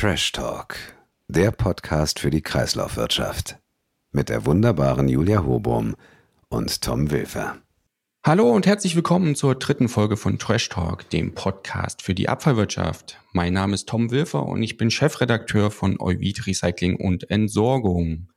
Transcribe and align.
Trash 0.00 0.30
Talk, 0.30 0.76
der 1.26 1.50
Podcast 1.50 2.20
für 2.20 2.30
die 2.30 2.40
Kreislaufwirtschaft. 2.40 3.58
Mit 4.12 4.28
der 4.28 4.46
wunderbaren 4.46 5.08
Julia 5.08 5.44
Hobum 5.44 5.96
und 6.48 6.82
Tom 6.82 7.10
Wilfer. 7.10 7.56
Hallo 8.24 8.48
und 8.48 8.64
herzlich 8.64 8.94
willkommen 8.94 9.34
zur 9.34 9.56
dritten 9.56 9.88
Folge 9.88 10.16
von 10.16 10.38
Trash 10.38 10.68
Talk, 10.68 11.10
dem 11.10 11.34
Podcast 11.34 12.02
für 12.02 12.14
die 12.14 12.28
Abfallwirtschaft. 12.28 13.18
Mein 13.32 13.54
Name 13.54 13.74
ist 13.74 13.88
Tom 13.88 14.12
Wilfer 14.12 14.46
und 14.46 14.62
ich 14.62 14.76
bin 14.76 14.92
Chefredakteur 14.92 15.72
von 15.72 15.96
Euvid 15.98 16.46
Recycling 16.46 16.94
und 16.94 17.28
Entsorgung. 17.28 18.28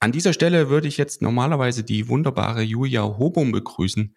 An 0.00 0.12
dieser 0.12 0.32
Stelle 0.32 0.70
würde 0.70 0.88
ich 0.88 0.96
jetzt 0.96 1.20
normalerweise 1.20 1.84
die 1.84 2.08
wunderbare 2.08 2.62
Julia 2.62 3.02
Hobum 3.02 3.52
begrüßen, 3.52 4.16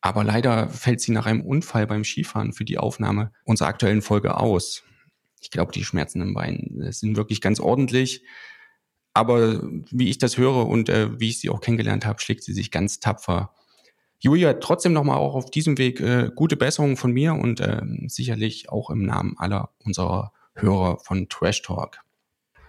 aber 0.00 0.24
leider 0.24 0.70
fällt 0.70 1.02
sie 1.02 1.12
nach 1.12 1.26
einem 1.26 1.42
Unfall 1.42 1.86
beim 1.86 2.04
Skifahren 2.04 2.54
für 2.54 2.64
die 2.64 2.78
Aufnahme 2.78 3.32
unserer 3.44 3.68
aktuellen 3.68 4.00
Folge 4.00 4.38
aus. 4.38 4.82
Ich 5.46 5.52
glaube, 5.52 5.70
die 5.70 5.84
Schmerzen 5.84 6.20
im 6.20 6.34
Bein 6.34 6.88
sind 6.90 7.16
wirklich 7.16 7.40
ganz 7.40 7.60
ordentlich. 7.60 8.24
Aber 9.14 9.62
wie 9.92 10.10
ich 10.10 10.18
das 10.18 10.38
höre 10.38 10.66
und 10.66 10.88
äh, 10.88 11.20
wie 11.20 11.28
ich 11.28 11.38
sie 11.38 11.50
auch 11.50 11.60
kennengelernt 11.60 12.04
habe, 12.04 12.20
schlägt 12.20 12.42
sie 12.42 12.52
sich 12.52 12.72
ganz 12.72 12.98
tapfer. 12.98 13.54
Julia, 14.18 14.54
trotzdem 14.54 14.92
nochmal 14.92 15.18
auch 15.18 15.36
auf 15.36 15.48
diesem 15.48 15.78
Weg 15.78 16.00
äh, 16.00 16.32
gute 16.34 16.56
Besserung 16.56 16.96
von 16.96 17.12
mir 17.12 17.34
und 17.34 17.60
äh, 17.60 17.80
sicherlich 18.08 18.70
auch 18.70 18.90
im 18.90 19.06
Namen 19.06 19.36
aller 19.38 19.70
unserer 19.84 20.32
Hörer 20.56 20.98
von 20.98 21.28
Trash 21.28 21.62
Talk. 21.62 22.00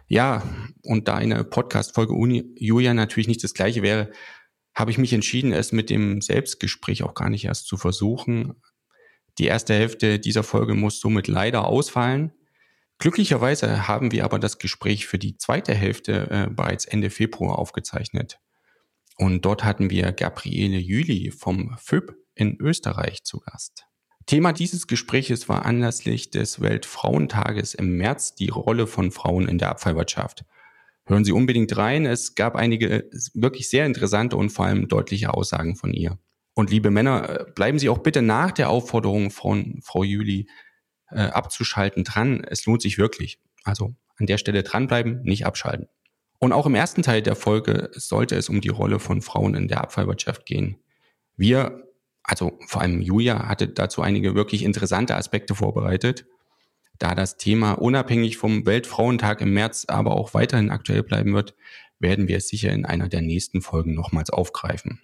Ja, 0.07 0.43
und 0.83 1.07
da 1.07 1.15
eine 1.15 1.43
Podcast-Folge 1.43 2.13
Julia 2.59 2.93
natürlich 2.93 3.27
nicht 3.27 3.43
das 3.43 3.55
gleiche 3.55 3.81
wäre, 3.81 4.11
habe 4.75 4.91
ich 4.91 4.99
mich 4.99 5.13
entschieden, 5.13 5.51
es 5.51 5.71
mit 5.71 5.89
dem 5.89 6.21
Selbstgespräch 6.21 7.01
auch 7.01 7.15
gar 7.15 7.31
nicht 7.31 7.45
erst 7.45 7.65
zu 7.65 7.75
versuchen. 7.75 8.61
Die 9.39 9.45
erste 9.45 9.73
Hälfte 9.73 10.19
dieser 10.19 10.43
Folge 10.43 10.75
muss 10.75 10.99
somit 10.99 11.27
leider 11.27 11.65
ausfallen. 11.65 12.31
Glücklicherweise 12.99 13.87
haben 13.87 14.11
wir 14.11 14.23
aber 14.23 14.39
das 14.39 14.57
Gespräch 14.57 15.07
für 15.07 15.19
die 15.19 15.37
zweite 15.37 15.73
Hälfte 15.73 16.29
äh, 16.29 16.49
bereits 16.49 16.85
Ende 16.85 17.09
Februar 17.09 17.59
aufgezeichnet. 17.59 18.39
Und 19.17 19.45
dort 19.45 19.63
hatten 19.63 19.89
wir 19.89 20.11
Gabriele 20.11 20.77
Jüli 20.77 21.31
vom 21.31 21.75
FÖB 21.77 22.13
in 22.35 22.57
Österreich 22.59 23.23
zu 23.23 23.39
Gast. 23.39 23.85
Thema 24.25 24.51
dieses 24.51 24.87
Gespräches 24.87 25.47
war 25.47 25.65
anlässlich 25.65 26.31
des 26.31 26.59
Weltfrauentages 26.59 27.73
im 27.73 27.97
März 27.97 28.35
die 28.35 28.49
Rolle 28.49 28.87
von 28.87 29.11
Frauen 29.11 29.47
in 29.47 29.57
der 29.57 29.69
Abfallwirtschaft– 29.69 30.45
Hören 31.07 31.23
Sie 31.23 31.31
unbedingt 31.31 31.75
rein. 31.77 32.05
Es 32.05 32.35
gab 32.35 32.55
einige 32.57 33.09
wirklich 33.33 33.69
sehr 33.69 33.85
interessante 33.85 34.35
und 34.35 34.49
vor 34.49 34.65
allem 34.65 34.89
deutliche 34.89 35.33
Aussagen 35.33 35.77
von 35.77 35.93
ihr. 35.93 36.19
Und 36.53 36.69
liebe 36.69 36.91
Männer, 36.91 37.45
bleiben 37.55 37.79
Sie 37.79 37.87
auch 37.87 37.99
bitte 37.99 38.21
nach 38.21 38.51
der 38.51 38.69
Aufforderung 38.69 39.31
von 39.31 39.79
Frau 39.81 40.03
Jüli 40.03 40.49
äh, 41.11 41.21
abzuschalten 41.21 42.03
dran. 42.03 42.43
Es 42.43 42.65
lohnt 42.65 42.81
sich 42.81 42.97
wirklich. 42.97 43.39
Also 43.63 43.95
an 44.17 44.25
der 44.25 44.37
Stelle 44.37 44.63
dranbleiben, 44.63 45.21
nicht 45.23 45.45
abschalten. 45.45 45.87
Und 46.39 46.53
auch 46.53 46.65
im 46.65 46.75
ersten 46.75 47.01
Teil 47.01 47.21
der 47.21 47.35
Folge 47.35 47.89
sollte 47.93 48.35
es 48.35 48.49
um 48.49 48.61
die 48.61 48.69
Rolle 48.69 48.99
von 48.99 49.21
Frauen 49.21 49.55
in 49.55 49.67
der 49.67 49.81
Abfallwirtschaft 49.81 50.45
gehen. 50.45 50.77
Wir, 51.35 51.83
also 52.23 52.59
vor 52.67 52.81
allem 52.81 53.01
Julia, 53.01 53.47
hatte 53.47 53.67
dazu 53.67 54.01
einige 54.01 54.35
wirklich 54.35 54.63
interessante 54.63 55.15
Aspekte 55.15 55.55
vorbereitet 55.55 56.25
da 56.99 57.15
das 57.15 57.37
Thema 57.37 57.73
unabhängig 57.73 58.37
vom 58.37 58.65
Weltfrauentag 58.65 59.41
im 59.41 59.53
März 59.53 59.85
aber 59.87 60.15
auch 60.15 60.33
weiterhin 60.33 60.71
aktuell 60.71 61.03
bleiben 61.03 61.33
wird, 61.33 61.55
werden 61.99 62.27
wir 62.27 62.37
es 62.37 62.47
sicher 62.47 62.71
in 62.71 62.85
einer 62.85 63.07
der 63.07 63.21
nächsten 63.21 63.61
Folgen 63.61 63.93
nochmals 63.93 64.29
aufgreifen. 64.29 65.01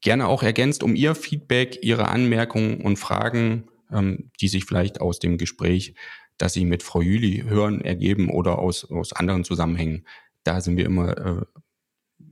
Gerne 0.00 0.26
auch 0.26 0.42
ergänzt 0.42 0.82
um 0.82 0.94
Ihr 0.94 1.14
Feedback, 1.14 1.78
Ihre 1.82 2.08
Anmerkungen 2.08 2.80
und 2.80 2.98
Fragen, 2.98 3.68
ähm, 3.92 4.30
die 4.40 4.48
sich 4.48 4.64
vielleicht 4.64 5.00
aus 5.00 5.18
dem 5.18 5.38
Gespräch, 5.38 5.94
das 6.38 6.54
Sie 6.54 6.64
mit 6.64 6.82
Frau 6.82 7.00
Jüli 7.00 7.44
hören, 7.46 7.80
ergeben 7.80 8.30
oder 8.30 8.58
aus, 8.58 8.90
aus 8.90 9.12
anderen 9.12 9.44
Zusammenhängen. 9.44 10.06
Da 10.44 10.60
sind 10.60 10.76
wir 10.76 10.86
immer 10.86 11.16
äh, 11.18 11.44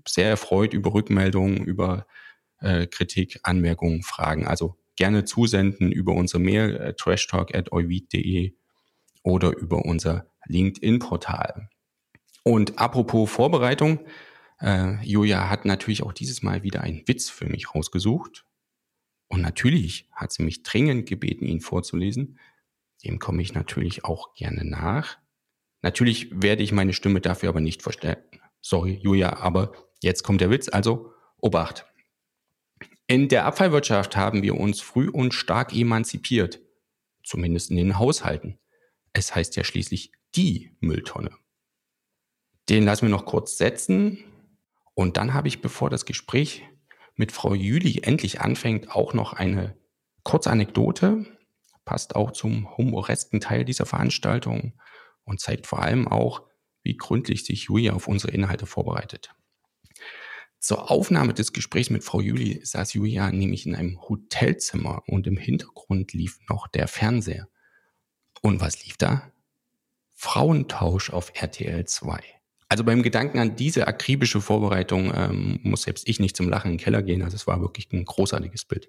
sehr 0.08 0.28
erfreut 0.28 0.72
über 0.72 0.94
Rückmeldungen, 0.94 1.58
über 1.58 2.06
äh, 2.60 2.86
Kritik, 2.86 3.40
Anmerkungen, 3.42 4.02
Fragen. 4.02 4.46
Also 4.46 4.76
gerne 4.96 5.24
zusenden 5.24 5.92
über 5.92 6.14
unsere 6.14 6.40
Mail 6.40 6.76
äh, 6.76 6.94
trashtalk.euvid.de 6.94 8.54
oder 9.22 9.56
über 9.56 9.84
unser 9.84 10.26
LinkedIn-Portal. 10.46 11.68
Und 12.42 12.78
apropos 12.78 13.30
Vorbereitung, 13.30 14.00
äh, 14.60 15.02
Julia 15.02 15.48
hat 15.48 15.64
natürlich 15.64 16.02
auch 16.02 16.12
dieses 16.12 16.42
Mal 16.42 16.62
wieder 16.62 16.82
einen 16.82 17.06
Witz 17.06 17.30
für 17.30 17.46
mich 17.46 17.74
rausgesucht. 17.74 18.44
Und 19.30 19.40
natürlich 19.40 20.08
hat 20.12 20.32
sie 20.32 20.42
mich 20.42 20.62
dringend 20.62 21.08
gebeten, 21.08 21.46
ihn 21.46 21.60
vorzulesen. 21.60 22.38
Dem 23.04 23.18
komme 23.18 23.40
ich 23.40 23.54
natürlich 23.54 24.04
auch 24.04 24.34
gerne 24.34 24.64
nach. 24.64 25.18
Natürlich 25.82 26.42
werde 26.42 26.62
ich 26.62 26.72
meine 26.72 26.92
Stimme 26.92 27.20
dafür 27.20 27.48
aber 27.48 27.60
nicht 27.60 27.82
verstärken. 27.82 28.40
Sorry, 28.60 28.98
Julia, 29.00 29.38
aber 29.38 29.72
jetzt 30.02 30.24
kommt 30.24 30.42
der 30.42 30.50
Witz, 30.50 30.68
also 30.68 31.12
Obacht. 31.38 31.86
In 33.06 33.28
der 33.28 33.46
Abfallwirtschaft 33.46 34.16
haben 34.16 34.42
wir 34.42 34.56
uns 34.56 34.80
früh 34.80 35.08
und 35.08 35.32
stark 35.32 35.74
emanzipiert, 35.74 36.60
zumindest 37.24 37.70
in 37.70 37.76
den 37.76 37.98
Haushalten. 37.98 38.58
Es 39.12 39.34
heißt 39.34 39.56
ja 39.56 39.64
schließlich 39.64 40.12
die 40.34 40.76
Mülltonne. 40.80 41.30
Den 42.68 42.84
lassen 42.84 43.02
wir 43.02 43.10
noch 43.10 43.24
kurz 43.24 43.56
setzen. 43.56 44.24
Und 44.94 45.16
dann 45.16 45.34
habe 45.34 45.48
ich, 45.48 45.60
bevor 45.60 45.88
das 45.88 46.04
Gespräch 46.04 46.62
mit 47.20 47.32
Frau 47.32 47.52
Jüli 47.52 48.00
endlich 48.02 48.40
anfängt, 48.40 48.96
auch 48.96 49.12
noch 49.12 49.34
eine 49.34 49.76
kurze 50.22 50.50
Anekdote. 50.50 51.26
Passt 51.84 52.16
auch 52.16 52.30
zum 52.30 52.74
humoresken 52.78 53.42
Teil 53.42 53.66
dieser 53.66 53.84
Veranstaltung 53.84 54.72
und 55.24 55.38
zeigt 55.38 55.66
vor 55.66 55.82
allem 55.82 56.08
auch, 56.08 56.46
wie 56.82 56.96
gründlich 56.96 57.44
sich 57.44 57.64
Julia 57.64 57.92
auf 57.92 58.08
unsere 58.08 58.32
Inhalte 58.32 58.64
vorbereitet. 58.64 59.34
Zur 60.60 60.90
Aufnahme 60.90 61.34
des 61.34 61.52
Gesprächs 61.52 61.90
mit 61.90 62.04
Frau 62.04 62.22
Juli 62.22 62.64
saß 62.64 62.94
Julia 62.94 63.30
nämlich 63.30 63.66
in 63.66 63.74
einem 63.74 64.00
Hotelzimmer 64.00 65.02
und 65.06 65.26
im 65.26 65.36
Hintergrund 65.36 66.14
lief 66.14 66.38
noch 66.48 66.68
der 66.68 66.88
Fernseher. 66.88 67.48
Und 68.40 68.62
was 68.62 68.82
lief 68.82 68.96
da? 68.96 69.30
Frauentausch 70.14 71.10
auf 71.10 71.32
RTL 71.34 71.84
2. 71.84 72.39
Also 72.70 72.84
beim 72.84 73.02
Gedanken 73.02 73.40
an 73.40 73.56
diese 73.56 73.88
akribische 73.88 74.40
Vorbereitung 74.40 75.12
ähm, 75.12 75.58
muss 75.64 75.82
selbst 75.82 76.08
ich 76.08 76.20
nicht 76.20 76.36
zum 76.36 76.48
Lachen 76.48 76.70
in 76.70 76.76
den 76.76 76.82
Keller 76.82 77.02
gehen. 77.02 77.22
Also 77.22 77.34
es 77.34 77.48
war 77.48 77.60
wirklich 77.60 77.92
ein 77.92 78.04
großartiges 78.04 78.64
Bild. 78.64 78.88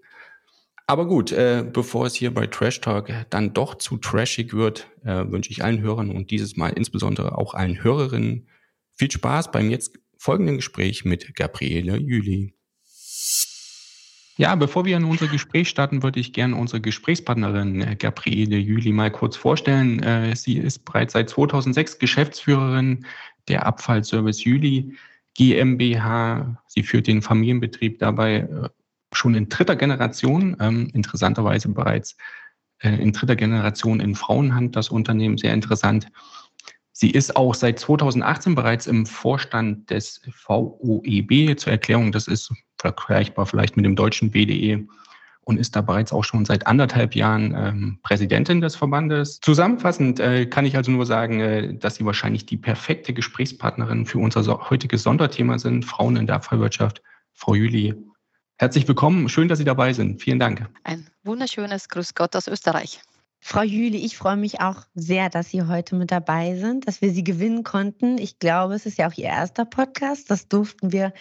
Aber 0.85 1.07
gut, 1.07 1.31
äh, 1.31 1.65
bevor 1.67 2.05
es 2.05 2.13
hier 2.13 2.31
bei 2.31 2.45
Trash 2.45 2.79
Talk 2.81 3.11
dann 3.31 3.53
doch 3.53 3.75
zu 3.75 3.97
trashig 3.97 4.53
wird, 4.53 4.87
äh, 5.03 5.25
wünsche 5.31 5.49
ich 5.49 5.63
allen 5.63 5.81
Hörern 5.81 6.11
und 6.11 6.29
dieses 6.29 6.57
Mal 6.57 6.73
insbesondere 6.73 7.39
auch 7.39 7.55
allen 7.55 7.83
Hörerinnen 7.83 8.47
viel 8.91 9.09
Spaß 9.09 9.51
beim 9.51 9.71
jetzt 9.71 9.97
folgenden 10.15 10.57
Gespräch 10.57 11.03
mit 11.03 11.33
Gabriele 11.35 11.97
Jüli. 11.97 12.53
Ja, 14.41 14.55
bevor 14.55 14.85
wir 14.85 14.97
in 14.97 15.03
unser 15.03 15.27
Gespräch 15.27 15.69
starten, 15.69 16.01
würde 16.01 16.19
ich 16.19 16.33
gerne 16.33 16.55
unsere 16.55 16.81
Gesprächspartnerin 16.81 17.81
äh, 17.81 17.95
Gabriele 17.95 18.57
Jüli 18.57 18.91
mal 18.91 19.11
kurz 19.11 19.37
vorstellen. 19.37 20.01
Äh, 20.01 20.35
sie 20.35 20.57
ist 20.57 20.83
bereits 20.83 21.13
seit 21.13 21.29
2006 21.29 21.99
Geschäftsführerin 21.99 23.05
der 23.49 23.67
Abfallservice 23.67 24.43
Jüli 24.43 24.97
GmbH. 25.35 26.59
Sie 26.65 26.81
führt 26.81 27.05
den 27.05 27.21
Familienbetrieb 27.21 27.99
dabei 27.99 28.37
äh, 28.37 28.69
schon 29.13 29.35
in 29.35 29.47
dritter 29.47 29.75
Generation, 29.75 30.57
ähm, 30.59 30.89
interessanterweise 30.91 31.69
bereits 31.69 32.17
in 32.79 33.11
dritter 33.11 33.35
Generation 33.35 33.99
in 33.99 34.15
Frauenhand 34.15 34.75
das 34.75 34.89
Unternehmen, 34.89 35.37
sehr 35.37 35.53
interessant. 35.53 36.07
Sie 36.93 37.11
ist 37.11 37.35
auch 37.35 37.53
seit 37.53 37.77
2018 37.77 38.55
bereits 38.55 38.87
im 38.87 39.05
Vorstand 39.05 39.91
des 39.91 40.21
VOEB. 40.31 41.59
Zur 41.59 41.73
Erklärung, 41.73 42.11
das 42.11 42.27
ist 42.27 42.51
vergleichbar 42.81 43.45
vielleicht 43.45 43.77
mit 43.77 43.85
dem 43.85 43.95
deutschen 43.95 44.31
BDE 44.31 44.87
und 45.43 45.57
ist 45.57 45.75
da 45.75 45.81
bereits 45.81 46.11
auch 46.13 46.23
schon 46.23 46.45
seit 46.45 46.67
anderthalb 46.67 47.15
Jahren 47.15 47.55
ähm, 47.55 47.99
Präsidentin 48.03 48.61
des 48.61 48.75
Verbandes. 48.75 49.39
Zusammenfassend 49.41 50.19
äh, 50.19 50.45
kann 50.45 50.65
ich 50.65 50.75
also 50.75 50.91
nur 50.91 51.05
sagen, 51.05 51.39
äh, 51.39 51.73
dass 51.73 51.95
Sie 51.95 52.05
wahrscheinlich 52.05 52.45
die 52.45 52.57
perfekte 52.57 53.13
Gesprächspartnerin 53.13 54.05
für 54.05 54.19
unser 54.19 54.43
so 54.43 54.69
heutiges 54.69 55.03
Sonderthema 55.03 55.57
sind, 55.57 55.85
Frauen 55.85 56.15
in 56.15 56.27
der 56.27 56.35
Abfallwirtschaft. 56.35 57.01
Frau 57.33 57.55
Jüli, 57.55 57.95
herzlich 58.57 58.87
willkommen. 58.87 59.29
Schön, 59.29 59.47
dass 59.47 59.59
Sie 59.59 59.65
dabei 59.65 59.93
sind. 59.93 60.21
Vielen 60.21 60.39
Dank. 60.39 60.69
Ein 60.83 61.07
wunderschönes 61.23 61.89
Grüß 61.89 62.13
Gott 62.13 62.35
aus 62.35 62.47
Österreich. 62.47 63.01
Frau 63.43 63.63
Jüli, 63.63 63.97
ich 63.97 64.17
freue 64.17 64.37
mich 64.37 64.61
auch 64.61 64.83
sehr, 64.93 65.29
dass 65.29 65.49
Sie 65.49 65.63
heute 65.63 65.95
mit 65.95 66.11
dabei 66.11 66.55
sind, 66.55 66.87
dass 66.87 67.01
wir 67.01 67.11
Sie 67.11 67.23
gewinnen 67.23 67.63
konnten. 67.63 68.19
Ich 68.19 68.37
glaube, 68.37 68.75
es 68.75 68.85
ist 68.85 68.99
ja 68.99 69.09
auch 69.09 69.17
Ihr 69.17 69.25
erster 69.25 69.65
Podcast. 69.65 70.29
Das 70.29 70.47
durften 70.47 70.91
wir 70.91 71.11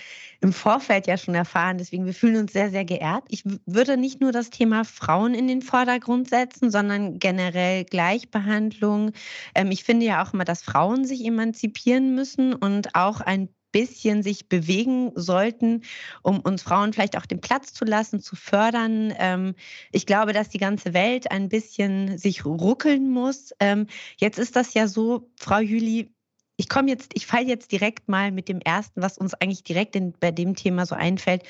im 0.42 0.52
Vorfeld 0.52 1.06
ja 1.06 1.16
schon 1.16 1.34
erfahren. 1.34 1.78
Deswegen, 1.78 2.04
wir 2.04 2.12
fühlen 2.12 2.36
uns 2.36 2.52
sehr, 2.52 2.70
sehr 2.70 2.84
geehrt. 2.84 3.24
Ich 3.28 3.42
würde 3.64 3.96
nicht 3.96 4.20
nur 4.20 4.32
das 4.32 4.50
Thema 4.50 4.84
Frauen 4.84 5.32
in 5.34 5.48
den 5.48 5.62
Vordergrund 5.62 6.28
setzen, 6.28 6.70
sondern 6.70 7.18
generell 7.18 7.84
Gleichbehandlung. 7.84 9.12
Ähm, 9.54 9.70
ich 9.70 9.82
finde 9.82 10.04
ja 10.04 10.22
auch 10.22 10.34
immer, 10.34 10.44
dass 10.44 10.62
Frauen 10.62 11.06
sich 11.06 11.24
emanzipieren 11.24 12.14
müssen 12.14 12.54
und 12.54 12.94
auch 12.94 13.22
ein 13.22 13.48
bisschen 13.72 14.22
sich 14.22 14.48
bewegen 14.48 15.12
sollten, 15.14 15.82
um 16.22 16.40
uns 16.40 16.62
Frauen 16.62 16.92
vielleicht 16.92 17.16
auch 17.16 17.26
den 17.26 17.40
Platz 17.40 17.72
zu 17.72 17.84
lassen, 17.84 18.20
zu 18.20 18.36
fördern. 18.36 19.14
Ähm, 19.18 19.54
ich 19.92 20.06
glaube, 20.06 20.32
dass 20.32 20.48
die 20.48 20.58
ganze 20.58 20.94
Welt 20.94 21.30
ein 21.30 21.48
bisschen 21.48 22.18
sich 22.18 22.44
ruckeln 22.44 23.10
muss. 23.10 23.52
Ähm, 23.60 23.86
jetzt 24.18 24.38
ist 24.38 24.56
das 24.56 24.74
ja 24.74 24.88
so, 24.88 25.30
Frau 25.36 25.58
Jüli, 25.58 26.12
ich 26.56 26.68
komme 26.68 26.90
jetzt, 26.90 27.12
ich 27.14 27.26
falle 27.26 27.46
jetzt 27.46 27.72
direkt 27.72 28.08
mal 28.08 28.30
mit 28.32 28.48
dem 28.48 28.60
ersten, 28.60 29.02
was 29.02 29.16
uns 29.16 29.34
eigentlich 29.34 29.64
direkt 29.64 29.96
in, 29.96 30.12
bei 30.12 30.30
dem 30.30 30.54
Thema 30.54 30.84
so 30.84 30.94
einfällt, 30.94 31.42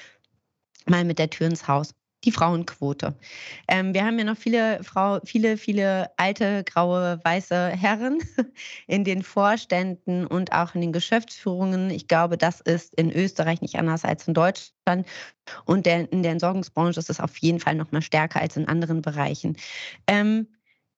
mal 0.87 1.05
mit 1.05 1.19
der 1.19 1.31
Tür 1.31 1.49
ins 1.49 1.67
Haus 1.67 1.95
die 2.25 2.33
Frauenquote. 2.33 3.15
Ähm, 3.69 3.95
wir 3.95 4.05
haben 4.05 4.19
ja 4.19 4.25
noch 4.25 4.37
viele 4.37 4.83
Frau, 4.85 5.21
viele, 5.25 5.57
viele 5.57 6.11
alte, 6.17 6.65
graue, 6.65 7.21
weiße 7.25 7.69
Herren 7.69 8.21
in 8.87 9.05
den 9.05 9.23
Vorständen 9.23 10.27
und 10.27 10.53
auch 10.53 10.75
in 10.75 10.81
den 10.81 10.93
Geschäftsführungen. 10.93 11.91
Ich 11.91 12.09
glaube, 12.09 12.37
das 12.37 12.61
ist 12.61 12.95
in 12.95 13.11
Österreich 13.11 13.63
nicht 13.63 13.77
anders 13.77 14.05
als 14.05 14.29
in 14.29 14.35
Deutschland. 14.35 15.07
Und 15.65 15.87
der, 15.87 16.13
in 16.13 16.23
der 16.23 16.33
Entsorgungsbranche 16.33 17.01
ist 17.01 17.11
es 17.11 17.21
auf 17.21 17.37
jeden 17.39 17.61
Fall 17.61 17.75
noch 17.75 17.93
mal 17.93 18.03
stärker 18.03 18.41
als 18.41 18.57
in 18.57 18.69
anderen 18.69 19.03
Bereichen. 19.03 19.57
Ähm, 20.07 20.47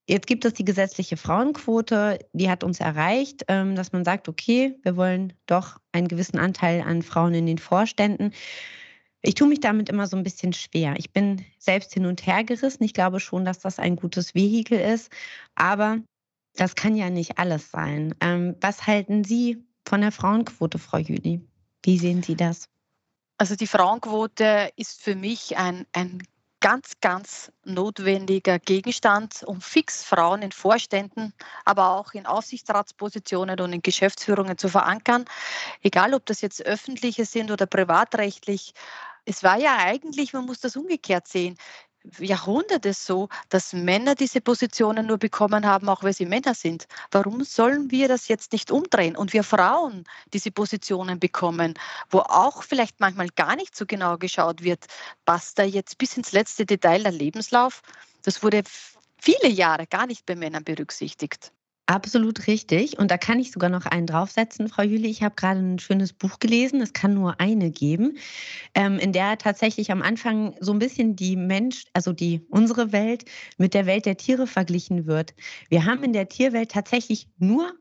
Jetzt 0.08 0.26
gibt 0.26 0.44
es 0.44 0.52
die 0.54 0.64
gesetzliche 0.64 1.16
Frauenquote, 1.16 2.18
die 2.32 2.50
hat 2.50 2.64
uns 2.64 2.80
erreicht, 2.80 3.44
ähm, 3.46 3.76
dass 3.76 3.92
man 3.92 4.04
sagt, 4.04 4.28
okay, 4.28 4.76
wir 4.82 4.96
wollen 4.96 5.32
doch 5.46 5.78
einen 5.92 6.08
gewissen 6.08 6.38
Anteil 6.38 6.82
an 6.82 7.02
Frauen 7.02 7.34
in 7.34 7.46
den 7.46 7.58
Vorständen. 7.58 8.32
Ich 9.22 9.34
tue 9.34 9.48
mich 9.48 9.60
damit 9.60 9.88
immer 9.88 10.06
so 10.06 10.16
ein 10.16 10.24
bisschen 10.24 10.52
schwer. 10.52 10.94
Ich 10.96 11.12
bin 11.12 11.44
selbst 11.58 11.94
hin 11.94 12.06
und 12.06 12.26
her 12.26 12.42
gerissen. 12.42 12.82
Ich 12.82 12.92
glaube 12.92 13.20
schon, 13.20 13.44
dass 13.44 13.60
das 13.60 13.78
ein 13.78 13.96
gutes 13.96 14.34
Vehikel 14.34 14.80
ist. 14.80 15.12
Aber 15.54 15.98
das 16.54 16.74
kann 16.74 16.96
ja 16.96 17.08
nicht 17.08 17.38
alles 17.38 17.70
sein. 17.70 18.14
Ähm, 18.20 18.56
was 18.60 18.86
halten 18.86 19.24
Sie 19.24 19.64
von 19.86 20.00
der 20.00 20.12
Frauenquote, 20.12 20.78
Frau 20.78 20.98
Jüli? 20.98 21.40
Wie 21.84 21.98
sehen 21.98 22.22
Sie 22.22 22.34
das? 22.34 22.68
Also 23.38 23.56
die 23.56 23.66
Frauenquote 23.66 24.70
ist 24.76 25.02
für 25.02 25.14
mich 25.14 25.56
ein, 25.56 25.86
ein 25.92 26.22
ganz, 26.60 26.92
ganz 27.00 27.50
notwendiger 27.64 28.60
Gegenstand, 28.60 29.42
um 29.44 29.60
fix 29.60 30.04
Frauen 30.04 30.42
in 30.42 30.52
Vorständen, 30.52 31.34
aber 31.64 31.90
auch 31.90 32.12
in 32.12 32.24
Aufsichtsratspositionen 32.24 33.58
und 33.58 33.72
in 33.72 33.82
Geschäftsführungen 33.82 34.56
zu 34.56 34.68
verankern. 34.68 35.24
Egal, 35.82 36.14
ob 36.14 36.24
das 36.24 36.40
jetzt 36.40 36.64
öffentliche 36.64 37.24
sind 37.24 37.50
oder 37.50 37.66
privatrechtlich, 37.66 38.74
es 39.24 39.42
war 39.42 39.58
ja 39.58 39.78
eigentlich, 39.78 40.32
man 40.32 40.46
muss 40.46 40.60
das 40.60 40.76
umgekehrt 40.76 41.28
sehen, 41.28 41.56
Jahrhunderte 42.18 42.92
so, 42.94 43.28
dass 43.48 43.72
Männer 43.72 44.14
diese 44.14 44.40
Positionen 44.40 45.06
nur 45.06 45.18
bekommen 45.18 45.66
haben, 45.66 45.88
auch 45.88 46.02
weil 46.02 46.12
sie 46.12 46.26
Männer 46.26 46.54
sind. 46.54 46.86
Warum 47.10 47.44
sollen 47.44 47.90
wir 47.90 48.08
das 48.08 48.28
jetzt 48.28 48.52
nicht 48.52 48.70
umdrehen 48.70 49.16
und 49.16 49.32
wir 49.32 49.44
Frauen 49.44 50.04
diese 50.32 50.50
Positionen 50.50 51.20
bekommen, 51.20 51.74
wo 52.10 52.18
auch 52.20 52.64
vielleicht 52.64 52.98
manchmal 53.00 53.28
gar 53.28 53.56
nicht 53.56 53.76
so 53.76 53.86
genau 53.86 54.18
geschaut 54.18 54.62
wird, 54.62 54.86
passt 55.24 55.58
da 55.58 55.62
jetzt 55.62 55.98
bis 55.98 56.16
ins 56.16 56.32
letzte 56.32 56.66
Detail 56.66 57.02
der 57.04 57.12
Lebenslauf? 57.12 57.82
Das 58.22 58.42
wurde 58.42 58.62
viele 59.18 59.48
Jahre 59.48 59.86
gar 59.86 60.06
nicht 60.06 60.26
bei 60.26 60.34
Männern 60.34 60.64
berücksichtigt. 60.64 61.52
Absolut 61.86 62.46
richtig. 62.46 62.98
Und 62.98 63.10
da 63.10 63.18
kann 63.18 63.40
ich 63.40 63.50
sogar 63.50 63.68
noch 63.68 63.86
einen 63.86 64.06
draufsetzen, 64.06 64.68
Frau 64.68 64.82
Jüli. 64.82 65.08
Ich 65.10 65.22
habe 65.22 65.34
gerade 65.34 65.60
ein 65.60 65.78
schönes 65.80 66.12
Buch 66.12 66.38
gelesen. 66.38 66.80
Es 66.80 66.92
kann 66.92 67.12
nur 67.12 67.40
eine 67.40 67.70
geben, 67.70 68.16
ähm, 68.74 68.98
in 68.98 69.12
der 69.12 69.36
tatsächlich 69.36 69.90
am 69.90 70.00
Anfang 70.00 70.54
so 70.60 70.72
ein 70.72 70.78
bisschen 70.78 71.16
die 71.16 71.36
Mensch, 71.36 71.84
also 71.92 72.12
die 72.12 72.46
unsere 72.50 72.92
Welt 72.92 73.24
mit 73.58 73.74
der 73.74 73.86
Welt 73.86 74.06
der 74.06 74.16
Tiere 74.16 74.46
verglichen 74.46 75.06
wird. 75.06 75.34
Wir 75.70 75.84
haben 75.84 76.04
in 76.04 76.12
der 76.12 76.28
Tierwelt 76.28 76.70
tatsächlich 76.70 77.28
nur 77.38 77.72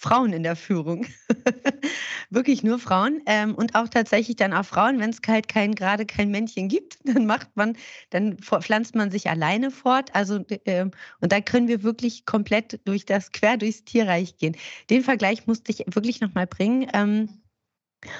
Frauen 0.00 0.32
in 0.32 0.44
der 0.44 0.54
Führung. 0.54 1.06
Wirklich 2.30 2.62
nur 2.62 2.78
Frauen. 2.78 3.20
Ähm, 3.26 3.56
und 3.56 3.74
auch 3.74 3.88
tatsächlich 3.88 4.36
dann 4.36 4.52
auch 4.52 4.64
Frauen, 4.64 5.00
wenn 5.00 5.10
es 5.10 5.18
halt 5.26 5.48
kein, 5.48 5.74
gerade 5.74 6.06
kein 6.06 6.30
Männchen 6.30 6.68
gibt, 6.68 7.00
dann 7.04 7.26
macht 7.26 7.48
man, 7.56 7.76
dann 8.10 8.38
pflanzt 8.38 8.94
man 8.94 9.10
sich 9.10 9.28
alleine 9.28 9.72
fort. 9.72 10.14
Also, 10.14 10.44
ähm, 10.66 10.92
und 11.20 11.32
da 11.32 11.40
können 11.40 11.66
wir 11.66 11.82
wirklich 11.82 12.26
komplett 12.26 12.78
durch 12.84 13.06
das, 13.06 13.32
quer 13.32 13.56
durchs 13.56 13.82
Tierreich 13.82 14.36
gehen. 14.36 14.56
Den 14.88 15.02
Vergleich 15.02 15.48
musste 15.48 15.72
ich 15.72 15.84
wirklich 15.88 16.20
nochmal 16.20 16.46
bringen, 16.46 16.88
ähm, 16.94 17.42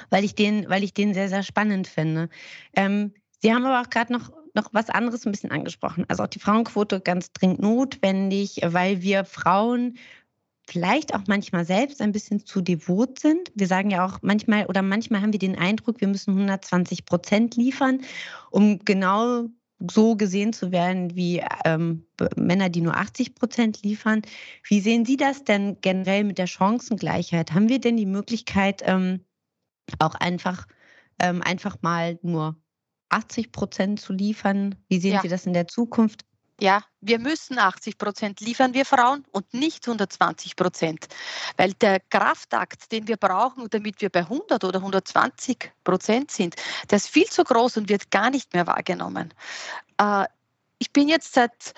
weil 0.09 0.25
ich 0.25 0.35
den, 0.35 0.69
weil 0.69 0.83
ich 0.83 0.93
den 0.93 1.13
sehr, 1.13 1.29
sehr 1.29 1.43
spannend 1.43 1.87
finde. 1.87 2.27
Ähm, 2.75 3.13
Sie 3.41 3.53
haben 3.53 3.65
aber 3.65 3.79
auch 3.79 3.89
gerade 3.89 4.11
noch 4.11 4.33
noch 4.55 4.73
was 4.73 4.89
anderes 4.89 5.25
ein 5.25 5.31
bisschen 5.31 5.51
angesprochen. 5.51 6.05
Also 6.07 6.23
auch 6.23 6.27
die 6.27 6.39
Frauenquote 6.39 6.99
ganz 7.01 7.31
dringend 7.31 7.59
notwendig, 7.59 8.59
weil 8.63 9.01
wir 9.01 9.23
Frauen 9.23 9.97
vielleicht 10.69 11.15
auch 11.15 11.23
manchmal 11.27 11.65
selbst 11.65 12.01
ein 12.01 12.11
bisschen 12.11 12.45
zu 12.45 12.61
devot 12.61 13.19
sind. 13.19 13.51
Wir 13.55 13.67
sagen 13.67 13.89
ja 13.89 14.05
auch 14.05 14.19
manchmal 14.21 14.65
oder 14.67 14.81
manchmal 14.81 15.21
haben 15.21 15.33
wir 15.33 15.39
den 15.39 15.57
Eindruck, 15.57 15.99
wir 15.99 16.07
müssen 16.07 16.31
120 16.31 17.05
Prozent 17.05 17.55
liefern, 17.55 18.01
um 18.51 18.79
genau 18.85 19.45
so 19.91 20.15
gesehen 20.15 20.53
zu 20.53 20.71
werden 20.71 21.15
wie 21.15 21.41
ähm, 21.65 22.05
Männer, 22.35 22.69
die 22.69 22.81
nur 22.81 22.95
80 22.95 23.35
Prozent 23.35 23.81
liefern. 23.81 24.21
Wie 24.67 24.81
sehen 24.81 25.05
Sie 25.05 25.17
das 25.17 25.43
denn 25.43 25.77
generell 25.81 26.23
mit 26.23 26.37
der 26.37 26.47
Chancengleichheit? 26.47 27.53
Haben 27.53 27.69
wir 27.69 27.79
denn 27.79 27.97
die 27.97 28.05
Möglichkeit, 28.05 28.81
ähm, 28.85 29.25
auch 29.99 30.15
einfach, 30.15 30.67
ähm, 31.19 31.41
einfach 31.41 31.77
mal 31.81 32.19
nur 32.21 32.57
80 33.09 33.51
Prozent 33.51 33.99
zu 34.01 34.13
liefern? 34.13 34.75
Wie 34.89 34.99
sehen 34.99 35.13
ja. 35.13 35.21
Sie 35.21 35.29
das 35.29 35.45
in 35.45 35.53
der 35.53 35.67
Zukunft? 35.67 36.25
Ja, 36.61 36.83
wir 36.99 37.19
müssen 37.19 37.57
80 37.57 37.97
Prozent 37.97 38.41
liefern, 38.41 38.73
wir 38.73 38.85
Frauen, 38.85 39.25
und 39.31 39.53
nicht 39.53 39.87
120 39.87 40.57
Prozent. 40.57 41.07
Weil 41.55 41.73
der 41.75 42.01
Kraftakt, 42.01 42.91
den 42.91 43.07
wir 43.07 43.15
brauchen, 43.15 43.69
damit 43.69 44.01
wir 44.01 44.09
bei 44.09 44.19
100 44.19 44.63
oder 44.65 44.79
120 44.79 45.71
Prozent 45.85 46.31
sind, 46.31 46.55
der 46.89 46.97
ist 46.97 47.07
viel 47.07 47.27
zu 47.27 47.45
groß 47.45 47.77
und 47.77 47.87
wird 47.87 48.11
gar 48.11 48.29
nicht 48.29 48.53
mehr 48.53 48.67
wahrgenommen. 48.67 49.33
Äh, 49.97 50.25
ich 50.79 50.91
bin 50.91 51.07
jetzt 51.07 51.33
seit 51.33 51.73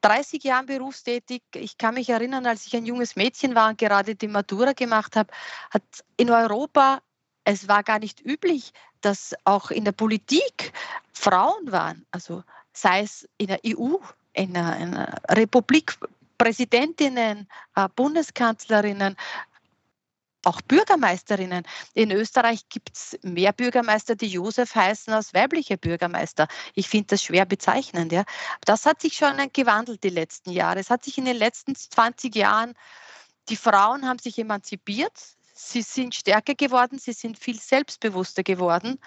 30 0.00 0.42
Jahren 0.42 0.66
berufstätig. 0.66 1.42
Ich 1.54 1.78
kann 1.78 1.94
mich 1.94 2.08
erinnern, 2.08 2.46
als 2.46 2.66
ich 2.66 2.74
ein 2.74 2.86
junges 2.86 3.14
Mädchen 3.14 3.54
war 3.54 3.68
und 3.70 3.78
gerade 3.78 4.16
die 4.16 4.28
Matura 4.28 4.72
gemacht 4.72 5.14
habe, 5.14 5.32
hat 5.70 5.82
in 6.16 6.30
Europa, 6.30 7.00
es 7.44 7.68
war 7.68 7.84
gar 7.84 8.00
nicht 8.00 8.20
üblich, 8.24 8.72
dass 9.00 9.34
auch 9.44 9.70
in 9.70 9.84
der 9.84 9.92
Politik 9.92 10.72
Frauen 11.12 11.70
waren. 11.70 12.04
Also 12.10 12.42
sei 12.76 13.02
es 13.02 13.28
in 13.38 13.48
der 13.48 13.60
EU, 13.66 13.96
in 14.32 14.54
der, 14.54 14.76
in 14.76 14.92
der 14.92 15.20
Republik, 15.30 15.98
Präsidentinnen, 16.38 17.48
äh, 17.74 17.88
Bundeskanzlerinnen, 17.94 19.16
auch 20.44 20.60
Bürgermeisterinnen. 20.62 21.64
In 21.94 22.10
Österreich 22.12 22.68
gibt 22.68 22.96
es 22.96 23.18
mehr 23.22 23.52
Bürgermeister, 23.52 24.14
die 24.14 24.28
Josef 24.28 24.74
heißen, 24.74 25.12
als 25.12 25.34
weibliche 25.34 25.76
Bürgermeister. 25.76 26.46
Ich 26.74 26.88
finde 26.88 27.08
das 27.08 27.22
schwer 27.24 27.46
bezeichnend. 27.46 28.12
Ja. 28.12 28.24
Das 28.64 28.86
hat 28.86 29.00
sich 29.00 29.14
schon 29.14 29.36
gewandelt 29.52 30.04
die 30.04 30.10
letzten 30.10 30.50
Jahre. 30.50 30.78
Es 30.78 30.90
hat 30.90 31.04
sich 31.04 31.18
in 31.18 31.24
den 31.24 31.36
letzten 31.36 31.74
20 31.74 32.34
Jahren, 32.34 32.74
die 33.48 33.56
Frauen 33.56 34.06
haben 34.06 34.18
sich 34.18 34.38
emanzipiert, 34.38 35.12
sie 35.52 35.82
sind 35.82 36.14
stärker 36.14 36.54
geworden, 36.54 36.98
sie 36.98 37.12
sind 37.12 37.38
viel 37.38 37.58
selbstbewusster 37.58 38.42
geworden. 38.42 39.00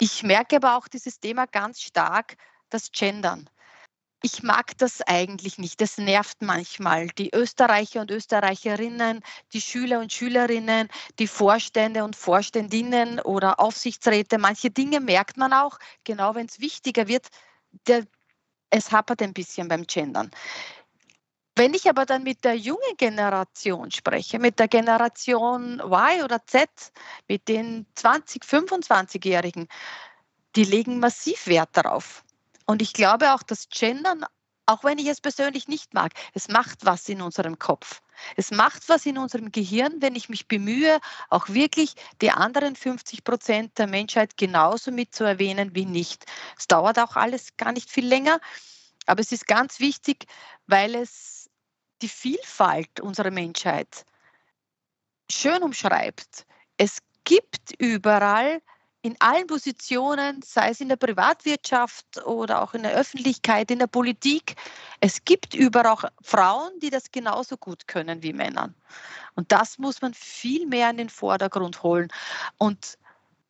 Ich 0.00 0.22
merke 0.22 0.56
aber 0.56 0.76
auch 0.76 0.88
dieses 0.88 1.20
Thema 1.20 1.46
ganz 1.46 1.80
stark, 1.80 2.36
das 2.70 2.90
Gendern. 2.92 3.48
Ich 4.24 4.44
mag 4.44 4.78
das 4.78 5.02
eigentlich 5.02 5.58
nicht. 5.58 5.80
Das 5.80 5.98
nervt 5.98 6.42
manchmal. 6.42 7.08
Die 7.08 7.34
Österreicher 7.34 8.00
und 8.00 8.10
Österreicherinnen, 8.12 9.20
die 9.52 9.60
Schüler 9.60 9.98
und 9.98 10.12
Schülerinnen, 10.12 10.88
die 11.18 11.26
Vorstände 11.26 12.04
und 12.04 12.14
Vorständinnen 12.14 13.18
oder 13.20 13.58
Aufsichtsräte, 13.58 14.38
manche 14.38 14.70
Dinge 14.70 15.00
merkt 15.00 15.36
man 15.36 15.52
auch, 15.52 15.78
genau 16.04 16.36
wenn 16.36 16.46
es 16.46 16.60
wichtiger 16.60 17.08
wird, 17.08 17.28
der, 17.88 18.06
es 18.70 18.92
hapert 18.92 19.22
ein 19.22 19.34
bisschen 19.34 19.66
beim 19.66 19.82
Gendern. 19.88 20.30
Wenn 21.54 21.74
ich 21.74 21.88
aber 21.88 22.06
dann 22.06 22.22
mit 22.22 22.44
der 22.44 22.56
jungen 22.56 22.96
Generation 22.96 23.90
spreche, 23.90 24.38
mit 24.38 24.58
der 24.58 24.68
Generation 24.68 25.80
Y 25.80 26.22
oder 26.24 26.44
Z, 26.46 26.70
mit 27.28 27.46
den 27.48 27.86
20, 27.94 28.42
25-Jährigen, 28.44 29.68
die 30.56 30.64
legen 30.64 30.98
massiv 30.98 31.46
Wert 31.46 31.70
darauf. 31.74 32.24
Und 32.64 32.80
ich 32.80 32.94
glaube 32.94 33.34
auch, 33.34 33.42
dass 33.42 33.68
Gendern, 33.68 34.24
auch 34.64 34.82
wenn 34.84 34.98
ich 34.98 35.08
es 35.08 35.20
persönlich 35.20 35.68
nicht 35.68 35.92
mag, 35.92 36.12
es 36.32 36.48
macht 36.48 36.86
was 36.86 37.06
in 37.08 37.20
unserem 37.20 37.58
Kopf. 37.58 38.00
Es 38.36 38.50
macht 38.50 38.88
was 38.88 39.04
in 39.04 39.18
unserem 39.18 39.52
Gehirn, 39.52 40.00
wenn 40.00 40.14
ich 40.14 40.28
mich 40.30 40.48
bemühe, 40.48 41.00
auch 41.28 41.48
wirklich 41.48 41.94
die 42.22 42.30
anderen 42.30 42.76
50 42.76 43.24
Prozent 43.24 43.78
der 43.78 43.88
Menschheit 43.88 44.36
genauso 44.36 44.90
mit 44.90 45.14
zu 45.14 45.24
erwähnen 45.24 45.74
wie 45.74 45.86
nicht. 45.86 46.24
Es 46.56 46.66
dauert 46.66 46.98
auch 46.98 47.16
alles 47.16 47.56
gar 47.56 47.72
nicht 47.72 47.90
viel 47.90 48.06
länger, 48.06 48.40
aber 49.06 49.20
es 49.20 49.32
ist 49.32 49.46
ganz 49.46 49.80
wichtig, 49.80 50.26
weil 50.66 50.94
es 50.94 51.41
die 52.02 52.08
Vielfalt 52.08 53.00
unserer 53.00 53.30
Menschheit 53.30 54.04
schön 55.30 55.62
umschreibt. 55.62 56.46
Es 56.76 56.98
gibt 57.24 57.72
überall 57.78 58.60
in 59.02 59.16
allen 59.20 59.46
Positionen, 59.48 60.42
sei 60.42 60.70
es 60.70 60.80
in 60.80 60.88
der 60.88 60.96
Privatwirtschaft 60.96 62.24
oder 62.24 62.62
auch 62.62 62.74
in 62.74 62.84
der 62.84 62.92
Öffentlichkeit, 62.92 63.70
in 63.70 63.80
der 63.80 63.88
Politik, 63.88 64.54
es 65.00 65.24
gibt 65.24 65.54
überall 65.54 65.86
auch 65.86 66.04
Frauen, 66.22 66.78
die 66.80 66.90
das 66.90 67.10
genauso 67.10 67.56
gut 67.56 67.88
können 67.88 68.22
wie 68.22 68.32
Männer. 68.32 68.72
Und 69.34 69.50
das 69.50 69.78
muss 69.78 70.02
man 70.02 70.14
viel 70.14 70.66
mehr 70.66 70.90
in 70.90 70.98
den 70.98 71.08
Vordergrund 71.08 71.82
holen. 71.82 72.08
Und 72.58 72.96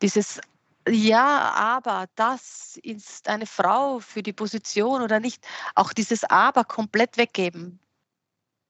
dieses 0.01 0.41
ja, 0.89 1.53
aber 1.55 2.07
das 2.17 2.77
ist 2.83 3.29
eine 3.29 3.47
Frau 3.47 4.01
für 4.01 4.23
die 4.23 4.33
Position 4.33 5.03
oder 5.03 5.21
nicht, 5.21 5.47
auch 5.77 5.93
dieses 5.93 6.25
Aber 6.25 6.65
komplett 6.65 7.17
weggeben. 7.19 7.79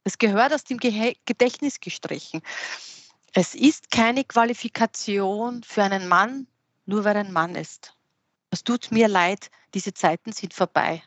Es 0.04 0.18
gehört 0.18 0.52
aus 0.52 0.64
dem 0.64 0.78
Gedächtnis 0.78 1.80
gestrichen. 1.80 2.42
Es 3.34 3.54
ist 3.54 3.90
keine 3.90 4.24
Qualifikation 4.24 5.62
für 5.62 5.84
einen 5.84 6.08
Mann, 6.08 6.46
nur 6.86 7.04
weil 7.04 7.16
er 7.16 7.24
ein 7.24 7.32
Mann 7.32 7.54
ist. 7.54 7.96
Es 8.50 8.64
tut 8.64 8.90
mir 8.90 9.08
leid, 9.08 9.50
diese 9.74 9.94
Zeiten 9.94 10.32
sind 10.32 10.52
vorbei. 10.52 11.02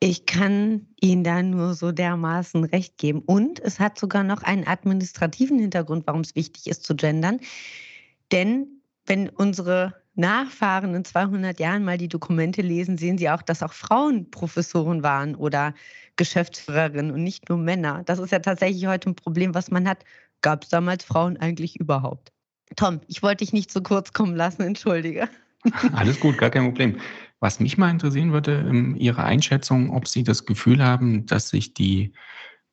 Ich 0.00 0.26
kann 0.26 0.86
Ihnen 1.00 1.24
da 1.24 1.42
nur 1.42 1.74
so 1.74 1.92
dermaßen 1.92 2.64
recht 2.64 2.98
geben. 2.98 3.20
Und 3.20 3.60
es 3.60 3.78
hat 3.80 3.98
sogar 3.98 4.24
noch 4.24 4.42
einen 4.42 4.66
administrativen 4.66 5.58
Hintergrund, 5.58 6.06
warum 6.06 6.20
es 6.22 6.34
wichtig 6.34 6.66
ist 6.68 6.84
zu 6.84 6.96
gendern. 6.96 7.40
Denn 8.32 8.82
wenn 9.06 9.28
unsere 9.28 9.94
Nachfahren 10.18 10.94
in 10.94 11.04
200 11.04 11.60
Jahren 11.60 11.84
mal 11.84 11.96
die 11.96 12.08
Dokumente 12.08 12.60
lesen, 12.60 12.98
sehen 12.98 13.18
sie 13.18 13.30
auch, 13.30 13.40
dass 13.40 13.62
auch 13.62 13.72
Frauen 13.72 14.30
Professoren 14.30 15.02
waren 15.02 15.34
oder 15.36 15.74
Geschäftsführerinnen 16.16 17.12
und 17.12 17.22
nicht 17.22 17.48
nur 17.48 17.58
Männer. 17.58 18.02
Das 18.04 18.18
ist 18.18 18.32
ja 18.32 18.40
tatsächlich 18.40 18.86
heute 18.86 19.10
ein 19.10 19.14
Problem, 19.14 19.54
was 19.54 19.70
man 19.70 19.88
hat. 19.88 20.04
Gab 20.42 20.64
es 20.64 20.70
damals 20.70 21.04
Frauen 21.04 21.36
eigentlich 21.36 21.78
überhaupt? 21.78 22.32
Tom, 22.76 23.00
ich 23.06 23.22
wollte 23.22 23.44
dich 23.44 23.52
nicht 23.52 23.70
zu 23.70 23.82
kurz 23.82 24.12
kommen 24.12 24.34
lassen, 24.34 24.62
entschuldige. 24.62 25.28
Alles 25.92 26.18
gut, 26.20 26.36
gar 26.36 26.50
kein 26.50 26.64
Problem. 26.64 26.98
Was 27.40 27.60
mich 27.60 27.78
mal 27.78 27.90
interessieren 27.90 28.32
würde, 28.32 28.66
ähm, 28.68 28.96
Ihre 28.98 29.22
Einschätzung, 29.22 29.90
ob 29.94 30.08
Sie 30.08 30.24
das 30.24 30.44
Gefühl 30.44 30.82
haben, 30.82 31.26
dass 31.26 31.50
sich 31.50 31.74
die, 31.74 32.12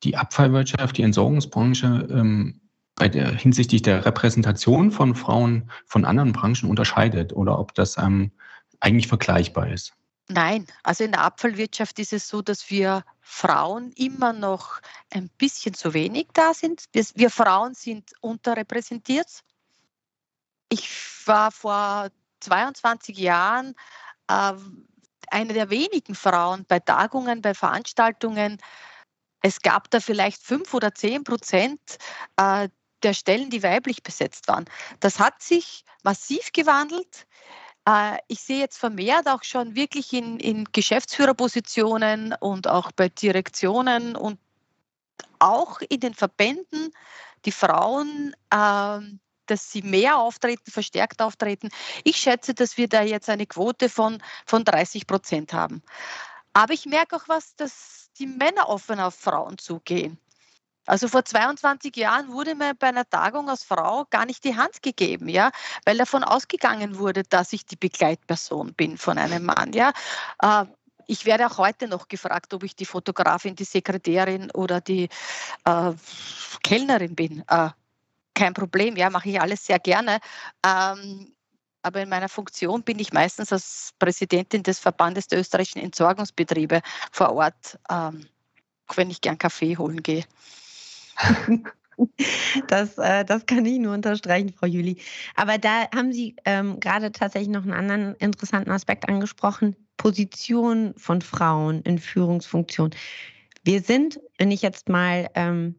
die 0.02 0.16
Abfallwirtschaft, 0.16 0.98
die 0.98 1.02
Entsorgungsbranche 1.02 2.08
ähm, 2.10 2.60
bei 2.96 3.08
der, 3.08 3.30
hinsichtlich 3.30 3.82
der 3.82 4.04
Repräsentation 4.04 4.90
von 4.90 5.14
Frauen 5.14 5.70
von 5.86 6.04
anderen 6.04 6.32
Branchen 6.32 6.68
unterscheidet 6.68 7.32
oder 7.32 7.58
ob 7.58 7.74
das 7.74 7.96
ähm, 7.98 8.32
eigentlich 8.80 9.06
vergleichbar 9.06 9.68
ist. 9.68 9.92
Nein, 10.28 10.66
also 10.82 11.04
in 11.04 11.12
der 11.12 11.20
Abfallwirtschaft 11.20 11.98
ist 12.00 12.12
es 12.12 12.26
so, 12.26 12.42
dass 12.42 12.68
wir 12.68 13.04
Frauen 13.20 13.92
immer 13.92 14.32
noch 14.32 14.80
ein 15.10 15.28
bisschen 15.38 15.74
zu 15.74 15.94
wenig 15.94 16.28
da 16.32 16.52
sind. 16.52 16.84
Wir, 16.92 17.04
wir 17.14 17.30
Frauen 17.30 17.74
sind 17.74 18.10
unterrepräsentiert. 18.20 19.44
Ich 20.68 20.88
war 21.26 21.52
vor 21.52 22.08
22 22.40 23.16
Jahren 23.18 23.76
äh, 24.28 24.54
eine 25.28 25.52
der 25.52 25.70
wenigen 25.70 26.14
Frauen 26.14 26.64
bei 26.66 26.80
Tagungen, 26.80 27.42
bei 27.42 27.54
Veranstaltungen. 27.54 28.58
Es 29.42 29.60
gab 29.60 29.90
da 29.90 30.00
vielleicht 30.00 30.42
fünf 30.42 30.74
oder 30.74 30.92
zehn 30.94 31.22
Prozent 31.22 31.80
äh, 32.36 32.68
der 33.02 33.14
Stellen, 33.14 33.50
die 33.50 33.62
weiblich 33.62 34.02
besetzt 34.02 34.48
waren. 34.48 34.64
Das 35.00 35.18
hat 35.18 35.42
sich 35.42 35.84
massiv 36.02 36.52
gewandelt. 36.52 37.26
Äh, 37.86 38.18
ich 38.28 38.40
sehe 38.40 38.58
jetzt 38.58 38.78
vermehrt 38.78 39.28
auch 39.28 39.42
schon 39.42 39.74
wirklich 39.74 40.12
in, 40.12 40.40
in 40.40 40.64
Geschäftsführerpositionen 40.72 42.34
und 42.40 42.68
auch 42.68 42.92
bei 42.92 43.08
Direktionen 43.08 44.16
und 44.16 44.38
auch 45.38 45.80
in 45.88 46.00
den 46.00 46.14
Verbänden 46.14 46.90
die 47.44 47.52
Frauen 47.52 48.34
äh, 48.50 49.00
dass 49.46 49.70
sie 49.70 49.82
mehr 49.82 50.18
auftreten, 50.18 50.70
verstärkt 50.70 51.22
auftreten. 51.22 51.68
Ich 52.04 52.16
schätze, 52.16 52.54
dass 52.54 52.76
wir 52.76 52.88
da 52.88 53.02
jetzt 53.02 53.28
eine 53.30 53.46
Quote 53.46 53.88
von, 53.88 54.22
von 54.44 54.64
30 54.64 55.06
Prozent 55.06 55.52
haben. 55.52 55.82
Aber 56.52 56.72
ich 56.72 56.86
merke 56.86 57.16
auch 57.16 57.28
was, 57.28 57.54
dass 57.56 58.10
die 58.18 58.26
Männer 58.26 58.68
offen 58.68 58.98
auf 59.00 59.14
Frauen 59.14 59.58
zugehen. 59.58 60.18
Also 60.86 61.08
vor 61.08 61.24
22 61.24 61.96
Jahren 61.96 62.32
wurde 62.32 62.54
mir 62.54 62.74
bei 62.74 62.88
einer 62.88 63.08
Tagung 63.08 63.50
als 63.50 63.64
Frau 63.64 64.06
gar 64.10 64.24
nicht 64.24 64.44
die 64.44 64.56
Hand 64.56 64.82
gegeben, 64.82 65.28
ja, 65.28 65.50
weil 65.84 65.98
davon 65.98 66.24
ausgegangen 66.24 66.98
wurde, 66.98 67.24
dass 67.24 67.52
ich 67.52 67.66
die 67.66 67.76
Begleitperson 67.76 68.74
bin 68.74 68.96
von 68.96 69.18
einem 69.18 69.44
Mann, 69.44 69.72
ja. 69.72 69.92
Äh, 70.40 70.66
ich 71.08 71.24
werde 71.24 71.46
auch 71.46 71.58
heute 71.58 71.86
noch 71.88 72.08
gefragt, 72.08 72.52
ob 72.52 72.64
ich 72.64 72.74
die 72.74 72.84
Fotografin, 72.84 73.54
die 73.54 73.64
Sekretärin 73.64 74.50
oder 74.50 74.80
die 74.80 75.08
äh, 75.64 75.92
Kellnerin 76.62 77.14
bin. 77.14 77.44
Äh, 77.48 77.70
kein 78.34 78.54
Problem, 78.54 78.96
ja, 78.96 79.08
mache 79.08 79.30
ich 79.30 79.40
alles 79.40 79.64
sehr 79.64 79.78
gerne. 79.78 80.18
Ähm, 80.64 81.32
aber 81.82 82.02
in 82.02 82.08
meiner 82.08 82.28
Funktion 82.28 82.82
bin 82.82 82.98
ich 82.98 83.12
meistens 83.12 83.52
als 83.52 83.92
Präsidentin 84.00 84.64
des 84.64 84.80
Verbandes 84.80 85.28
der 85.28 85.38
österreichischen 85.38 85.80
Entsorgungsbetriebe 85.80 86.82
vor 87.12 87.32
Ort, 87.32 87.78
ähm, 87.88 88.28
wenn 88.96 89.10
ich 89.10 89.20
gern 89.20 89.38
Kaffee 89.38 89.76
holen 89.76 90.02
gehe. 90.02 90.24
Das, 92.68 92.98
äh, 92.98 93.24
das 93.24 93.46
kann 93.46 93.64
ich 93.64 93.78
nur 93.78 93.94
unterstreichen, 93.94 94.52
Frau 94.52 94.66
Juli. 94.66 94.98
Aber 95.34 95.56
da 95.56 95.90
haben 95.94 96.12
Sie 96.12 96.36
ähm, 96.44 96.78
gerade 96.78 97.10
tatsächlich 97.10 97.48
noch 97.48 97.62
einen 97.62 97.72
anderen 97.72 98.14
interessanten 98.16 98.70
Aspekt 98.70 99.08
angesprochen: 99.08 99.74
Position 99.96 100.92
von 100.98 101.22
Frauen 101.22 101.80
in 101.82 101.98
Führungsfunktionen. 101.98 102.94
Wir 103.64 103.80
sind, 103.80 104.20
wenn 104.36 104.50
ich 104.50 104.60
jetzt 104.60 104.90
mal 104.90 105.30
ähm, 105.34 105.76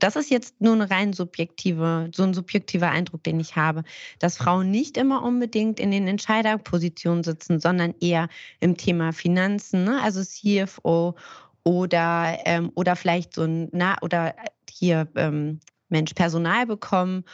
das 0.00 0.16
ist 0.16 0.30
jetzt 0.30 0.60
nur 0.60 0.74
eine 0.74 0.90
rein 0.90 1.12
subjektive, 1.12 2.10
so 2.14 2.22
ein 2.22 2.34
subjektiver 2.34 2.90
Eindruck, 2.90 3.24
den 3.24 3.40
ich 3.40 3.56
habe, 3.56 3.82
dass 4.18 4.36
Frauen 4.36 4.70
nicht 4.70 4.96
immer 4.96 5.22
unbedingt 5.22 5.80
in 5.80 5.90
den 5.90 6.06
Entscheiderpositionen 6.06 7.24
sitzen, 7.24 7.58
sondern 7.58 7.94
eher 8.00 8.28
im 8.60 8.76
Thema 8.76 9.12
Finanzen, 9.12 9.84
ne? 9.84 10.00
also 10.00 10.22
CFO 10.22 11.16
oder, 11.64 12.38
ähm, 12.44 12.72
oder 12.74 12.96
vielleicht 12.96 13.34
so 13.34 13.42
ein, 13.42 13.68
na, 13.72 13.96
oder 14.02 14.34
hier 14.70 15.08
ähm, 15.16 15.60
Mensch 15.88 16.14
Personal 16.14 16.66
bekommen 16.66 17.24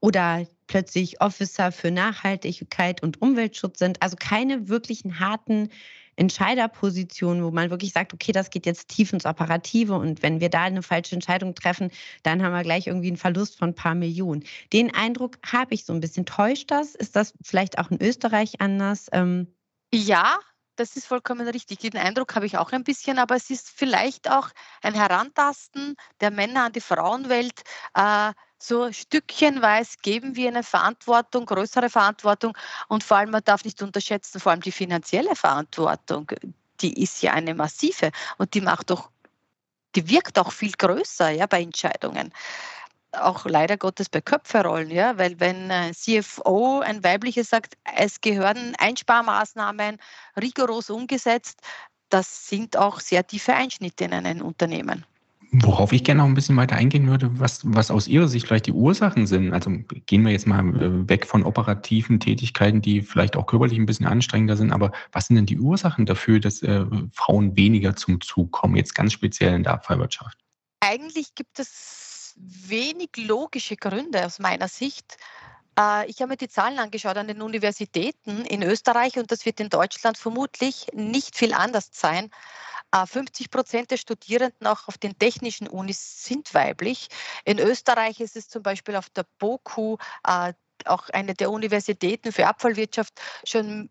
oder 0.00 0.46
plötzlich 0.66 1.20
Officer 1.20 1.72
für 1.72 1.90
Nachhaltigkeit 1.90 3.02
und 3.02 3.20
Umweltschutz 3.22 3.78
sind. 3.78 4.02
Also 4.02 4.16
keine 4.18 4.68
wirklichen 4.68 5.20
harten 5.20 5.70
Entscheiderposition, 6.16 7.44
wo 7.44 7.50
man 7.50 7.70
wirklich 7.70 7.92
sagt, 7.92 8.14
okay, 8.14 8.32
das 8.32 8.50
geht 8.50 8.64
jetzt 8.64 8.88
tief 8.88 9.12
ins 9.12 9.26
Operative 9.26 9.94
und 9.94 10.22
wenn 10.22 10.40
wir 10.40 10.48
da 10.48 10.62
eine 10.62 10.82
falsche 10.82 11.14
Entscheidung 11.14 11.54
treffen, 11.54 11.90
dann 12.22 12.42
haben 12.42 12.52
wir 12.52 12.62
gleich 12.62 12.86
irgendwie 12.86 13.08
einen 13.08 13.18
Verlust 13.18 13.58
von 13.58 13.70
ein 13.70 13.74
paar 13.74 13.94
Millionen. 13.94 14.42
Den 14.72 14.94
Eindruck 14.94 15.36
habe 15.44 15.74
ich 15.74 15.84
so 15.84 15.92
ein 15.92 16.00
bisschen. 16.00 16.24
Täuscht 16.24 16.70
das? 16.70 16.94
Ist 16.94 17.16
das 17.16 17.34
vielleicht 17.42 17.78
auch 17.78 17.90
in 17.90 18.00
Österreich 18.00 18.60
anders? 18.60 19.08
Ähm 19.12 19.48
ja, 19.92 20.38
das 20.76 20.96
ist 20.96 21.06
vollkommen 21.06 21.48
richtig. 21.48 21.78
Den 21.78 21.96
Eindruck 21.96 22.34
habe 22.34 22.46
ich 22.46 22.58
auch 22.58 22.72
ein 22.72 22.84
bisschen, 22.84 23.18
aber 23.18 23.36
es 23.36 23.50
ist 23.50 23.70
vielleicht 23.74 24.30
auch 24.30 24.50
ein 24.82 24.94
Herantasten 24.94 25.96
der 26.20 26.30
Männer 26.30 26.66
an 26.66 26.72
die 26.72 26.80
Frauenwelt. 26.80 27.62
Äh, 27.94 28.32
so 28.58 28.90
stückchenweise 28.92 29.96
geben 30.02 30.36
wir 30.36 30.48
eine 30.48 30.62
Verantwortung, 30.62 31.46
größere 31.46 31.90
Verantwortung 31.90 32.56
und 32.88 33.04
vor 33.04 33.18
allem, 33.18 33.30
man 33.30 33.44
darf 33.44 33.64
nicht 33.64 33.82
unterschätzen, 33.82 34.40
vor 34.40 34.52
allem 34.52 34.62
die 34.62 34.72
finanzielle 34.72 35.36
Verantwortung, 35.36 36.30
die 36.80 37.02
ist 37.02 37.22
ja 37.22 37.32
eine 37.32 37.54
massive 37.54 38.10
und 38.38 38.54
die 38.54 38.62
macht 38.62 38.90
doch, 38.90 39.10
die 39.94 40.08
wirkt 40.08 40.38
auch 40.38 40.52
viel 40.52 40.72
größer 40.72 41.30
ja, 41.30 41.46
bei 41.46 41.62
Entscheidungen 41.62 42.32
auch 43.22 43.46
leider 43.46 43.76
Gottes 43.76 44.08
bei 44.08 44.20
Köpferollen, 44.20 44.90
ja, 44.90 45.18
weil 45.18 45.38
wenn 45.40 45.70
ein 45.70 45.94
CFO, 45.94 46.80
ein 46.80 47.02
weibliches 47.02 47.50
sagt, 47.50 47.74
es 47.96 48.20
gehören 48.20 48.74
Einsparmaßnahmen 48.78 49.98
rigoros 50.40 50.90
umgesetzt, 50.90 51.60
das 52.08 52.48
sind 52.48 52.76
auch 52.76 53.00
sehr 53.00 53.26
tiefe 53.26 53.54
Einschnitte 53.54 54.04
in 54.04 54.12
einem 54.12 54.42
Unternehmen. 54.42 55.04
Worauf 55.52 55.92
ich 55.92 56.04
gerne 56.04 56.18
noch 56.18 56.28
ein 56.28 56.34
bisschen 56.34 56.56
weiter 56.56 56.76
eingehen 56.76 57.06
würde, 57.08 57.30
was, 57.38 57.60
was 57.64 57.90
aus 57.90 58.08
Ihrer 58.08 58.28
Sicht 58.28 58.46
vielleicht 58.46 58.66
die 58.66 58.72
Ursachen 58.72 59.26
sind. 59.26 59.52
Also 59.52 59.70
gehen 60.06 60.24
wir 60.24 60.32
jetzt 60.32 60.46
mal 60.46 60.60
äh, 60.60 61.08
weg 61.08 61.24
von 61.26 61.44
operativen 61.44 62.20
Tätigkeiten, 62.20 62.82
die 62.82 63.00
vielleicht 63.00 63.36
auch 63.36 63.46
körperlich 63.46 63.78
ein 63.78 63.86
bisschen 63.86 64.06
anstrengender 64.06 64.56
sind, 64.56 64.72
aber 64.72 64.92
was 65.12 65.26
sind 65.26 65.36
denn 65.36 65.46
die 65.46 65.58
Ursachen 65.58 66.04
dafür, 66.04 66.40
dass 66.40 66.62
äh, 66.62 66.84
Frauen 67.12 67.56
weniger 67.56 67.94
zum 67.96 68.20
Zug 68.20 68.50
kommen, 68.52 68.76
jetzt 68.76 68.94
ganz 68.94 69.12
speziell 69.12 69.54
in 69.54 69.62
der 69.62 69.74
Abfallwirtschaft? 69.74 70.36
Eigentlich 70.80 71.34
gibt 71.34 71.58
es 71.58 72.05
wenig 72.36 73.10
logische 73.16 73.76
Gründe 73.76 74.24
aus 74.24 74.38
meiner 74.38 74.68
Sicht. 74.68 75.16
Äh, 75.78 76.08
ich 76.08 76.20
habe 76.20 76.30
mir 76.30 76.36
die 76.36 76.48
Zahlen 76.48 76.78
angeschaut 76.78 77.16
an 77.16 77.28
den 77.28 77.42
Universitäten 77.42 78.44
in 78.44 78.62
Österreich 78.62 79.18
und 79.18 79.30
das 79.30 79.44
wird 79.44 79.60
in 79.60 79.68
Deutschland 79.68 80.18
vermutlich 80.18 80.88
nicht 80.92 81.36
viel 81.36 81.54
anders 81.54 81.88
sein. 81.92 82.30
50 82.94 83.46
äh, 83.46 83.48
Prozent 83.48 83.90
der 83.90 83.96
Studierenden 83.96 84.66
auch 84.66 84.88
auf 84.88 84.96
den 84.96 85.18
technischen 85.18 85.68
Unis 85.68 86.24
sind 86.24 86.54
weiblich. 86.54 87.08
In 87.44 87.58
Österreich 87.58 88.20
ist 88.20 88.36
es 88.36 88.48
zum 88.48 88.62
Beispiel 88.62 88.96
auf 88.96 89.10
der 89.10 89.26
BOKU, 89.38 89.96
äh, 90.26 90.52
auch 90.84 91.08
eine 91.10 91.34
der 91.34 91.50
Universitäten 91.50 92.32
für 92.32 92.46
Abfallwirtschaft, 92.46 93.20
schon 93.44 93.90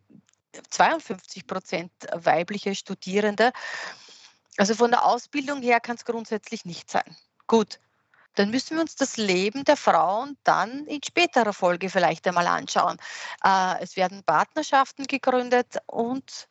52 0.69 1.45
Prozent 1.45 1.91
weibliche 2.13 2.73
Studierende. 2.73 3.51
Also 4.57 4.73
von 4.75 4.91
der 4.91 5.05
Ausbildung 5.05 5.61
her 5.61 5.79
kann 5.81 5.97
es 5.97 6.05
grundsätzlich 6.05 6.63
nicht 6.63 6.89
sein. 6.89 7.15
Gut. 7.47 7.79
Dann 8.35 8.49
müssen 8.49 8.77
wir 8.77 8.81
uns 8.81 8.95
das 8.95 9.17
Leben 9.17 9.63
der 9.63 9.77
Frauen 9.77 10.37
dann 10.43 10.85
in 10.87 11.01
späterer 11.03 11.53
Folge 11.53 11.89
vielleicht 11.89 12.27
einmal 12.27 12.47
anschauen. 12.47 12.97
Äh, 13.43 13.81
es 13.81 13.95
werden 13.95 14.23
Partnerschaften 14.23 15.07
gegründet 15.07 15.77
und 15.87 16.47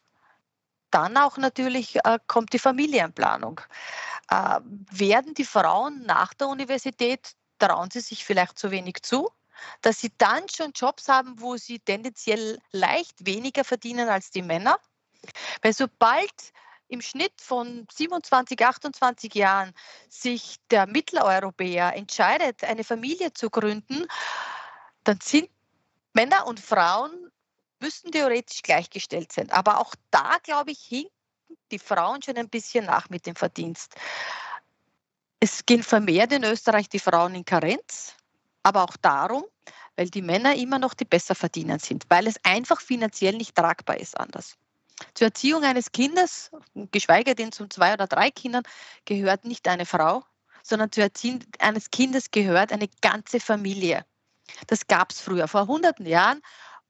dann 0.91 1.17
auch 1.17 1.37
natürlich 1.39 1.97
äh, 2.05 2.19
kommt 2.27 2.53
die 2.53 2.59
Familienplanung. 2.59 3.61
Äh, 4.31 4.61
werden 4.91 5.35
die 5.35 5.45
Frauen 5.45 6.03
nach 6.07 6.35
der 6.35 6.49
Universität, 6.49 7.33
trauen 7.59 7.91
sie 7.91 8.01
sich 8.01 8.25
vielleicht 8.25 8.59
zu 8.59 8.71
wenig 8.71 9.03
zu, 9.03 9.31
dass 9.83 10.01
sie 10.01 10.13
dann 10.19 10.49
schon 10.49 10.73
Jobs 10.75 11.09
haben, 11.09 11.41
wo 11.41 11.57
sie 11.57 11.79
tendenziell 11.79 12.59
leicht 12.73 13.27
weniger 13.27 13.65
verdienen 13.65 14.09
als 14.09 14.31
die 14.31 14.43
Männer? 14.43 14.79
Weil 15.63 15.73
sobald 15.73 16.33
im 16.95 17.03
Schnitt 17.03 17.33
von 17.41 17.87
27, 17.93 18.65
28 18.65 19.35
Jahren 19.35 19.75
sich 20.09 20.57
der 20.71 20.87
Mitteleuropäer 20.87 21.95
entscheidet, 21.95 22.65
eine 22.65 22.85
Familie 22.85 23.33
zu 23.35 23.51
gründen, 23.51 24.07
dann 25.03 25.19
sind 25.21 25.51
Männer 26.15 26.47
und 26.47 26.61
Frauen 26.61 27.31
müssten 27.81 28.13
theoretisch 28.13 28.63
gleichgestellt 28.63 29.33
sein. 29.33 29.51
Aber 29.51 29.79
auch 29.81 29.95
da, 30.11 30.39
glaube 30.43 30.71
ich, 30.71 30.81
hinken 30.81 31.11
die 31.71 31.79
Frauen 31.79 32.23
schon 32.23 32.37
ein 32.37 32.49
bisschen 32.49 32.87
nach 32.87 33.11
mit 33.11 33.27
dem 33.27 33.35
Verdienst. 33.35 33.95
Es 35.41 35.67
gehen 35.67 35.83
vermehrt 35.83 36.33
in 36.33 36.45
Österreich 36.45 36.89
die 36.89 37.01
Frauen 37.01 37.35
in 37.35 37.45
Karenz, 37.45 38.15
aber 38.63 38.85
auch 38.85 38.97
darum, 38.97 39.45
weil 39.97 40.09
die 40.09 40.23
Männer 40.23 40.55
immer 40.55 40.79
noch 40.79 40.95
die 40.95 41.05
Besserverdiener 41.05 41.81
sind, 41.81 42.05
weil 42.09 42.27
es 42.27 42.37
einfach 42.45 42.81
finanziell 42.81 43.37
nicht 43.37 43.55
tragbar 43.55 43.99
ist 43.99 44.19
anders. 44.19 44.57
Zur 45.15 45.27
Erziehung 45.27 45.65
eines 45.65 45.93
Kindes, 45.93 46.51
geschweige 46.93 47.35
denn 47.35 47.53
zu 47.53 47.67
zwei 47.69 47.95
oder 47.95 48.07
drei 48.07 48.31
Kindern, 48.31 48.63
gehört 49.05 49.45
nicht 49.45 49.67
eine 49.69 49.87
Frau, 49.87 50.25
sondern 50.63 50.93
zur 50.93 51.05
Erziehung 51.05 51.41
eines 51.59 51.91
Kindes 51.91 52.31
gehört 52.31 52.73
eine 52.73 52.89
ganze 53.01 53.41
Familie. 53.41 54.05
Das 54.67 54.87
gab 54.87 55.11
es 55.11 55.21
früher. 55.21 55.49
Vor 55.49 55.67
hunderten 55.67 56.07
Jahren 56.07 56.41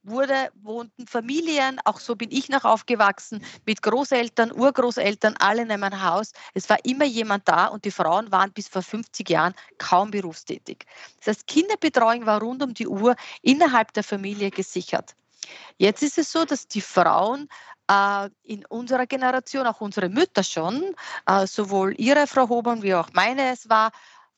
wurde, 0.03 0.51
wohnten 0.55 1.07
Familien, 1.07 1.79
auch 1.83 1.99
so 1.99 2.15
bin 2.15 2.31
ich 2.31 2.49
noch 2.49 2.63
aufgewachsen, 2.63 3.43
mit 3.65 3.81
Großeltern, 3.81 4.51
Urgroßeltern, 4.51 5.35
alle 5.39 5.63
in 5.63 5.71
einem 5.71 6.03
Haus. 6.03 6.31
Es 6.53 6.69
war 6.69 6.77
immer 6.85 7.05
jemand 7.05 7.47
da 7.47 7.67
und 7.67 7.85
die 7.85 7.91
Frauen 7.91 8.31
waren 8.31 8.53
bis 8.53 8.67
vor 8.67 8.83
50 8.83 9.29
Jahren 9.29 9.55
kaum 9.77 10.11
berufstätig. 10.11 10.85
Das 11.17 11.27
heißt, 11.27 11.47
Kinderbetreuung 11.47 12.25
war 12.25 12.41
rund 12.41 12.61
um 12.61 12.73
die 12.73 12.87
Uhr 12.87 13.15
innerhalb 13.41 13.93
der 13.93 14.03
Familie 14.03 14.51
gesichert. 14.51 15.15
Jetzt 15.77 16.03
ist 16.03 16.17
es 16.17 16.31
so, 16.31 16.45
dass 16.45 16.67
die 16.67 16.81
Frauen 16.81 17.47
äh, 17.89 18.29
in 18.43 18.65
unserer 18.65 19.05
Generation, 19.05 19.67
auch 19.67 19.81
unsere 19.81 20.09
Mütter 20.09 20.43
schon, 20.43 20.95
äh, 21.25 21.47
sowohl 21.47 21.93
ihre 21.97 22.27
Frau 22.27 22.49
Hobern 22.49 22.81
wie 22.81 22.93
auch 22.93 23.09
meine 23.13 23.51
es 23.51 23.69
war, 23.69 23.91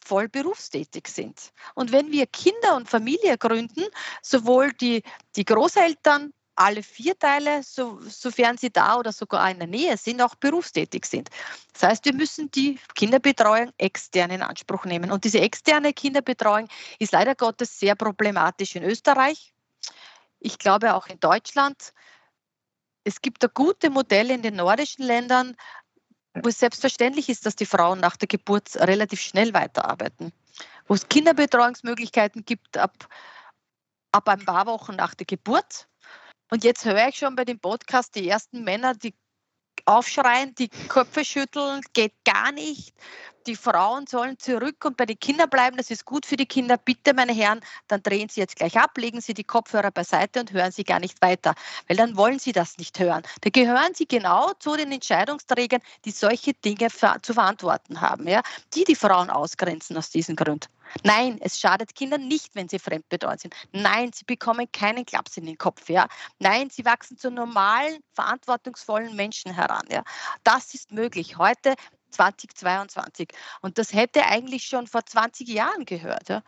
voll 0.04 0.30
berufstätig 0.30 1.08
sind. 1.08 1.52
Und 1.76 1.92
wenn 1.92 2.12
wir 2.12 2.26
Kinder 2.28 2.76
und 2.76 2.90
Familie 2.90 3.38
gründen, 3.38 3.84
sowohl 4.22 4.72
die, 4.74 5.04
die 5.36 5.46
Großeltern, 5.46 6.34
alle 6.58 6.82
vier 6.82 7.18
Teile, 7.18 7.62
so, 7.62 8.00
sofern 8.02 8.58
sie 8.58 8.72
da 8.72 8.98
oder 8.98 9.12
sogar 9.12 9.50
in 9.52 9.60
der 9.60 9.68
Nähe 9.68 9.96
sind, 9.96 10.22
auch 10.22 10.34
berufstätig 10.36 11.06
sind. 11.06 11.30
Das 11.74 11.84
heißt, 11.84 12.06
wir 12.06 12.14
müssen 12.14 12.50
die 12.50 12.80
Kinderbetreuung 12.96 13.72
extern 13.78 14.32
in 14.32 14.42
Anspruch 14.42 14.86
nehmen. 14.86 15.12
Und 15.12 15.24
diese 15.24 15.40
externe 15.40 15.94
Kinderbetreuung 15.94 16.68
ist 16.98 17.12
leider 17.12 17.36
Gottes 17.36 17.80
sehr 17.80 17.96
problematisch 17.96 18.76
in 18.76 18.84
Österreich. 18.84 19.54
Ich 20.39 20.60
glaube 20.60 20.94
auch 20.94 21.08
in 21.08 21.20
Deutschland. 21.20 21.94
Es 23.03 23.22
gibt 23.22 23.44
da 23.44 23.48
gute 23.48 23.89
Modelle 23.89 24.34
in 24.34 24.41
den 24.41 24.56
nordischen 24.56 25.06
Ländern, 25.06 25.56
wo 26.34 26.50
es 26.50 26.60
selbstverständlich 26.60 27.29
ist, 27.29 27.46
dass 27.46 27.56
die 27.56 27.65
Frauen 27.65 28.00
nach 28.00 28.17
der 28.17 28.27
Geburt 28.27 28.75
relativ 28.75 29.22
schnell 29.22 29.53
weiterarbeiten. 29.53 30.34
Wo 30.88 30.94
es 30.94 31.08
Kinderbetreuungsmöglichkeiten 31.08 32.46
gibt 32.46 32.77
ab, 32.77 33.08
ab 34.12 34.29
ein 34.29 34.46
paar 34.46 34.67
Wochen 34.67 34.96
nach 34.96 35.15
der 35.15 35.25
Geburt. 35.25 35.88
Und 36.50 36.63
jetzt 36.63 36.86
höre 36.86 37.08
ich 37.08 37.17
schon 37.17 37.36
bei 37.36 37.46
dem 37.46 37.60
Podcast 37.60 38.15
die 38.15 38.27
ersten 38.27 38.63
Männer, 38.63 38.94
die 38.94 39.15
aufschreien, 39.86 40.56
die 40.56 40.70
Köpfe 40.70 41.24
schütteln, 41.24 41.82
geht 41.94 42.13
gar 42.25 42.51
nicht. 42.51 42.94
Die 43.48 43.56
Frauen 43.56 44.06
sollen 44.08 44.38
zurück 44.38 44.84
und 44.84 44.98
bei 44.98 45.06
den 45.06 45.18
Kindern 45.18 45.50
bleiben, 45.50 45.77
das 45.77 45.89
ist 45.89 46.04
gut 46.04 46.25
für 46.25 46.36
die 46.36 46.46
Kinder. 46.46 46.75
Bitte, 46.77 47.13
meine 47.13 47.32
Herren, 47.32 47.62
dann 47.88 48.04
drehen 48.04 48.27
Sie 48.27 48.42
jetzt 48.42 48.58
gleich 48.58 48.77
ab, 48.77 48.98
legen 48.98 49.22
Sie 49.22 49.34
die 49.34 49.46
Kopfhörer 49.46 49.89
beiseite 49.89 50.42
und 50.42 50.51
hören 50.51 50.74
Sie 50.74 50.84
gar 50.84 51.00
nicht 51.00 51.22
weiter, 51.22 51.56
weil 51.88 51.96
dann 51.96 52.18
wollen 52.18 52.39
Sie 52.39 52.51
das 52.51 52.77
nicht 52.77 53.00
hören. 53.00 53.24
Da 53.39 53.50
gehören 53.50 53.94
Sie 53.94 54.06
genau 54.06 54.51
zu 54.60 54.75
den 54.75 54.92
Entscheidungsträgern, 54.92 55.82
die 56.04 56.12
solche 56.12 56.56
Dinge 56.56 56.89
zu 57.22 57.34
verantworten 57.34 58.01
haben, 58.01 58.27
ja? 58.27 58.42
die 58.75 58.84
die 58.84 58.96
Frauen 58.96 59.30
ausgrenzen 59.30 59.96
aus 59.96 60.10
diesen 60.10 60.36
Gründen. 60.36 60.68
Nein, 61.03 61.38
es 61.42 61.60
schadet 61.60 61.96
Kindern 61.96 62.27
nicht, 62.27 62.55
wenn 62.55 62.70
sie 62.70 62.79
fremdbetreut 62.79 63.42
sind. 63.42 63.55
Nein, 63.72 64.12
sie 64.14 64.24
bekommen 64.25 64.72
keinen 64.72 65.05
Klaps 65.05 65.38
in 65.38 65.46
den 65.46 65.57
Kopf. 65.57 65.90
Ja? 65.90 66.07
Nein, 66.40 66.70
sie 66.70 66.86
wachsen 66.86 67.18
zu 67.18 67.29
normalen, 67.29 68.00
verantwortungsvollen 68.14 69.16
Menschen 69.16 69.53
heran. 69.53 69.86
Ja? 69.90 70.03
Das 70.44 70.74
ist 70.74 70.92
möglich 70.92 71.38
heute 71.38 71.75
2022. 72.09 73.29
Und 73.61 73.77
das 73.77 73.93
hätte 73.93 74.25
eigentlich 74.25 74.65
schon 74.65 74.87
vor 74.87 75.05
20 75.05 75.48
Jahren 75.48 75.85
gehört. 75.85 76.29
Ja? 76.29 76.43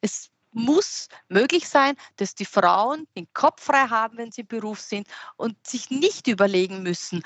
Es 0.00 0.30
muss 0.52 1.08
möglich 1.28 1.68
sein, 1.68 1.96
dass 2.16 2.34
die 2.34 2.44
Frauen 2.44 3.06
den 3.16 3.26
Kopf 3.34 3.64
frei 3.64 3.88
haben, 3.88 4.18
wenn 4.18 4.32
sie 4.32 4.42
im 4.42 4.46
Beruf 4.46 4.80
sind 4.80 5.08
und 5.36 5.54
sich 5.66 5.90
nicht 5.90 6.26
überlegen 6.28 6.82
müssen, 6.82 7.22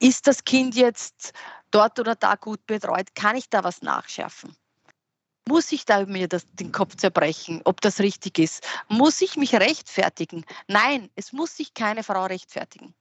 ist 0.00 0.26
das 0.26 0.44
Kind 0.44 0.74
jetzt 0.74 1.32
dort 1.70 1.98
oder 1.98 2.14
da 2.14 2.34
gut 2.34 2.64
betreut? 2.66 3.14
Kann 3.14 3.36
ich 3.36 3.48
da 3.48 3.64
was 3.64 3.82
nachschärfen? 3.82 4.56
Muss 5.48 5.72
ich 5.72 5.86
da 5.86 6.04
mir 6.04 6.28
das, 6.28 6.44
den 6.52 6.72
Kopf 6.72 6.96
zerbrechen, 6.96 7.62
ob 7.64 7.80
das 7.80 8.00
richtig 8.00 8.38
ist? 8.38 8.66
Muss 8.88 9.22
ich 9.22 9.36
mich 9.36 9.54
rechtfertigen? 9.54 10.44
Nein, 10.66 11.08
es 11.14 11.32
muss 11.32 11.56
sich 11.56 11.72
keine 11.72 12.04
Frau 12.04 12.26
rechtfertigen. 12.26 12.94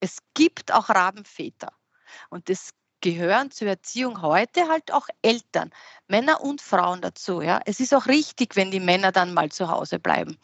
Es 0.00 0.18
gibt 0.34 0.72
auch 0.72 0.90
Rabenväter. 0.90 1.72
Und 2.30 2.48
es 2.50 2.70
gehören 3.00 3.50
zur 3.50 3.68
Erziehung 3.68 4.22
heute 4.22 4.68
halt 4.68 4.92
auch 4.92 5.08
Eltern, 5.22 5.70
Männer 6.08 6.40
und 6.40 6.60
Frauen 6.60 7.00
dazu. 7.00 7.40
Ja? 7.40 7.60
Es 7.64 7.80
ist 7.80 7.94
auch 7.94 8.06
richtig, 8.06 8.56
wenn 8.56 8.70
die 8.70 8.80
Männer 8.80 9.12
dann 9.12 9.34
mal 9.34 9.50
zu 9.50 9.68
Hause 9.68 9.98
bleiben. 9.98 10.38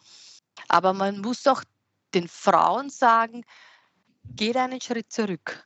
Aber 0.68 0.92
man 0.92 1.20
muss 1.20 1.46
auch 1.46 1.62
den 2.14 2.28
Frauen 2.28 2.90
sagen, 2.90 3.44
geht 4.36 4.56
einen 4.56 4.80
Schritt 4.80 5.12
zurück. 5.12 5.64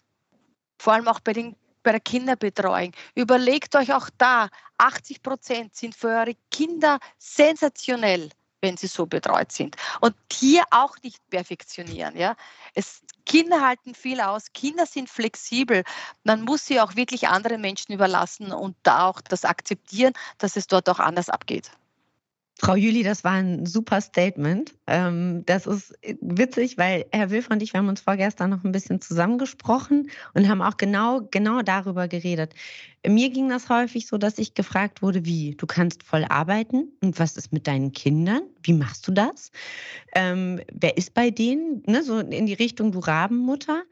Vor 0.78 0.94
allem 0.94 1.08
auch 1.08 1.20
bei 1.20 1.32
den 1.32 1.56
bei 1.82 1.92
der 1.92 2.00
Kinderbetreuung. 2.00 2.92
Überlegt 3.14 3.74
euch 3.74 3.94
auch 3.94 4.10
da, 4.18 4.50
80 4.76 5.22
Prozent 5.22 5.74
sind 5.74 5.94
für 5.94 6.08
eure 6.08 6.34
Kinder 6.50 6.98
sensationell, 7.16 8.28
wenn 8.60 8.76
sie 8.76 8.86
so 8.86 9.06
betreut 9.06 9.52
sind. 9.52 9.76
Und 10.00 10.14
hier 10.32 10.64
auch 10.70 10.96
nicht 11.02 11.20
perfektionieren. 11.30 12.16
Ja? 12.16 12.36
Es, 12.74 13.02
Kinder 13.24 13.60
halten 13.60 13.94
viel 13.94 14.20
aus, 14.20 14.52
Kinder 14.52 14.86
sind 14.86 15.08
flexibel. 15.08 15.84
Man 16.24 16.42
muss 16.42 16.66
sie 16.66 16.80
auch 16.80 16.96
wirklich 16.96 17.28
anderen 17.28 17.60
Menschen 17.60 17.92
überlassen 17.92 18.52
und 18.52 18.76
da 18.82 19.06
auch 19.06 19.20
das 19.20 19.44
akzeptieren, 19.44 20.12
dass 20.38 20.56
es 20.56 20.66
dort 20.66 20.88
auch 20.88 20.98
anders 20.98 21.28
abgeht. 21.28 21.70
Frau 22.60 22.74
Juli, 22.74 23.04
das 23.04 23.22
war 23.22 23.34
ein 23.34 23.66
super 23.66 24.00
Statement. 24.00 24.74
Ähm, 24.88 25.44
das 25.46 25.64
ist 25.64 25.94
witzig, 26.20 26.76
weil 26.76 27.06
Herr 27.12 27.30
Wilf 27.30 27.48
und 27.50 27.62
ich, 27.62 27.72
wir 27.72 27.78
haben 27.78 27.88
uns 27.88 28.00
vorgestern 28.00 28.50
noch 28.50 28.64
ein 28.64 28.72
bisschen 28.72 29.00
zusammengesprochen 29.00 30.10
und 30.34 30.48
haben 30.48 30.60
auch 30.60 30.76
genau, 30.76 31.20
genau 31.30 31.62
darüber 31.62 32.08
geredet. 32.08 32.54
Mir 33.06 33.30
ging 33.30 33.48
das 33.48 33.68
häufig 33.68 34.08
so, 34.08 34.18
dass 34.18 34.38
ich 34.38 34.54
gefragt 34.54 35.02
wurde, 35.02 35.24
wie, 35.24 35.54
du 35.54 35.66
kannst 35.66 36.02
voll 36.02 36.24
arbeiten 36.28 36.88
und 37.00 37.20
was 37.20 37.36
ist 37.36 37.52
mit 37.52 37.68
deinen 37.68 37.92
Kindern? 37.92 38.42
Wie 38.60 38.72
machst 38.72 39.06
du 39.06 39.12
das? 39.12 39.52
Ähm, 40.16 40.60
wer 40.72 40.96
ist 40.96 41.14
bei 41.14 41.30
denen? 41.30 41.84
Ne, 41.86 42.02
so 42.02 42.18
in 42.18 42.46
die 42.46 42.54
Richtung, 42.54 42.90
du 42.90 42.98
Rabenmutter. 42.98 43.84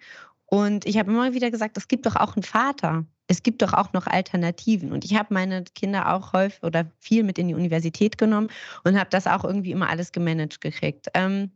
Und 0.46 0.86
ich 0.86 0.96
habe 0.98 1.10
immer 1.10 1.34
wieder 1.34 1.50
gesagt, 1.50 1.76
es 1.76 1.88
gibt 1.88 2.06
doch 2.06 2.16
auch 2.16 2.36
einen 2.36 2.42
Vater. 2.42 3.04
Es 3.26 3.42
gibt 3.42 3.62
doch 3.62 3.72
auch 3.72 3.92
noch 3.92 4.06
Alternativen. 4.06 4.92
Und 4.92 5.04
ich 5.04 5.16
habe 5.16 5.34
meine 5.34 5.64
Kinder 5.74 6.14
auch 6.14 6.32
häufig 6.32 6.62
oder 6.62 6.86
viel 7.00 7.24
mit 7.24 7.38
in 7.38 7.48
die 7.48 7.54
Universität 7.54 8.16
genommen 8.18 8.48
und 8.84 8.98
habe 8.98 9.10
das 9.10 9.26
auch 9.26 9.44
irgendwie 9.44 9.72
immer 9.72 9.88
alles 9.88 10.12
gemanagt 10.12 10.60
gekriegt. 10.60 11.08
Ähm, 11.14 11.50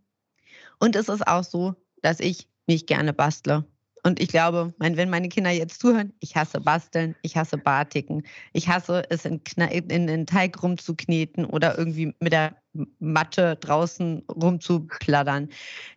und 0.81 0.97
es 0.97 1.09
ist 1.09 1.27
auch 1.27 1.45
so, 1.45 1.75
dass 2.03 2.19
ich 2.19 2.49
nicht 2.67 2.87
gerne 2.87 3.13
bastle. 3.13 3.65
Und 4.03 4.21
ich 4.21 4.29
glaube, 4.29 4.73
wenn 4.79 5.11
meine 5.11 5.29
Kinder 5.29 5.51
jetzt 5.51 5.81
zuhören, 5.81 6.13
ich 6.21 6.35
hasse 6.35 6.61
Basteln, 6.61 7.15
ich 7.23 7.37
hasse 7.37 7.59
Batiken, 7.59 8.23
ich 8.53 8.69
hasse 8.69 9.05
es 9.11 9.25
in, 9.25 9.41
in 9.59 10.07
den 10.07 10.27
Teig 10.27 10.63
rumzukneten 10.63 11.45
oder 11.45 11.77
irgendwie 11.77 12.15
mit 12.19 12.33
der 12.33 12.57
Matte 12.99 13.57
draußen 13.57 14.23
rumzupladdern. 14.29 15.51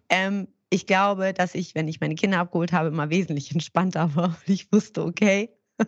Ähm, 0.10 0.47
ich 0.73 0.88
glaube, 0.88 1.33
dass 1.33 1.53
ich, 1.53 1.75
wenn 1.75 1.88
ich 1.88 2.01
meine 2.01 2.15
Kinder 2.15 2.39
abgeholt 2.39 2.71
habe, 2.71 2.88
immer 2.88 3.12
wesentlich 3.12 3.51
entspannter 3.51 4.15
war. 4.15 4.29
Und 4.29 4.38
ich 4.49 4.71
wusste, 4.71 5.03
okay, 5.03 5.49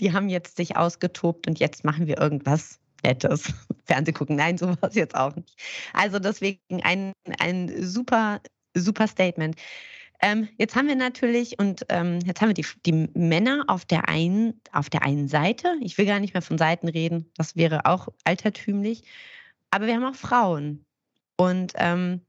die 0.00 0.12
haben 0.12 0.28
jetzt 0.28 0.56
sich 0.56 0.76
ausgetobt 0.76 1.46
und 1.46 1.60
jetzt 1.60 1.84
machen 1.84 2.06
wir 2.08 2.18
irgendwas 2.18 2.80
Nettes. 3.04 3.52
Fernseh 3.84 4.12
gucken, 4.12 4.36
nein, 4.36 4.58
sowas 4.58 4.94
jetzt 4.94 5.14
auch 5.14 5.36
nicht. 5.36 5.56
Also 5.92 6.18
deswegen 6.18 6.82
ein, 6.82 7.12
ein 7.38 7.70
super, 7.82 8.40
super 8.74 9.06
Statement. 9.06 9.54
Ähm, 10.20 10.48
jetzt 10.58 10.74
haben 10.74 10.88
wir 10.88 10.96
natürlich, 10.96 11.60
und 11.60 11.86
ähm, 11.88 12.18
jetzt 12.26 12.40
haben 12.40 12.48
wir 12.48 12.54
die, 12.54 12.66
die 12.86 13.08
Männer 13.14 13.64
auf 13.68 13.84
der, 13.84 14.08
einen, 14.08 14.60
auf 14.72 14.90
der 14.90 15.04
einen 15.04 15.28
Seite. 15.28 15.76
Ich 15.80 15.96
will 15.96 16.06
gar 16.06 16.18
nicht 16.18 16.34
mehr 16.34 16.42
von 16.42 16.58
Seiten 16.58 16.88
reden, 16.88 17.30
das 17.36 17.54
wäre 17.54 17.86
auch 17.86 18.08
altertümlich. 18.24 19.04
Aber 19.70 19.86
wir 19.86 19.94
haben 19.94 20.04
auch 20.04 20.16
Frauen. 20.16 20.84
Und 21.36 21.72
ähm, 21.76 22.22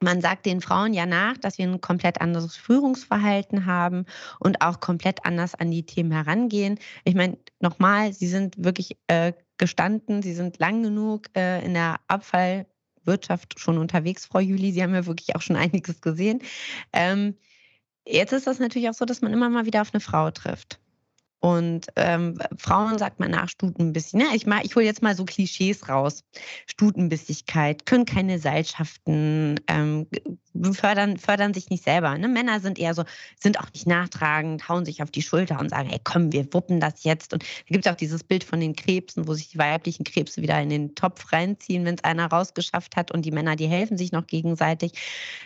man 0.00 0.20
sagt 0.20 0.46
den 0.46 0.60
Frauen 0.60 0.92
ja 0.92 1.06
nach, 1.06 1.38
dass 1.38 1.58
wir 1.58 1.66
ein 1.66 1.80
komplett 1.80 2.20
anderes 2.20 2.56
Führungsverhalten 2.56 3.66
haben 3.66 4.04
und 4.40 4.60
auch 4.60 4.80
komplett 4.80 5.24
anders 5.24 5.54
an 5.54 5.70
die 5.70 5.86
Themen 5.86 6.12
herangehen. 6.12 6.78
Ich 7.04 7.14
meine, 7.14 7.38
nochmal, 7.60 8.12
sie 8.12 8.28
sind 8.28 8.62
wirklich 8.62 8.98
äh, 9.06 9.32
gestanden, 9.58 10.22
sie 10.22 10.34
sind 10.34 10.58
lang 10.58 10.82
genug 10.82 11.26
äh, 11.34 11.64
in 11.64 11.74
der 11.74 12.00
Abfall- 12.08 12.66
Wirtschaft 13.06 13.58
schon 13.58 13.78
unterwegs, 13.78 14.26
Frau 14.26 14.40
Juli. 14.40 14.72
Sie 14.72 14.82
haben 14.82 14.94
ja 14.94 15.06
wirklich 15.06 15.34
auch 15.36 15.42
schon 15.42 15.56
einiges 15.56 16.00
gesehen. 16.00 16.42
Ähm, 16.92 17.36
jetzt 18.06 18.32
ist 18.32 18.46
das 18.46 18.58
natürlich 18.58 18.88
auch 18.88 18.94
so, 18.94 19.04
dass 19.04 19.22
man 19.22 19.32
immer 19.32 19.48
mal 19.48 19.66
wieder 19.66 19.82
auf 19.82 19.94
eine 19.94 20.00
Frau 20.00 20.30
trifft. 20.30 20.80
Und 21.40 21.86
ähm, 21.96 22.38
Frauen 22.56 22.98
sagt 22.98 23.20
man 23.20 23.30
nach 23.30 23.48
Stutenbissig. 23.48 24.14
Ne? 24.14 24.24
Ich, 24.34 24.46
ich 24.46 24.74
hole 24.74 24.84
jetzt 24.84 25.02
mal 25.02 25.14
so 25.14 25.24
Klischees 25.24 25.88
raus. 25.88 26.24
Stutenbissigkeit, 26.66 27.86
können 27.86 28.04
keine 28.04 28.38
Seilschaften, 28.38 29.60
ähm, 29.68 30.08
fördern, 30.72 31.16
fördern 31.16 31.54
sich 31.54 31.70
nicht 31.70 31.84
selber. 31.84 32.16
Ne? 32.18 32.28
Männer 32.28 32.60
sind 32.60 32.78
eher 32.78 32.94
so, 32.94 33.04
sind 33.38 33.58
auch 33.60 33.72
nicht 33.72 33.86
nachtragend, 33.86 34.68
hauen 34.68 34.84
sich 34.84 35.02
auf 35.02 35.10
die 35.10 35.22
Schulter 35.22 35.58
und 35.60 35.70
sagen, 35.70 35.88
hey 35.88 36.00
komm, 36.02 36.32
wir 36.32 36.52
wuppen 36.52 36.80
das 36.80 37.04
jetzt. 37.04 37.32
Und 37.32 37.42
da 37.42 37.72
gibt 37.72 37.86
es 37.86 37.92
auch 37.92 37.96
dieses 37.96 38.24
Bild 38.24 38.44
von 38.44 38.60
den 38.60 38.74
Krebsen, 38.74 39.26
wo 39.28 39.34
sich 39.34 39.50
die 39.50 39.58
weiblichen 39.58 40.04
Krebse 40.04 40.42
wieder 40.42 40.60
in 40.60 40.70
den 40.70 40.94
Topf 40.94 41.32
reinziehen, 41.32 41.84
wenn 41.84 41.96
es 41.96 42.04
einer 42.04 42.26
rausgeschafft 42.26 42.96
hat 42.96 43.10
und 43.10 43.24
die 43.24 43.30
Männer, 43.30 43.56
die 43.56 43.66
helfen 43.66 43.98
sich 43.98 44.12
noch 44.12 44.26
gegenseitig. 44.26 44.92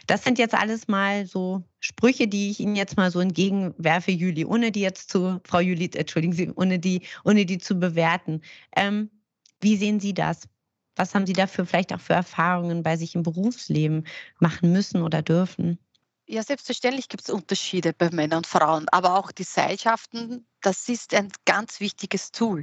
Das 0.07 0.25
sind 0.25 0.38
jetzt 0.38 0.55
alles 0.55 0.88
mal 0.88 1.27
so 1.27 1.62
Sprüche, 1.81 2.29
die 2.29 2.51
ich 2.51 2.61
Ihnen 2.61 2.77
jetzt 2.77 2.96
mal 2.96 3.11
so 3.11 3.20
entgegenwerfe, 3.20 4.11
Juli, 4.11 4.44
ohne 4.44 4.70
die 4.70 4.81
jetzt 4.81 5.11
zu, 5.11 5.40
Frau 5.44 5.61
Juli, 5.61 5.90
entschuldigen 5.94 6.35
Sie, 6.35 6.51
ohne 6.55 6.79
die, 6.79 7.03
ohne 7.25 7.46
die 7.46 7.59
zu 7.59 7.75
bewerten. 7.77 8.42
Ähm, 8.77 9.11
wie 9.61 9.77
sehen 9.77 10.01
Sie 10.01 10.14
das? 10.14 10.49
Was 10.96 11.14
haben 11.14 11.26
Sie 11.26 11.33
dafür 11.33 11.66
vielleicht 11.66 11.92
auch 11.92 12.00
für 12.00 12.14
Erfahrungen 12.14 12.83
bei 12.83 12.96
sich 12.96 13.14
im 13.14 13.22
Berufsleben 13.22 14.07
machen 14.38 14.72
müssen 14.72 15.03
oder 15.03 15.22
dürfen? 15.22 15.79
Ja, 16.33 16.44
selbstverständlich 16.44 17.09
gibt 17.09 17.24
es 17.24 17.31
Unterschiede 17.31 17.92
bei 17.92 18.09
Männern 18.11 18.38
und 18.38 18.46
Frauen, 18.46 18.87
aber 18.90 19.18
auch 19.18 19.33
die 19.33 19.42
Seilschaften, 19.42 20.46
das 20.61 20.88
ist 20.88 21.12
ein 21.12 21.33
ganz 21.44 21.81
wichtiges 21.81 22.31
Tool. 22.31 22.62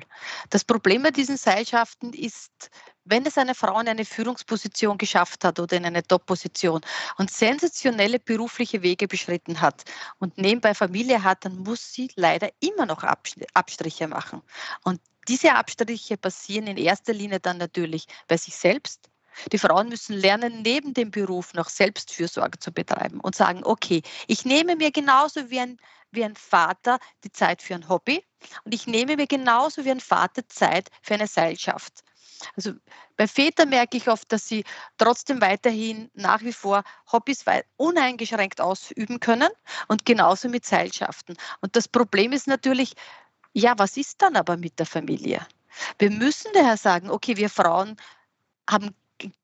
Das 0.49 0.63
Problem 0.63 1.03
bei 1.03 1.11
diesen 1.11 1.35
Seilschaften 1.35 2.13
ist, 2.13 2.69
wenn 3.03 3.25
es 3.25 3.37
eine 3.37 3.55
Frau 3.55 3.77
in 3.81 3.89
eine 3.89 4.05
Führungsposition 4.05 4.97
geschafft 4.97 5.43
hat 5.43 5.59
oder 5.59 5.75
in 5.75 5.85
eine 5.85 6.01
Top-Position 6.01 6.79
und 7.17 7.29
sensationelle 7.29 8.19
berufliche 8.19 8.83
Wege 8.83 9.05
beschritten 9.09 9.59
hat 9.59 9.83
und 10.19 10.37
nebenbei 10.37 10.73
Familie 10.73 11.23
hat, 11.23 11.43
dann 11.43 11.57
muss 11.57 11.91
sie 11.91 12.09
leider 12.15 12.49
immer 12.61 12.85
noch 12.85 13.03
Abstriche 13.03 14.07
machen. 14.07 14.43
Und 14.85 15.01
diese 15.27 15.53
Abstriche 15.53 16.17
passieren 16.17 16.67
in 16.67 16.77
erster 16.77 17.13
Linie 17.13 17.39
dann 17.39 17.57
natürlich 17.57 18.05
bei 18.27 18.37
sich 18.37 18.55
selbst, 18.55 19.09
die 19.51 19.57
Frauen 19.57 19.89
müssen 19.89 20.15
lernen, 20.15 20.61
neben 20.61 20.93
dem 20.93 21.11
Beruf 21.11 21.53
noch 21.53 21.69
Selbstfürsorge 21.69 22.59
zu 22.59 22.71
betreiben 22.71 23.19
und 23.19 23.35
sagen, 23.35 23.61
okay, 23.63 24.01
ich 24.27 24.45
nehme 24.45 24.75
mir 24.75 24.91
genauso 24.91 25.49
wie 25.49 25.59
ein, 25.59 25.77
wie 26.11 26.23
ein 26.23 26.35
Vater 26.35 26.99
die 27.23 27.31
Zeit 27.31 27.61
für 27.61 27.75
ein 27.75 27.87
Hobby 27.87 28.23
und 28.63 28.73
ich 28.73 28.87
nehme 28.87 29.15
mir 29.15 29.27
genauso 29.27 29.85
wie 29.85 29.91
ein 29.91 29.99
Vater 29.99 30.47
Zeit 30.47 30.89
für 31.01 31.13
eine 31.13 31.27
Seilschaft. 31.27 32.03
Also 32.55 32.73
bei 33.15 33.27
Vätern 33.27 33.69
merke 33.69 33.97
ich 33.97 34.09
oft, 34.09 34.31
dass 34.31 34.47
sie 34.47 34.63
trotzdem 34.97 35.41
weiterhin 35.41 36.11
nach 36.13 36.41
wie 36.41 36.53
vor 36.53 36.83
Hobbys 37.11 37.43
uneingeschränkt 37.77 38.61
ausüben 38.61 39.19
können 39.19 39.49
und 39.87 40.05
genauso 40.05 40.47
mit 40.47 40.65
Seilschaften. 40.65 41.35
Und 41.61 41.75
das 41.75 41.87
Problem 41.87 42.31
ist 42.33 42.47
natürlich, 42.47 42.93
ja, 43.57 43.73
was 43.77 43.97
ist 43.97 44.21
dann 44.21 44.35
aber 44.35 44.55
mit 44.55 44.77
der 44.77 44.85
Familie? 44.85 45.45
Wir 45.97 46.11
müssen 46.11 46.51
daher 46.53 46.77
sagen, 46.77 47.09
okay, 47.09 47.37
wir 47.37 47.49
Frauen 47.49 47.97
haben 48.69 48.93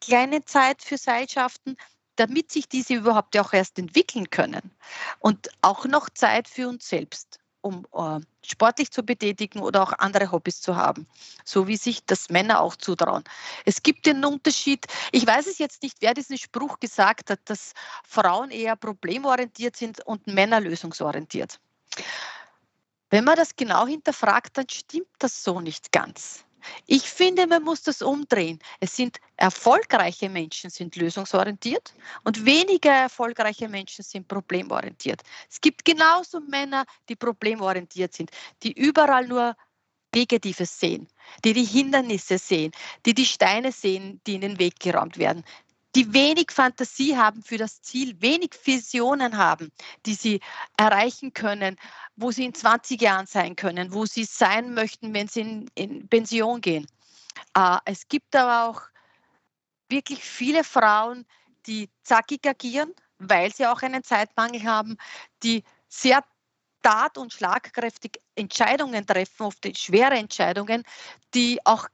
kleine 0.02 0.46
Zeit 0.46 0.84
für 0.84 1.00
Seilschaften, 1.00 1.78
damit 2.16 2.52
sich 2.52 2.70
diese 2.70 2.94
überhaupt 2.94 3.36
auch 3.40 3.54
erst 3.54 3.80
entwickeln 3.80 4.30
können. 4.30 4.72
Und 5.18 5.50
auch 5.64 5.86
noch 5.86 6.12
Zeit 6.12 6.48
für 6.48 6.68
uns 6.70 6.88
selbst, 6.88 7.40
um 7.62 7.88
äh, 7.92 8.20
sportlich 8.46 8.92
zu 8.92 9.02
betätigen 9.02 9.62
oder 9.62 9.82
auch 9.82 9.94
andere 9.98 10.32
Hobbys 10.32 10.62
zu 10.62 10.76
haben, 10.76 11.08
so 11.44 11.68
wie 11.68 11.78
sich 11.78 12.06
das 12.06 12.30
Männer 12.30 12.62
auch 12.62 12.76
zutrauen. 12.76 13.24
Es 13.66 13.82
gibt 13.82 14.06
den 14.06 14.24
Unterschied, 14.24 14.86
ich 15.12 15.26
weiß 15.26 15.48
es 15.48 15.58
jetzt 15.58 15.82
nicht, 15.82 15.98
wer 16.02 16.14
diesen 16.14 16.38
Spruch 16.38 16.80
gesagt 16.80 17.32
hat, 17.32 17.40
dass 17.46 17.74
Frauen 18.08 18.52
eher 18.52 18.76
problemorientiert 18.76 19.76
sind 19.76 20.06
und 20.06 20.28
Männer 20.28 20.60
lösungsorientiert. 20.60 21.60
Wenn 23.14 23.26
man 23.26 23.36
das 23.36 23.56
genau 23.56 23.86
hinterfragt, 23.86 24.58
dann 24.58 24.68
stimmt 24.68 25.06
das 25.20 25.44
so 25.44 25.62
nicht 25.62 25.92
ganz. 25.92 26.46
Ich 26.88 27.04
finde, 27.04 27.46
man 27.46 27.62
muss 27.62 27.84
das 27.84 28.02
umdrehen. 28.02 28.58
Es 28.80 28.96
sind 28.96 29.20
erfolgreiche 29.38 30.30
Menschen 30.30 30.72
sind 30.72 30.96
lösungsorientiert 30.96 31.94
und 32.24 32.44
weniger 32.44 32.90
erfolgreiche 32.90 33.70
Menschen 33.70 34.04
sind 34.04 34.28
problemorientiert. 34.28 35.22
Es 35.48 35.62
gibt 35.62 35.86
genauso 35.86 36.40
Männer, 36.40 36.86
die 37.08 37.16
problemorientiert 37.16 38.14
sind, 38.14 38.32
die 38.64 38.72
überall 38.72 39.28
nur 39.28 39.56
Negatives 40.16 40.80
sehen, 40.80 41.08
die 41.46 41.54
die 41.54 41.66
Hindernisse 41.66 42.40
sehen, 42.40 42.72
die 43.06 43.14
die 43.14 43.28
Steine 43.28 43.72
sehen, 43.72 44.22
die 44.26 44.34
in 44.34 44.42
den 44.42 44.58
Weg 44.58 44.80
geräumt 44.80 45.20
werden, 45.20 45.44
die 45.96 46.14
wenig 46.14 46.52
Fantasie 46.52 47.16
haben 47.18 47.44
für 47.44 47.58
das 47.58 47.82
Ziel, 47.82 48.20
wenig 48.22 48.52
Visionen 48.64 49.38
haben, 49.38 49.72
die 50.06 50.16
sie 50.16 50.40
erreichen 50.78 51.34
können, 51.34 51.78
wo 52.16 52.32
sie 52.32 52.46
in 52.46 52.54
20 52.54 53.02
Jahren 53.02 53.28
sein 53.28 53.56
können, 53.56 53.94
wo 53.94 54.06
sie 54.06 54.24
sein 54.24 54.74
möchten, 54.74 55.14
wenn 55.14 55.28
sie 55.28 55.42
in, 55.42 55.72
in 55.76 56.08
Pension 56.08 56.62
gehen. 56.62 56.88
Äh, 57.56 57.78
es 57.86 58.08
gibt 58.08 58.36
aber 58.36 58.70
auch 58.70 58.82
wirklich 59.90 60.24
viele 60.24 60.64
Frauen, 60.64 61.26
die 61.68 61.90
zackig 62.04 62.46
agieren, 62.48 62.94
weil 63.20 63.54
sie 63.54 63.68
auch 63.68 63.82
einen 63.82 64.04
Zeitmangel 64.04 64.64
haben, 64.64 64.98
die 65.44 65.64
sehr 65.88 66.24
tat- 66.82 67.18
und 67.18 67.32
schlagkräftig 67.32 68.20
Entscheidungen 68.36 69.06
treffen, 69.06 69.44
oft 69.46 69.78
schwere 69.78 70.16
Entscheidungen, 70.16 70.84
die 71.34 71.60
auch 71.66 71.88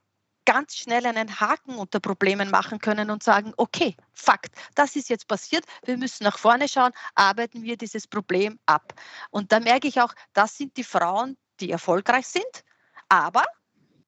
ganz 0.45 0.75
schnell 0.75 1.05
einen 1.05 1.39
Haken 1.39 1.75
unter 1.75 1.99
Problemen 1.99 2.49
machen 2.49 2.79
können 2.79 3.11
und 3.11 3.23
sagen, 3.23 3.53
okay, 3.57 3.95
Fakt, 4.13 4.55
das 4.75 4.95
ist 4.95 5.09
jetzt 5.09 5.27
passiert, 5.27 5.65
wir 5.83 5.97
müssen 5.97 6.23
nach 6.23 6.37
vorne 6.37 6.67
schauen, 6.67 6.91
arbeiten 7.15 7.63
wir 7.63 7.77
dieses 7.77 8.07
Problem 8.07 8.59
ab. 8.65 8.93
Und 9.29 9.51
da 9.51 9.59
merke 9.59 9.87
ich 9.87 10.01
auch, 10.01 10.13
das 10.33 10.57
sind 10.57 10.75
die 10.77 10.83
Frauen, 10.83 11.37
die 11.59 11.71
erfolgreich 11.71 12.27
sind, 12.27 12.63
aber 13.09 13.43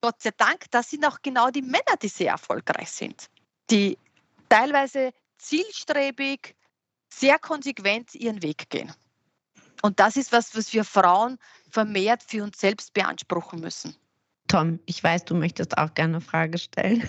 Gott 0.01 0.21
sei 0.21 0.31
Dank, 0.35 0.65
das 0.71 0.89
sind 0.89 1.05
auch 1.05 1.19
genau 1.21 1.49
die 1.51 1.61
Männer, 1.61 1.95
die 2.01 2.07
sehr 2.07 2.31
erfolgreich 2.31 2.91
sind, 2.91 3.29
die 3.69 3.97
teilweise 4.49 5.11
zielstrebig, 5.37 6.55
sehr 7.13 7.37
konsequent 7.39 8.15
ihren 8.15 8.41
Weg 8.41 8.69
gehen. 8.69 8.93
Und 9.81 9.99
das 9.99 10.15
ist 10.15 10.31
was, 10.31 10.55
was 10.55 10.73
wir 10.73 10.83
Frauen 10.83 11.37
vermehrt 11.69 12.23
für 12.23 12.43
uns 12.43 12.59
selbst 12.59 12.93
beanspruchen 12.93 13.59
müssen. 13.59 13.95
Tom, 14.51 14.79
ich 14.85 15.01
weiß, 15.01 15.23
du 15.23 15.35
möchtest 15.35 15.77
auch 15.77 15.93
gerne 15.93 16.15
eine 16.15 16.21
Frage 16.21 16.57
stellen. 16.57 17.03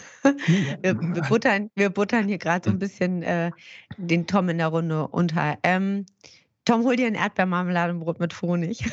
Wir, 0.80 0.96
wir 1.00 1.22
buttern, 1.22 1.70
wir 1.74 1.90
buttern 1.90 2.28
hier 2.28 2.38
gerade 2.38 2.64
so 2.64 2.70
ein 2.70 2.78
bisschen 2.78 3.24
äh, 3.24 3.50
den 3.96 4.28
Tom 4.28 4.48
in 4.48 4.58
der 4.58 4.68
Runde 4.68 5.08
unter. 5.08 5.58
Ähm, 5.64 6.06
Tom, 6.64 6.84
hol 6.84 6.94
dir 6.94 7.08
ein 7.08 7.16
Erdbeermarmeladenbrot 7.16 8.20
mit 8.20 8.40
Honig. 8.40 8.84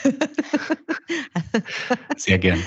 Sehr 2.18 2.40
gern. 2.40 2.60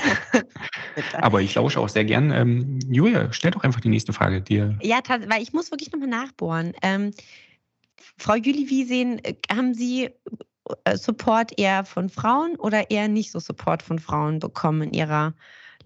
Aber 1.14 1.40
ich 1.42 1.56
lausche 1.56 1.80
auch 1.80 1.88
sehr 1.88 2.04
gern. 2.04 2.30
Ähm, 2.30 2.78
Julia, 2.88 3.32
stell 3.32 3.50
doch 3.50 3.64
einfach 3.64 3.80
die 3.80 3.88
nächste 3.88 4.12
Frage 4.12 4.40
dir. 4.40 4.78
Ja, 4.82 5.00
weil 5.26 5.42
ich 5.42 5.52
muss 5.52 5.72
wirklich 5.72 5.90
nochmal 5.90 6.08
nachbohren. 6.08 6.74
Ähm, 6.82 7.10
Frau 8.18 8.36
Juli, 8.36 8.70
wie 8.70 8.84
sehen, 8.84 9.18
äh, 9.24 9.34
haben 9.50 9.74
Sie 9.74 10.10
äh, 10.84 10.96
Support 10.96 11.58
eher 11.58 11.84
von 11.84 12.08
Frauen 12.08 12.54
oder 12.56 12.90
eher 12.90 13.08
nicht 13.08 13.32
so 13.32 13.40
Support 13.40 13.82
von 13.82 13.98
Frauen 13.98 14.38
bekommen 14.38 14.82
in 14.82 14.92
Ihrer 14.92 15.34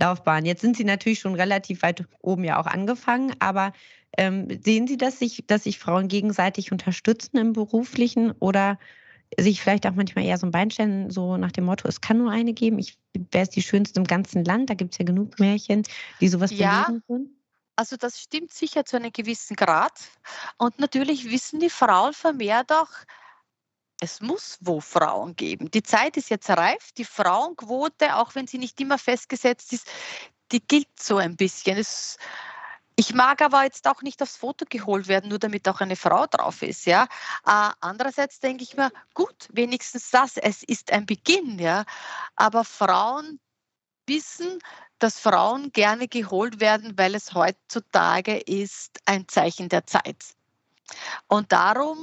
Laufbahn. 0.01 0.45
Jetzt 0.45 0.61
sind 0.61 0.77
Sie 0.77 0.85
natürlich 0.85 1.21
schon 1.21 1.35
relativ 1.35 1.83
weit 1.83 2.05
oben 2.21 2.45
ja 2.45 2.61
auch 2.61 2.67
angefangen, 2.67 3.35
aber 3.39 3.73
ähm, 4.17 4.49
sehen 4.63 4.87
Sie 4.87 4.97
das, 4.97 5.19
sich, 5.19 5.45
dass 5.47 5.65
sich 5.65 5.79
Frauen 5.79 6.09
gegenseitig 6.09 6.73
unterstützen 6.73 7.37
im 7.39 7.53
Beruflichen 7.53 8.33
oder 8.33 8.79
sich 9.39 9.61
vielleicht 9.61 9.87
auch 9.87 9.95
manchmal 9.95 10.25
eher 10.25 10.39
so 10.39 10.47
ein 10.47 10.53
Bein 10.53 10.71
stellen, 10.71 11.11
so 11.11 11.37
nach 11.37 11.53
dem 11.53 11.65
Motto, 11.65 11.89
es 11.89 12.01
kann 12.01 12.19
nur 12.19 12.31
eine 12.31 12.53
geben, 12.53 12.79
ich 12.79 12.99
wäre 13.33 13.43
es 13.45 13.51
die 13.51 13.63
schönste 13.63 13.99
im 14.01 14.07
ganzen 14.07 14.45
Land, 14.45 14.71
da 14.71 14.75
gibt 14.75 14.93
es 14.93 14.99
ja 14.99 15.05
genug 15.05 15.39
Märchen, 15.39 15.83
die 16.21 16.29
sowas 16.29 16.51
ja. 16.53 16.85
belegen 16.85 17.03
können? 17.07 17.37
Also 17.77 17.97
das 17.97 18.21
stimmt 18.21 18.55
sicher 18.55 18.87
zu 18.87 18.97
einem 18.97 19.13
gewissen 19.13 19.55
Grad. 19.55 19.93
Und 20.57 20.79
natürlich 20.79 21.31
wissen 21.31 21.61
die 21.61 21.69
Frauen 21.69 22.15
vermehrt 22.15 22.73
auch, 22.73 22.89
es 24.01 24.21
muss 24.21 24.59
wo 24.61 24.81
Frauen 24.81 25.37
geben. 25.37 25.71
Die 25.71 25.83
Zeit 25.83 26.17
ist 26.17 26.31
jetzt 26.31 26.51
reif. 26.51 26.93
Die 26.93 27.05
Frauenquote, 27.05 28.17
auch 28.17 28.35
wenn 28.35 28.47
sie 28.47 28.59
nicht 28.59 28.81
immer 28.81 28.99
festgesetzt 28.99 29.73
ist, 29.73 29.89
die 30.53 30.61
gilt 30.61 30.89
so 31.01 31.17
ein 31.19 31.37
bisschen. 31.37 31.79
Es, 31.79 32.19
Ich 32.99 33.15
mag 33.15 33.43
aber 33.43 33.65
jetzt 33.65 33.87
auch 33.89 34.03
nicht 34.03 34.23
aufs 34.23 34.37
Foto 34.37 34.65
geholt 34.69 35.09
werden, 35.09 35.29
nur 35.29 35.39
damit 35.39 35.69
auch 35.69 35.81
eine 35.81 35.97
Frau 35.97 36.27
drauf 36.27 36.63
ist, 36.63 36.87
ja. 36.87 37.05
Äh, 37.47 37.71
andererseits 37.81 38.41
denke 38.41 38.65
ich 38.65 38.77
mir, 38.77 38.91
gut, 39.15 39.49
wenigstens 39.53 40.11
das, 40.11 40.37
es 40.39 40.63
ist 40.63 40.93
ein 40.93 41.07
Beginn, 41.07 41.59
ja. 41.59 41.85
Aber 42.37 42.65
Frauen 42.65 43.41
wissen, 44.07 44.59
dass 44.99 45.19
Frauen 45.21 45.73
gerne 45.73 46.09
geholt 46.09 46.61
werden, 46.61 46.97
weil 46.99 47.15
es 47.15 47.35
heutzutage 47.35 48.39
ist 48.39 49.01
ein 49.07 49.29
Zeichen 49.29 49.69
der 49.69 49.87
Zeit. 49.87 50.25
Und 51.29 51.53
darum 51.53 51.99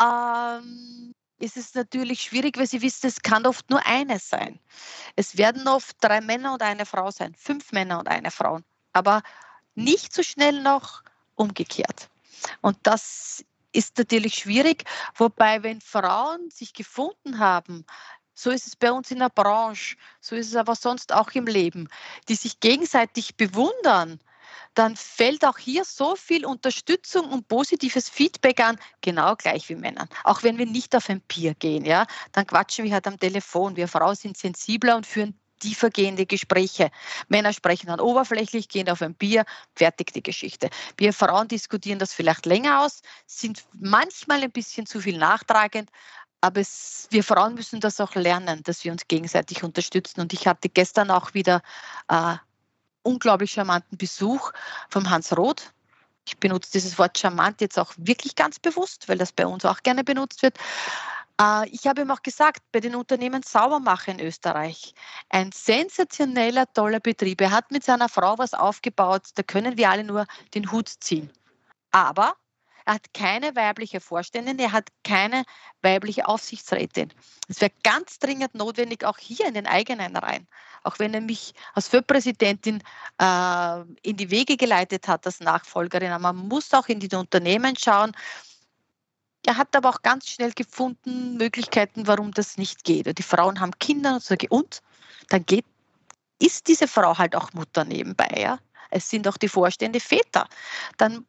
ähm, 0.00 1.13
ist 1.38 1.56
es 1.56 1.74
natürlich 1.74 2.22
schwierig, 2.22 2.58
weil 2.58 2.66
Sie 2.66 2.82
wissen, 2.82 3.06
es 3.06 3.22
kann 3.22 3.46
oft 3.46 3.68
nur 3.70 3.84
eines 3.86 4.28
sein. 4.28 4.58
Es 5.16 5.36
werden 5.36 5.68
oft 5.68 5.96
drei 6.00 6.20
Männer 6.20 6.54
und 6.54 6.62
eine 6.62 6.86
Frau 6.86 7.10
sein, 7.10 7.34
fünf 7.34 7.72
Männer 7.72 7.98
und 7.98 8.08
eine 8.08 8.30
Frau. 8.30 8.60
Aber 8.92 9.22
nicht 9.74 10.12
so 10.12 10.22
schnell 10.22 10.62
noch 10.62 11.02
umgekehrt. 11.34 12.08
Und 12.60 12.78
das 12.82 13.44
ist 13.72 13.98
natürlich 13.98 14.34
schwierig, 14.34 14.84
wobei 15.16 15.62
wenn 15.62 15.80
Frauen 15.80 16.50
sich 16.50 16.72
gefunden 16.74 17.38
haben, 17.38 17.84
so 18.34 18.50
ist 18.50 18.66
es 18.66 18.76
bei 18.76 18.92
uns 18.92 19.10
in 19.10 19.20
der 19.20 19.30
Branche, 19.30 19.96
so 20.20 20.36
ist 20.36 20.48
es 20.48 20.56
aber 20.56 20.74
sonst 20.74 21.12
auch 21.12 21.30
im 21.32 21.46
Leben, 21.46 21.88
die 22.28 22.34
sich 22.34 22.60
gegenseitig 22.60 23.36
bewundern, 23.36 24.20
dann 24.74 24.96
fällt 24.96 25.44
auch 25.44 25.58
hier 25.58 25.84
so 25.84 26.16
viel 26.16 26.44
Unterstützung 26.44 27.30
und 27.30 27.48
positives 27.48 28.08
Feedback 28.08 28.60
an, 28.60 28.78
genau 29.00 29.36
gleich 29.36 29.68
wie 29.68 29.74
Männern. 29.74 30.08
Auch 30.24 30.42
wenn 30.42 30.58
wir 30.58 30.66
nicht 30.66 30.94
auf 30.96 31.08
ein 31.08 31.20
Bier 31.20 31.54
gehen, 31.54 31.84
ja, 31.84 32.06
dann 32.32 32.46
quatschen 32.46 32.84
wir 32.84 32.92
halt 32.92 33.06
am 33.06 33.18
Telefon. 33.18 33.76
Wir 33.76 33.88
Frauen 33.88 34.16
sind 34.16 34.36
sensibler 34.36 34.96
und 34.96 35.06
führen 35.06 35.38
tiefergehende 35.60 36.26
Gespräche. 36.26 36.90
Männer 37.28 37.52
sprechen 37.52 37.86
dann 37.86 38.00
oberflächlich, 38.00 38.68
gehen 38.68 38.88
auf 38.90 39.00
ein 39.00 39.14
Bier, 39.14 39.44
fertig 39.74 40.12
die 40.12 40.22
Geschichte. 40.22 40.68
Wir 40.98 41.12
Frauen 41.12 41.48
diskutieren 41.48 41.98
das 41.98 42.12
vielleicht 42.12 42.44
länger 42.44 42.82
aus, 42.82 43.00
sind 43.26 43.64
manchmal 43.72 44.42
ein 44.42 44.52
bisschen 44.52 44.84
zu 44.84 45.00
viel 45.00 45.16
nachtragend, 45.16 45.90
aber 46.44 46.60
es, 46.60 47.06
wir 47.10 47.24
Frauen 47.24 47.54
müssen 47.54 47.80
das 47.80 48.00
auch 48.00 48.14
lernen, 48.14 48.62
dass 48.64 48.84
wir 48.84 48.92
uns 48.92 49.08
gegenseitig 49.08 49.62
unterstützen. 49.62 50.20
Und 50.20 50.34
ich 50.34 50.46
hatte 50.46 50.68
gestern 50.68 51.10
auch 51.10 51.32
wieder 51.32 51.62
äh, 52.08 52.36
unglaublich 53.04 53.52
charmanten 53.52 53.96
Besuch 53.96 54.52
vom 54.88 55.08
Hans 55.08 55.36
Roth. 55.36 55.72
Ich 56.26 56.38
benutze 56.38 56.72
dieses 56.72 56.98
Wort 56.98 57.18
charmant 57.18 57.60
jetzt 57.60 57.78
auch 57.78 57.92
wirklich 57.96 58.34
ganz 58.34 58.58
bewusst, 58.58 59.08
weil 59.08 59.18
das 59.18 59.32
bei 59.32 59.46
uns 59.46 59.64
auch 59.64 59.82
gerne 59.82 60.02
benutzt 60.02 60.42
wird. 60.42 60.58
Äh, 61.40 61.68
ich 61.68 61.86
habe 61.86 62.02
ihm 62.02 62.10
auch 62.10 62.22
gesagt, 62.22 62.62
bei 62.72 62.80
den 62.80 62.94
Unternehmen 62.94 63.42
Saubermacher 63.42 64.12
in 64.12 64.20
Österreich, 64.20 64.94
ein 65.28 65.52
sensationeller, 65.52 66.72
toller 66.72 67.00
Betrieb. 67.00 67.40
Er 67.40 67.50
hat 67.50 67.70
mit 67.70 67.84
seiner 67.84 68.08
Frau 68.08 68.38
was 68.38 68.54
aufgebaut, 68.54 69.22
da 69.34 69.42
können 69.42 69.76
wir 69.76 69.90
alle 69.90 70.04
nur 70.04 70.26
den 70.54 70.70
Hut 70.72 70.88
ziehen. 70.88 71.30
Aber 71.90 72.34
er 72.84 72.94
hat 72.94 73.14
keine 73.14 73.56
weibliche 73.56 74.00
Vorständin, 74.00 74.58
er 74.58 74.72
hat 74.72 74.88
keine 75.04 75.44
weibliche 75.80 76.28
Aufsichtsrätin. 76.28 77.12
Es 77.48 77.60
wäre 77.60 77.72
ganz 77.82 78.18
dringend 78.18 78.54
notwendig, 78.54 79.04
auch 79.04 79.18
hier 79.18 79.46
in 79.46 79.54
den 79.54 79.66
eigenen 79.66 80.16
Reihen, 80.16 80.46
auch 80.82 80.98
wenn 80.98 81.14
er 81.14 81.22
mich 81.22 81.54
als 81.72 81.88
FÖP-Präsidentin 81.88 82.82
äh, 83.18 83.80
in 84.02 84.16
die 84.16 84.30
Wege 84.30 84.56
geleitet 84.56 85.08
hat 85.08 85.24
als 85.24 85.40
Nachfolgerin. 85.40 86.12
Aber 86.12 86.32
man 86.32 86.48
muss 86.48 86.74
auch 86.74 86.88
in 86.88 87.00
die 87.00 87.14
Unternehmen 87.14 87.74
schauen. 87.76 88.12
Er 89.46 89.56
hat 89.56 89.74
aber 89.76 89.90
auch 89.90 90.02
ganz 90.02 90.28
schnell 90.28 90.52
gefunden 90.52 91.36
Möglichkeiten, 91.36 92.06
warum 92.06 92.32
das 92.32 92.58
nicht 92.58 92.84
geht. 92.84 93.18
Die 93.18 93.22
Frauen 93.22 93.60
haben 93.60 93.78
Kinder 93.78 94.14
und 94.14 94.22
sage 94.22 94.46
und 94.48 94.82
dann 95.28 95.44
geht, 95.46 95.66
ist 96.38 96.66
diese 96.68 96.88
Frau 96.88 97.16
halt 97.16 97.34
auch 97.34 97.52
Mutter 97.54 97.84
nebenbei. 97.84 98.28
Ja? 98.36 98.58
Es 98.90 99.08
sind 99.08 99.26
auch 99.28 99.36
die 99.36 99.48
Vorstände 99.48 100.00
Väter. 100.00 100.46
Dann 100.98 101.26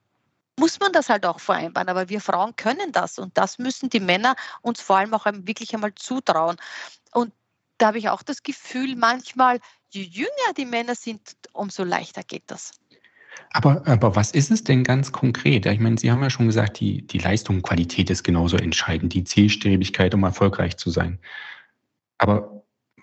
muss 0.57 0.79
man 0.79 0.91
das 0.91 1.09
halt 1.09 1.25
auch 1.25 1.39
vereinbaren. 1.39 1.89
Aber 1.89 2.09
wir 2.09 2.21
Frauen 2.21 2.55
können 2.55 2.91
das 2.91 3.19
und 3.19 3.37
das 3.37 3.59
müssen 3.59 3.89
die 3.89 3.99
Männer 3.99 4.35
uns 4.61 4.81
vor 4.81 4.97
allem 4.97 5.13
auch 5.13 5.25
wirklich 5.25 5.73
einmal 5.73 5.93
zutrauen. 5.95 6.57
Und 7.13 7.33
da 7.77 7.87
habe 7.87 7.97
ich 7.97 8.09
auch 8.09 8.23
das 8.23 8.43
Gefühl, 8.43 8.95
manchmal, 8.95 9.59
je 9.89 10.03
jünger 10.03 10.53
die 10.57 10.65
Männer 10.65 10.95
sind, 10.95 11.21
umso 11.53 11.83
leichter 11.83 12.23
geht 12.23 12.43
das. 12.47 12.71
Aber, 13.51 13.85
aber 13.85 14.15
was 14.15 14.31
ist 14.31 14.51
es 14.51 14.63
denn 14.63 14.83
ganz 14.83 15.11
konkret? 15.11 15.65
Ich 15.65 15.79
meine, 15.79 15.97
Sie 15.97 16.11
haben 16.11 16.21
ja 16.21 16.29
schon 16.29 16.47
gesagt, 16.47 16.79
die, 16.79 17.05
die 17.05 17.19
Leistung 17.19 17.57
und 17.57 17.61
Qualität 17.63 18.09
ist 18.09 18.23
genauso 18.23 18.57
entscheidend, 18.57 19.13
die 19.13 19.23
Zielstrebigkeit, 19.23 20.13
um 20.13 20.23
erfolgreich 20.23 20.77
zu 20.77 20.89
sein. 20.89 21.19
Aber 22.17 22.54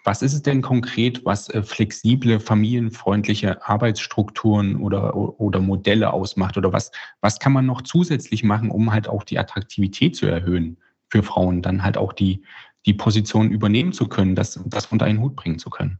was 0.05 0.23
ist 0.23 0.33
es 0.33 0.43
denn 0.43 0.63
konkret, 0.63 1.25
was 1.25 1.49
äh, 1.51 1.63
flexible, 1.63 2.41
familienfreundliche 2.41 3.65
Arbeitsstrukturen 3.67 4.77
oder, 4.77 5.15
oder 5.15 5.61
Modelle 5.61 6.13
ausmacht? 6.13 6.57
Oder 6.57 6.73
was, 6.73 6.91
was 7.21 7.39
kann 7.39 7.53
man 7.53 7.67
noch 7.67 7.83
zusätzlich 7.83 8.43
machen, 8.43 8.71
um 8.71 8.93
halt 8.93 9.09
auch 9.09 9.25
die 9.25 9.39
Attraktivität 9.39 10.17
zu 10.17 10.27
erhöhen 10.27 10.77
für 11.09 11.23
Frauen, 11.23 11.63
dann 11.63 11.83
halt 11.83 11.97
auch 11.97 12.13
die, 12.13 12.43
die 12.87 12.95
Position 12.95 13.51
übernehmen 13.51 13.93
zu 13.93 14.09
können, 14.09 14.35
das, 14.35 14.61
das 14.67 14.87
unter 14.87 15.07
einen 15.07 15.21
Hut 15.21 15.37
bringen 15.37 15.59
zu 15.59 15.71
können? 15.71 15.99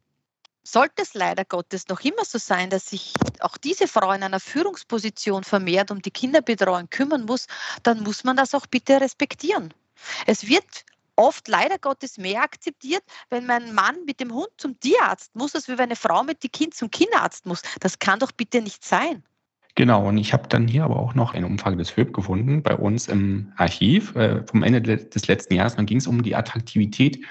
Sollte 0.65 1.03
es 1.03 1.15
leider 1.15 1.45
Gottes 1.45 1.89
noch 1.89 2.01
immer 2.01 2.25
so 2.25 2.39
sein, 2.39 2.71
dass 2.71 2.91
sich 2.91 3.15
auch 3.41 3.57
diese 3.57 3.89
Frau 3.89 4.13
in 4.13 4.23
einer 4.23 4.39
Führungsposition 4.39 5.43
vermehrt 5.43 5.91
um 5.91 6.01
die 6.01 6.13
Kinderbetreuung 6.13 6.89
kümmern 6.89 7.25
muss, 7.25 7.47
dann 7.83 8.03
muss 8.05 8.23
man 8.23 8.37
das 8.37 8.55
auch 8.55 8.67
bitte 8.67 9.01
respektieren. 9.01 9.75
Es 10.27 10.49
wird 10.49 10.65
oft 11.23 11.49
leider 11.49 11.79
Gottes 11.79 12.19
mehr 12.19 12.43
akzeptiert, 12.43 13.03
wenn 13.31 13.47
mein 13.47 13.75
Mann 13.75 13.97
mit 14.07 14.21
dem 14.21 14.33
Hund 14.35 14.49
zum 14.57 14.79
Tierarzt 14.81 15.35
muss, 15.35 15.55
als 15.55 15.69
wenn 15.69 15.79
eine 15.79 15.97
Frau 15.97 16.25
mit 16.25 16.43
dem 16.43 16.51
Kind 16.51 16.75
zum 16.75 16.91
Kinderarzt 16.91 17.47
muss. 17.47 17.63
Das 17.81 17.99
kann 17.99 18.19
doch 18.19 18.33
bitte 18.33 18.61
nicht 18.61 18.85
sein. 18.85 19.23
Genau, 19.75 20.07
und 20.07 20.19
ich 20.19 20.35
habe 20.35 20.49
dann 20.49 20.69
hier 20.69 20.85
aber 20.85 20.99
auch 20.99 21.15
noch 21.15 21.33
eine 21.33 21.47
Umfrage 21.47 21.77
des 21.79 21.97
HÖP 21.97 22.13
gefunden 22.13 22.63
bei 22.63 22.77
uns 22.77 23.09
im 23.09 23.53
Archiv 23.57 24.15
äh, 24.17 24.43
vom 24.47 24.63
Ende 24.63 24.83
des 24.83 25.27
letzten 25.29 25.55
Jahres. 25.55 25.77
Dann 25.77 25.87
ging 25.87 25.97
es 25.97 26.07
um 26.07 26.23
die 26.23 26.37
Attraktivität 26.37 27.25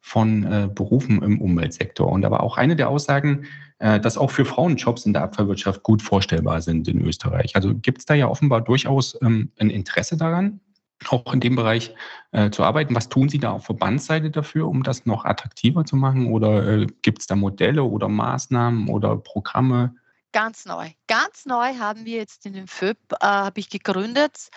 von 0.00 0.44
äh, 0.44 0.68
Berufen 0.72 1.22
im 1.22 1.40
Umweltsektor. 1.40 2.10
Und 2.10 2.22
da 2.22 2.30
war 2.30 2.42
auch 2.42 2.58
eine 2.58 2.76
der 2.76 2.90
Aussagen, 2.90 3.46
äh, 3.78 3.98
dass 4.00 4.18
auch 4.18 4.30
für 4.30 4.44
Frauen 4.44 4.76
Jobs 4.76 5.06
in 5.06 5.14
der 5.14 5.22
Abfallwirtschaft 5.22 5.82
gut 5.82 6.02
vorstellbar 6.02 6.60
sind 6.60 6.88
in 6.88 7.00
Österreich. 7.00 7.56
Also 7.56 7.74
gibt 7.74 7.98
es 7.98 8.04
da 8.04 8.14
ja 8.14 8.28
offenbar 8.28 8.60
durchaus 8.60 9.16
ähm, 9.22 9.50
ein 9.58 9.70
Interesse 9.70 10.18
daran, 10.18 10.60
auch 11.06 11.32
in 11.32 11.40
dem 11.40 11.56
Bereich 11.56 11.94
äh, 12.32 12.50
zu 12.50 12.64
arbeiten. 12.64 12.94
Was 12.94 13.08
tun 13.08 13.28
Sie 13.28 13.38
da 13.38 13.52
auf 13.52 13.64
Verbandsseite 13.64 14.30
dafür, 14.30 14.68
um 14.68 14.82
das 14.82 15.06
noch 15.06 15.24
attraktiver 15.24 15.84
zu 15.84 15.96
machen? 15.96 16.32
Oder 16.32 16.66
äh, 16.66 16.86
gibt 17.02 17.20
es 17.20 17.26
da 17.26 17.36
Modelle 17.36 17.84
oder 17.84 18.08
Maßnahmen 18.08 18.88
oder 18.88 19.16
Programme? 19.16 19.94
Ganz 20.32 20.66
neu. 20.66 20.90
Ganz 21.06 21.46
neu 21.46 21.74
haben 21.78 22.04
wir 22.04 22.18
jetzt 22.18 22.44
in 22.46 22.52
dem 22.52 22.66
FÖB, 22.66 22.98
äh, 23.12 23.16
habe 23.20 23.60
ich 23.60 23.70
gegründet, 23.70 24.50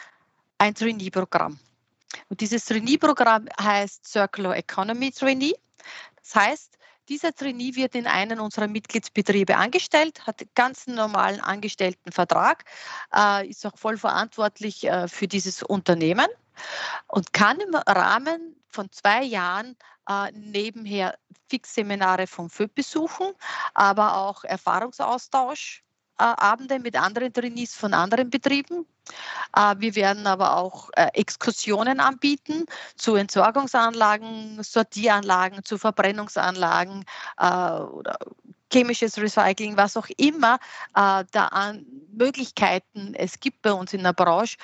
ein 0.58 0.76
Trainee-Programm. 0.76 1.60
Und 2.30 2.42
dieses 2.42 2.66
Trainee-Programm 2.66 3.48
heißt 3.60 4.08
Circular 4.08 4.58
Economy 4.58 5.12
Trainee. 5.12 5.56
Das 6.22 6.36
heißt, 6.36 6.78
dieser 7.12 7.36
Trainee 7.36 7.76
wird 7.76 7.94
in 7.96 8.08
einen 8.08 8.40
unserer 8.40 8.68
Mitgliedsbetriebe 8.68 9.58
angestellt, 9.58 10.26
hat 10.26 10.46
ganz 10.56 10.88
normalen 10.88 11.42
Angestelltenvertrag, 11.42 12.64
äh, 13.14 13.50
ist 13.50 13.66
auch 13.66 13.78
voll 13.78 13.98
verantwortlich 13.98 14.86
äh, 14.86 15.10
für 15.10 15.28
dieses 15.28 15.62
Unternehmen 15.62 16.28
und 17.08 17.34
kann 17.34 17.60
im 17.60 17.76
Rahmen 17.76 18.56
von 18.70 18.90
zwei 18.94 19.24
Jahren 19.24 19.76
äh, 20.08 20.32
nebenher 20.32 21.18
Fixseminare 21.50 22.28
vom 22.28 22.50
FÖB 22.50 22.76
besuchen, 22.76 23.34
aber 23.74 24.16
auch 24.16 24.46
Erfahrungsaustausch 24.46 25.84
Abende 26.18 26.80
mit 26.80 26.96
anderen 26.96 27.34
Trainees 27.34 27.76
von 27.76 27.94
anderen 27.94 28.30
Betrieben. 28.30 28.86
Äh, 29.56 29.76
wir 29.80 29.96
werden 29.96 30.28
aber 30.28 30.58
auch 30.58 30.90
äh, 30.96 31.08
Exkursionen 31.14 32.00
anbieten 32.00 32.66
zu 32.96 33.16
Entsorgungsanlagen, 33.16 34.62
Sortieranlagen, 34.64 35.64
zu 35.64 35.78
Verbrennungsanlagen 35.78 37.06
äh, 37.38 37.44
oder 37.44 38.18
chemisches 38.72 39.18
Recycling, 39.18 39.76
was 39.76 39.98
auch 39.98 40.08
immer 40.16 40.58
da 40.94 41.26
an 41.34 41.86
Möglichkeiten 42.14 43.14
es 43.16 43.38
gibt 43.42 43.62
bei 43.64 43.74
uns 43.74 43.92
in 43.92 44.02
der 44.02 44.14
Branche. 44.14 44.56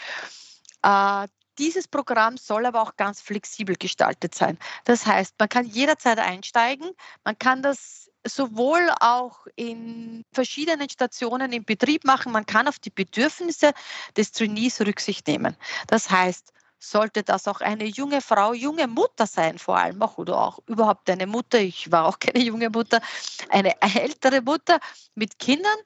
Dieses 1.57 1.89
Programm 1.89 2.37
soll 2.37 2.65
aber 2.65 2.81
auch 2.81 2.95
ganz 2.95 3.19
flexibel 3.19 3.75
gestaltet 3.75 4.33
sein. 4.33 4.57
Das 4.85 5.05
heißt, 5.05 5.35
man 5.39 5.49
kann 5.49 5.65
jederzeit 5.65 6.19
einsteigen, 6.19 6.91
man 7.25 7.37
kann 7.37 7.61
das 7.61 8.09
sowohl 8.29 8.89
auch 8.99 9.47
in 9.55 10.23
verschiedenen 10.31 10.89
Stationen 10.89 11.51
im 11.51 11.65
Betrieb 11.65 12.05
machen. 12.05 12.31
Man 12.31 12.45
kann 12.45 12.67
auf 12.67 12.79
die 12.79 12.89
Bedürfnisse 12.89 13.73
des 14.15 14.31
Trainees 14.31 14.81
Rücksicht 14.81 15.27
nehmen. 15.27 15.55
Das 15.87 16.09
heißt, 16.09 16.53
sollte 16.79 17.23
das 17.23 17.47
auch 17.47 17.61
eine 17.61 17.85
junge 17.85 18.21
Frau, 18.21 18.53
junge 18.53 18.87
Mutter 18.87 19.25
sein, 19.25 19.57
vor 19.57 19.77
allem 19.77 20.01
auch, 20.01 20.17
oder 20.17 20.37
auch 20.39 20.59
überhaupt 20.67 21.09
eine 21.09 21.27
Mutter, 21.27 21.59
ich 21.59 21.91
war 21.91 22.05
auch 22.05 22.19
keine 22.19 22.43
junge 22.43 22.69
Mutter, 22.69 23.01
eine 23.49 23.73
ältere 23.81 24.41
Mutter 24.41 24.79
mit 25.15 25.39
Kindern, 25.39 25.77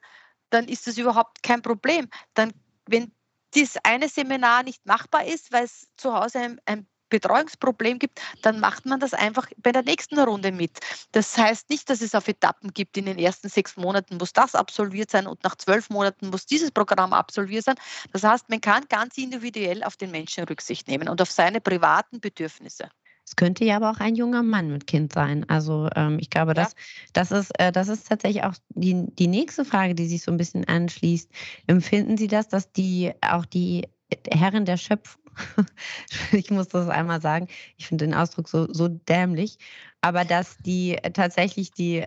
dann 0.49 0.67
ist 0.67 0.87
das 0.87 0.97
überhaupt 0.97 1.43
kein 1.43 1.61
Problem. 1.61 2.09
Dann, 2.33 2.51
wenn 2.87 3.13
dieses 3.53 3.77
eine 3.83 4.09
Seminar 4.09 4.63
nicht 4.63 4.85
machbar 4.85 5.25
ist, 5.25 5.51
weil 5.51 5.63
es 5.63 5.87
zu 5.97 6.13
Hause 6.13 6.39
ein, 6.39 6.61
ein 6.65 6.87
Betreuungsproblem 7.11 7.99
gibt, 7.99 8.19
dann 8.41 8.59
macht 8.59 8.87
man 8.87 8.99
das 8.99 9.13
einfach 9.13 9.47
bei 9.57 9.71
der 9.71 9.83
nächsten 9.83 10.17
Runde 10.17 10.51
mit. 10.51 10.79
Das 11.11 11.37
heißt 11.37 11.69
nicht, 11.69 11.87
dass 11.91 12.01
es 12.01 12.15
auf 12.15 12.27
Etappen 12.27 12.73
gibt. 12.73 12.97
In 12.97 13.05
den 13.05 13.19
ersten 13.19 13.49
sechs 13.49 13.77
Monaten 13.77 14.17
muss 14.17 14.33
das 14.33 14.55
absolviert 14.55 15.11
sein 15.11 15.27
und 15.27 15.43
nach 15.43 15.55
zwölf 15.55 15.91
Monaten 15.91 16.29
muss 16.29 16.47
dieses 16.47 16.71
Programm 16.71 17.13
absolviert 17.13 17.65
sein. 17.65 17.75
Das 18.11 18.23
heißt, 18.23 18.49
man 18.49 18.61
kann 18.61 18.85
ganz 18.89 19.17
individuell 19.19 19.83
auf 19.83 19.95
den 19.95 20.09
Menschen 20.09 20.45
Rücksicht 20.45 20.87
nehmen 20.87 21.07
und 21.07 21.21
auf 21.21 21.29
seine 21.29 21.61
privaten 21.61 22.19
Bedürfnisse. 22.19 22.89
Es 23.31 23.35
könnte 23.35 23.63
ja 23.63 23.77
aber 23.77 23.91
auch 23.91 23.99
ein 23.99 24.15
junger 24.15 24.43
Mann 24.43 24.71
mit 24.71 24.87
Kind 24.87 25.13
sein. 25.13 25.47
Also 25.47 25.87
ähm, 25.95 26.17
ich 26.19 26.29
glaube, 26.29 26.53
das, 26.53 26.75
das, 27.13 27.31
ist, 27.31 27.51
äh, 27.59 27.71
das 27.71 27.87
ist 27.87 28.07
tatsächlich 28.07 28.43
auch 28.43 28.55
die, 28.69 29.05
die 29.15 29.27
nächste 29.27 29.63
Frage, 29.63 29.95
die 29.95 30.07
sich 30.07 30.23
so 30.23 30.31
ein 30.31 30.37
bisschen 30.37 30.67
anschließt. 30.67 31.29
Empfinden 31.67 32.17
Sie 32.17 32.27
das, 32.27 32.49
dass 32.49 32.71
die 32.71 33.13
auch 33.21 33.45
die 33.45 33.87
Herren 34.29 34.65
der 34.65 34.77
Schöpfung, 34.77 35.20
ich 36.31 36.51
muss 36.51 36.67
das 36.67 36.89
einmal 36.89 37.21
sagen, 37.21 37.47
ich 37.77 37.87
finde 37.87 38.05
den 38.05 38.13
Ausdruck 38.13 38.49
so, 38.49 38.71
so 38.71 38.87
dämlich, 38.87 39.57
aber 40.01 40.25
dass 40.25 40.57
die 40.57 40.97
tatsächlich 41.13 41.71
die 41.71 42.05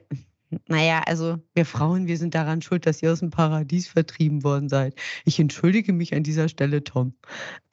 naja, 0.68 1.02
also 1.06 1.38
wir 1.54 1.66
Frauen, 1.66 2.06
wir 2.06 2.16
sind 2.16 2.34
daran 2.34 2.62
schuld, 2.62 2.86
dass 2.86 3.02
ihr 3.02 3.12
aus 3.12 3.20
dem 3.20 3.30
Paradies 3.30 3.88
vertrieben 3.88 4.44
worden 4.44 4.68
seid. 4.68 4.94
Ich 5.24 5.40
entschuldige 5.40 5.92
mich 5.92 6.14
an 6.14 6.22
dieser 6.22 6.48
Stelle, 6.48 6.84
Tom. 6.84 7.14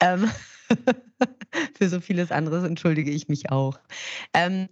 Ähm, 0.00 0.28
für 1.78 1.88
so 1.88 2.00
vieles 2.00 2.32
anderes 2.32 2.64
entschuldige 2.64 3.10
ich 3.10 3.28
mich 3.28 3.50
auch. 3.50 3.78
Ähm, 4.34 4.68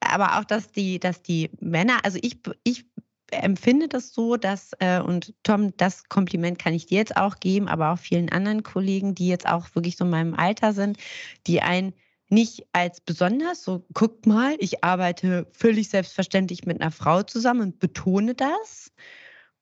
aber 0.00 0.38
auch, 0.38 0.44
dass 0.44 0.70
die, 0.72 0.98
dass 0.98 1.22
die 1.22 1.50
Männer, 1.60 2.04
also 2.04 2.18
ich, 2.22 2.38
ich 2.62 2.86
empfinde 3.42 3.88
das 3.88 4.12
so, 4.12 4.36
dass, 4.36 4.72
äh, 4.78 5.00
und 5.00 5.34
Tom, 5.42 5.76
das 5.76 6.08
Kompliment 6.08 6.58
kann 6.58 6.74
ich 6.74 6.86
dir 6.86 6.98
jetzt 6.98 7.16
auch 7.16 7.40
geben, 7.40 7.68
aber 7.68 7.92
auch 7.92 7.98
vielen 7.98 8.30
anderen 8.30 8.62
Kollegen, 8.62 9.14
die 9.14 9.28
jetzt 9.28 9.46
auch 9.48 9.74
wirklich 9.74 9.96
so 9.96 10.04
in 10.04 10.10
meinem 10.10 10.34
Alter 10.34 10.72
sind, 10.72 10.98
die 11.46 11.60
ein 11.62 11.94
nicht 12.28 12.66
als 12.72 13.00
besonders, 13.00 13.62
so 13.62 13.86
guckt 13.92 14.26
mal, 14.26 14.56
ich 14.58 14.82
arbeite 14.82 15.46
völlig 15.52 15.88
selbstverständlich 15.88 16.64
mit 16.64 16.80
einer 16.80 16.90
Frau 16.90 17.22
zusammen 17.22 17.60
und 17.60 17.78
betone 17.78 18.34
das. 18.34 18.92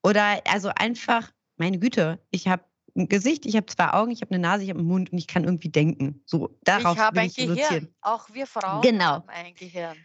Oder 0.03 0.41
also 0.49 0.71
einfach, 0.75 1.31
meine 1.57 1.79
Güte, 1.79 2.21
ich 2.31 2.49
habe 2.49 2.65
ein 2.97 3.09
Gesicht, 3.09 3.47
ich 3.47 3.57
habe 3.57 3.67
zwei 3.67 3.93
Augen, 3.93 4.11
ich 4.11 4.21
habe 4.21 4.35
eine 4.35 4.43
Nase, 4.43 4.65
ich 4.65 4.71
habe 4.71 4.79
einen 4.79 4.89
Mund 4.89 5.13
und 5.13 5.19
ich 5.19 5.27
kann 5.27 5.45
irgendwie 5.45 5.71
denken. 5.71 6.23
So 6.27 6.57
darauf 6.65 6.95
ich 6.97 7.03
habe 7.03 7.21
ein 7.21 7.27
ich 7.27 7.37
Gehirn. 7.37 7.89
Auch 8.01 8.29
wir 8.33 8.47
Frauen 8.47 8.83
Genau. 8.83 9.05
haben 9.05 9.29
ein 9.29 9.55
Gehirn. 9.55 9.97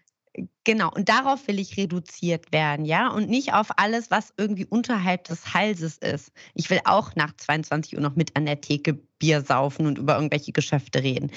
Genau, 0.68 0.92
und 0.94 1.08
darauf 1.08 1.48
will 1.48 1.60
ich 1.60 1.78
reduziert 1.78 2.52
werden, 2.52 2.84
ja, 2.84 3.08
und 3.08 3.30
nicht 3.30 3.54
auf 3.54 3.68
alles, 3.78 4.12
was 4.12 4.34
irgendwie 4.36 4.66
unterhalb 4.66 5.24
des 5.24 5.54
Halses 5.54 5.96
ist. 5.96 6.34
Ich 6.56 6.70
will 6.70 6.82
auch 6.84 7.16
nach 7.16 7.34
22 7.38 7.96
Uhr 7.96 8.02
noch 8.02 8.18
mit 8.18 8.36
an 8.36 8.46
der 8.46 8.60
Theke 8.60 9.00
Bier 9.18 9.42
saufen 9.42 9.86
und 9.88 9.98
über 9.98 10.16
irgendwelche 10.16 10.52
Geschäfte 10.52 11.02
reden 11.02 11.32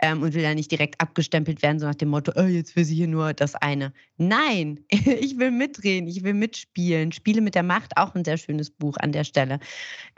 ähm, 0.00 0.20
und 0.20 0.34
will 0.34 0.42
da 0.42 0.52
nicht 0.52 0.72
direkt 0.72 1.00
abgestempelt 1.00 1.62
werden, 1.62 1.78
so 1.78 1.86
nach 1.86 1.94
dem 1.94 2.08
Motto, 2.08 2.32
oh, 2.34 2.42
jetzt 2.42 2.74
will 2.74 2.84
sie 2.84 2.96
hier 2.96 3.06
nur 3.06 3.32
das 3.34 3.54
eine. 3.54 3.92
Nein, 4.16 4.80
ich 4.90 5.38
will 5.38 5.52
mitreden, 5.52 6.08
ich 6.08 6.24
will 6.24 6.34
mitspielen. 6.34 7.12
Spiele 7.12 7.40
mit 7.40 7.54
der 7.54 7.62
Macht, 7.62 7.96
auch 7.96 8.16
ein 8.16 8.24
sehr 8.24 8.36
schönes 8.36 8.68
Buch 8.70 8.96
an 8.96 9.12
der 9.12 9.22
Stelle. 9.22 9.60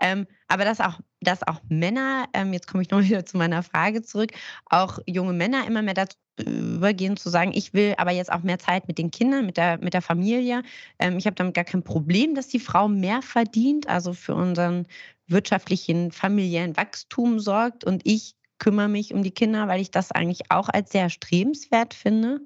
Ähm, 0.00 0.26
aber 0.48 0.64
dass 0.64 0.80
auch, 0.80 1.00
dass 1.20 1.46
auch 1.46 1.60
Männer, 1.68 2.28
ähm, 2.32 2.54
jetzt 2.54 2.66
komme 2.66 2.82
ich 2.82 2.88
noch 2.88 3.02
wieder 3.04 3.26
zu 3.26 3.36
meiner 3.36 3.62
Frage 3.62 4.00
zurück, 4.00 4.32
auch 4.64 5.00
junge 5.06 5.34
Männer 5.34 5.66
immer 5.66 5.82
mehr 5.82 5.92
dazu 5.92 6.16
übergehen 6.38 7.16
zu 7.16 7.30
sagen, 7.30 7.52
ich 7.54 7.74
will 7.74 7.94
aber 7.96 8.10
jetzt 8.10 8.32
auch 8.32 8.42
mehr 8.42 8.53
Zeit 8.58 8.88
mit 8.88 8.98
den 8.98 9.10
Kindern, 9.10 9.46
mit 9.46 9.56
der, 9.56 9.78
mit 9.78 9.94
der 9.94 10.02
Familie. 10.02 10.62
Ähm, 10.98 11.18
ich 11.18 11.26
habe 11.26 11.36
damit 11.36 11.54
gar 11.54 11.64
kein 11.64 11.82
Problem, 11.82 12.34
dass 12.34 12.48
die 12.48 12.60
Frau 12.60 12.88
mehr 12.88 13.22
verdient, 13.22 13.88
also 13.88 14.12
für 14.12 14.34
unseren 14.34 14.86
wirtschaftlichen, 15.26 16.12
familiären 16.12 16.76
Wachstum 16.76 17.40
sorgt 17.40 17.84
und 17.84 18.02
ich 18.04 18.34
kümmere 18.58 18.88
mich 18.88 19.12
um 19.12 19.22
die 19.22 19.30
Kinder, 19.30 19.68
weil 19.68 19.80
ich 19.80 19.90
das 19.90 20.12
eigentlich 20.12 20.50
auch 20.50 20.68
als 20.68 20.90
sehr 20.90 21.10
strebenswert 21.10 21.92
finde. 21.92 22.40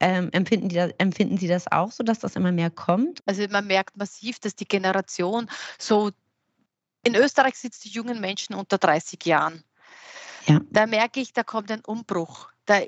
Ähm, 0.00 0.30
empfinden, 0.32 0.68
die 0.68 0.76
das, 0.76 0.92
empfinden 0.98 1.36
Sie 1.36 1.48
das 1.48 1.70
auch 1.70 1.92
so, 1.92 2.02
dass 2.02 2.18
das 2.18 2.36
immer 2.36 2.52
mehr 2.52 2.70
kommt? 2.70 3.20
Also 3.26 3.46
man 3.50 3.66
merkt 3.66 3.96
massiv, 3.96 4.38
dass 4.40 4.56
die 4.56 4.64
Generation 4.64 5.48
so, 5.78 6.10
in 7.04 7.14
Österreich 7.14 7.54
sitzt 7.56 7.84
die 7.84 7.90
jungen 7.90 8.20
Menschen 8.20 8.54
unter 8.54 8.78
30 8.78 9.24
Jahren. 9.26 9.62
Ja. 10.46 10.60
Da 10.70 10.86
merke 10.86 11.20
ich, 11.20 11.32
da 11.32 11.42
kommt 11.42 11.70
ein 11.70 11.84
Umbruch. 11.84 12.50
Da, 12.64 12.80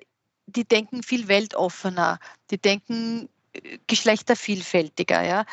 die 0.52 0.64
denken 0.64 1.02
viel 1.02 1.28
weltoffener, 1.28 2.18
die 2.50 2.58
denken 2.58 3.28
äh, 3.52 3.78
geschlechtervielfältiger. 3.86 5.22
Ja? 5.22 5.44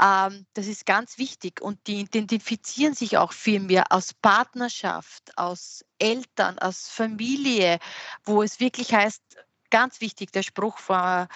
Ähm, 0.00 0.46
das 0.54 0.66
ist 0.66 0.86
ganz 0.86 1.18
wichtig 1.18 1.60
und 1.60 1.78
die 1.86 2.00
identifizieren 2.00 2.94
sich 2.94 3.16
auch 3.16 3.32
viel 3.32 3.60
mehr 3.60 3.90
aus 3.90 4.14
Partnerschaft, 4.14 5.36
aus 5.36 5.84
Eltern, 5.98 6.58
aus 6.58 6.88
Familie, 6.88 7.78
wo 8.24 8.42
es 8.42 8.60
wirklich 8.60 8.94
heißt, 8.94 9.22
ganz 9.70 10.00
wichtig, 10.00 10.32
der 10.32 10.42
Spruch 10.42 10.78
vor, 10.78 11.28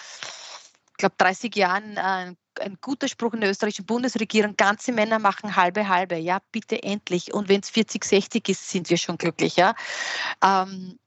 ich 0.91 0.97
glaube, 0.97 1.15
30 1.17 1.55
Jahren, 1.55 1.97
ein, 1.97 2.37
ein 2.59 2.77
guter 2.81 3.07
Spruch 3.07 3.33
in 3.33 3.41
der 3.41 3.49
österreichischen 3.49 3.85
Bundesregierung, 3.85 4.55
ganze 4.55 4.91
Männer 4.91 5.19
machen 5.19 5.55
halbe 5.55 5.87
halbe, 5.87 6.17
ja, 6.17 6.39
bitte 6.51 6.81
endlich. 6.83 7.33
Und 7.33 7.49
wenn 7.49 7.61
es 7.61 7.69
40, 7.69 8.03
60 8.03 8.49
ist, 8.49 8.69
sind 8.69 8.89
wir 8.89 8.97
schon 8.97 9.17
glücklich, 9.17 9.55
ja. 9.55 9.75
Ähm, 10.43 10.99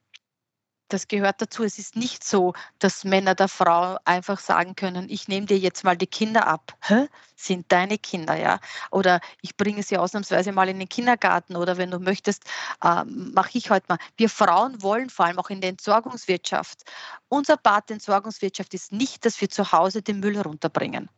das 0.89 1.09
gehört 1.09 1.41
dazu. 1.41 1.65
Es 1.65 1.79
ist 1.79 1.97
nicht 1.97 2.25
so, 2.25 2.53
dass 2.79 3.05
Männer 3.05 3.35
der 3.35 3.49
Frau 3.49 3.99
einfach 4.05 4.39
sagen 4.39 4.77
können, 4.77 5.09
ich 5.09 5.29
nehme 5.29 5.47
dir 5.47 5.59
jetzt 5.59 5.85
mal 5.85 5.97
die 5.97 6.07
Kinder 6.07 6.47
ab. 6.47 6.75
Hä? 6.83 7.09
Sind 7.35 7.71
deine 7.71 7.99
Kinder, 7.99 8.37
ja? 8.37 8.61
Oder 8.91 9.21
ich 9.43 9.57
bringe 9.57 9.83
sie 9.83 9.99
ausnahmsweise 9.99 10.53
mal 10.53 10.69
in 10.69 10.79
den 10.79 10.89
Kindergarten 10.89 11.57
oder 11.57 11.77
wenn 11.77 11.91
du 11.91 11.99
möchtest, 11.99 12.45
äh, 12.83 13.05
mache 13.05 13.59
ich 13.59 13.71
heute 13.71 13.87
mal. 13.89 13.99
Wir 14.17 14.31
Frauen 14.31 14.83
wollen 14.83 15.11
vor 15.11 15.27
allem 15.27 15.39
auch 15.39 15.51
in 15.51 15.61
der 15.61 15.71
Entsorgungswirtschaft. 15.71 16.85
Unser 17.29 17.57
Part 17.57 17.89
der 17.89 17.95
Entsorgungswirtschaft 17.95 18.73
ist 18.75 18.93
nicht, 18.93 19.25
dass 19.25 19.41
wir 19.41 19.51
zu 19.51 19.73
Hause 19.73 20.03
den 20.03 20.21
Müll 20.21 20.41
runterbringen. 20.41 21.11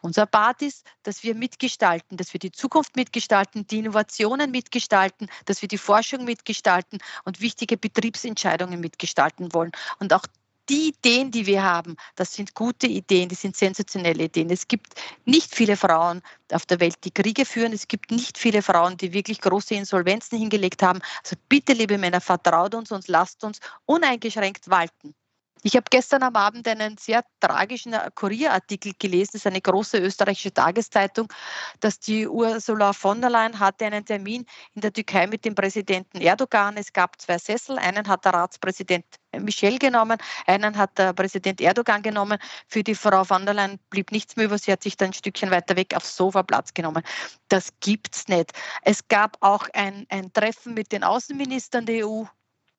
Unser 0.00 0.26
Part 0.26 0.62
ist, 0.62 0.86
dass 1.02 1.22
wir 1.22 1.34
mitgestalten, 1.34 2.16
dass 2.16 2.32
wir 2.32 2.40
die 2.40 2.52
Zukunft 2.52 2.96
mitgestalten, 2.96 3.66
die 3.66 3.78
Innovationen 3.78 4.50
mitgestalten, 4.50 5.28
dass 5.46 5.62
wir 5.62 5.68
die 5.68 5.78
Forschung 5.78 6.24
mitgestalten 6.24 6.98
und 7.24 7.40
wichtige 7.40 7.76
Betriebsentscheidungen 7.76 8.80
mitgestalten 8.80 9.52
wollen. 9.52 9.72
Und 9.98 10.12
auch 10.12 10.26
die 10.68 10.88
Ideen, 10.88 11.30
die 11.30 11.46
wir 11.46 11.62
haben, 11.62 11.96
das 12.14 12.34
sind 12.34 12.54
gute 12.54 12.86
Ideen, 12.86 13.28
die 13.28 13.34
sind 13.34 13.56
sensationelle 13.56 14.24
Ideen. 14.24 14.50
Es 14.50 14.68
gibt 14.68 14.94
nicht 15.24 15.54
viele 15.54 15.76
Frauen 15.76 16.22
auf 16.52 16.66
der 16.66 16.80
Welt, 16.80 16.96
die 17.04 17.10
Kriege 17.10 17.44
führen. 17.44 17.72
Es 17.72 17.88
gibt 17.88 18.10
nicht 18.10 18.38
viele 18.38 18.62
Frauen, 18.62 18.96
die 18.96 19.12
wirklich 19.12 19.40
große 19.40 19.74
Insolvenzen 19.74 20.38
hingelegt 20.38 20.82
haben. 20.82 21.00
Also 21.22 21.36
bitte, 21.48 21.72
liebe 21.72 21.98
Männer, 21.98 22.20
vertraut 22.20 22.74
uns 22.74 22.92
und 22.92 23.08
lasst 23.08 23.42
uns 23.44 23.60
uneingeschränkt 23.86 24.70
walten. 24.70 25.14
Ich 25.64 25.76
habe 25.76 25.84
gestern 25.90 26.24
am 26.24 26.34
Abend 26.34 26.66
einen 26.66 26.98
sehr 26.98 27.24
tragischen 27.38 27.94
Kurierartikel 28.16 28.94
gelesen, 28.98 29.30
das 29.34 29.42
ist 29.42 29.46
eine 29.46 29.60
große 29.60 29.96
österreichische 29.98 30.52
Tageszeitung, 30.52 31.32
dass 31.78 32.00
die 32.00 32.26
Ursula 32.26 32.92
von 32.92 33.20
der 33.20 33.30
Leyen 33.30 33.60
hatte 33.60 33.86
einen 33.86 34.04
Termin 34.04 34.44
in 34.74 34.80
der 34.80 34.92
Türkei 34.92 35.28
mit 35.28 35.44
dem 35.44 35.54
Präsidenten 35.54 36.20
Erdogan. 36.20 36.76
Es 36.76 36.92
gab 36.92 37.20
zwei 37.20 37.38
Sessel, 37.38 37.78
einen 37.78 38.08
hat 38.08 38.24
der 38.24 38.34
Ratspräsident 38.34 39.04
Michel 39.38 39.78
genommen, 39.78 40.18
einen 40.46 40.76
hat 40.76 40.98
der 40.98 41.12
Präsident 41.12 41.60
Erdogan 41.60 42.02
genommen. 42.02 42.38
Für 42.66 42.82
die 42.82 42.96
Frau 42.96 43.22
von 43.22 43.44
der 43.46 43.54
Leyen 43.54 43.78
blieb 43.88 44.10
nichts 44.10 44.34
mehr 44.34 44.46
über, 44.46 44.58
sie 44.58 44.72
hat 44.72 44.82
sich 44.82 44.96
dann 44.96 45.10
ein 45.10 45.12
Stückchen 45.12 45.52
weiter 45.52 45.76
weg 45.76 45.94
aufs 45.94 46.16
Sofa 46.16 46.42
Platz 46.42 46.74
genommen. 46.74 47.04
Das 47.48 47.68
gibt's 47.78 48.26
nicht. 48.26 48.50
Es 48.82 49.06
gab 49.06 49.36
auch 49.40 49.68
ein, 49.74 50.06
ein 50.08 50.32
Treffen 50.32 50.74
mit 50.74 50.90
den 50.90 51.04
Außenministern 51.04 51.86
der 51.86 52.08
EU. 52.08 52.24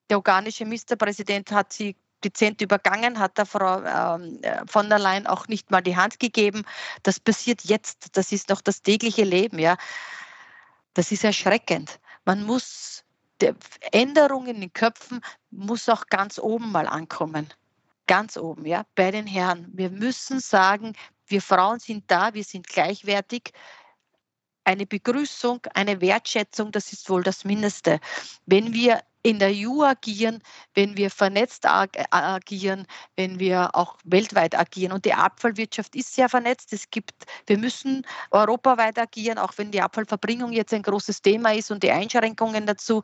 Der 0.10 0.17
organische 0.17 0.65
Ministerpräsident 0.65 1.50
hat 1.52 1.72
sie 1.72 1.96
dezent 2.24 2.62
übergangen, 2.62 3.20
hat 3.20 3.38
der 3.38 3.46
Frau 3.46 3.82
ähm, 3.84 4.40
äh, 4.42 4.62
von 4.68 4.90
der 4.90 5.00
Leyen 5.00 5.28
auch 5.28 5.48
nicht 5.48 5.72
mal 5.72 5.82
die 5.82 5.96
Hand 5.96 6.20
gegeben. 6.20 6.64
Das 7.04 7.20
passiert 7.20 7.64
jetzt. 7.64 8.18
Das 8.18 8.32
ist 8.32 8.50
noch 8.50 8.62
das 8.62 8.82
tägliche 8.82 9.24
Leben. 9.24 9.60
Ja. 9.60 9.78
Das 10.94 11.12
ist 11.12 11.24
erschreckend. 11.24 12.00
Man 12.26 12.44
muss, 12.44 13.04
Änderungen 13.92 14.56
in 14.56 14.62
den 14.62 14.74
Köpfen 14.74 15.22
muss 15.52 15.90
auch 15.90 16.08
ganz 16.08 16.40
oben 16.40 16.72
mal 16.72 16.88
ankommen. 16.88 17.50
Ganz 18.08 18.38
oben, 18.38 18.66
ja, 18.66 18.86
bei 18.96 19.12
den 19.12 19.28
Herren. 19.28 19.70
Wir 19.74 19.90
müssen 19.90 20.40
sagen, 20.40 20.94
wir 21.28 21.42
Frauen 21.42 21.80
sind 21.80 22.10
da, 22.10 22.34
wir 22.34 22.44
sind 22.44 22.68
gleichwertig. 22.68 23.52
Eine 24.66 24.86
Begrüßung, 24.86 25.62
eine 25.74 26.00
Wertschätzung, 26.00 26.72
das 26.72 26.94
ist 26.94 27.10
wohl 27.10 27.24
das 27.24 27.44
Mindeste. 27.44 28.00
Wenn 28.46 28.74
wir 28.74 29.02
in 29.24 29.40
der 29.40 29.52
EU 29.52 29.82
agieren, 29.84 30.44
wenn 30.76 30.98
wir 30.98 31.10
vernetzt 31.10 31.66
äh, 31.66 32.04
agieren, 32.12 32.86
wenn 33.16 33.40
wir 33.40 33.74
auch 33.74 33.98
weltweit 34.04 34.58
agieren. 34.58 34.92
Und 34.92 35.06
die 35.06 35.14
Abfallwirtschaft 35.14 35.96
ist 35.96 36.14
sehr 36.14 36.30
vernetzt. 36.30 36.74
Es 36.74 36.90
gibt, 36.92 37.14
wir 37.48 37.58
müssen 37.58 38.06
europaweit 38.32 39.00
agieren, 39.00 39.38
auch 39.38 39.54
wenn 39.58 39.72
die 39.72 39.82
Abfallverbringung 39.82 40.52
jetzt 40.52 40.74
ein 40.74 40.84
großes 40.84 41.22
Thema 41.22 41.54
ist 41.54 41.72
und 41.72 41.84
die 41.84 41.92
Einschränkungen 41.92 42.66
dazu. 42.66 43.02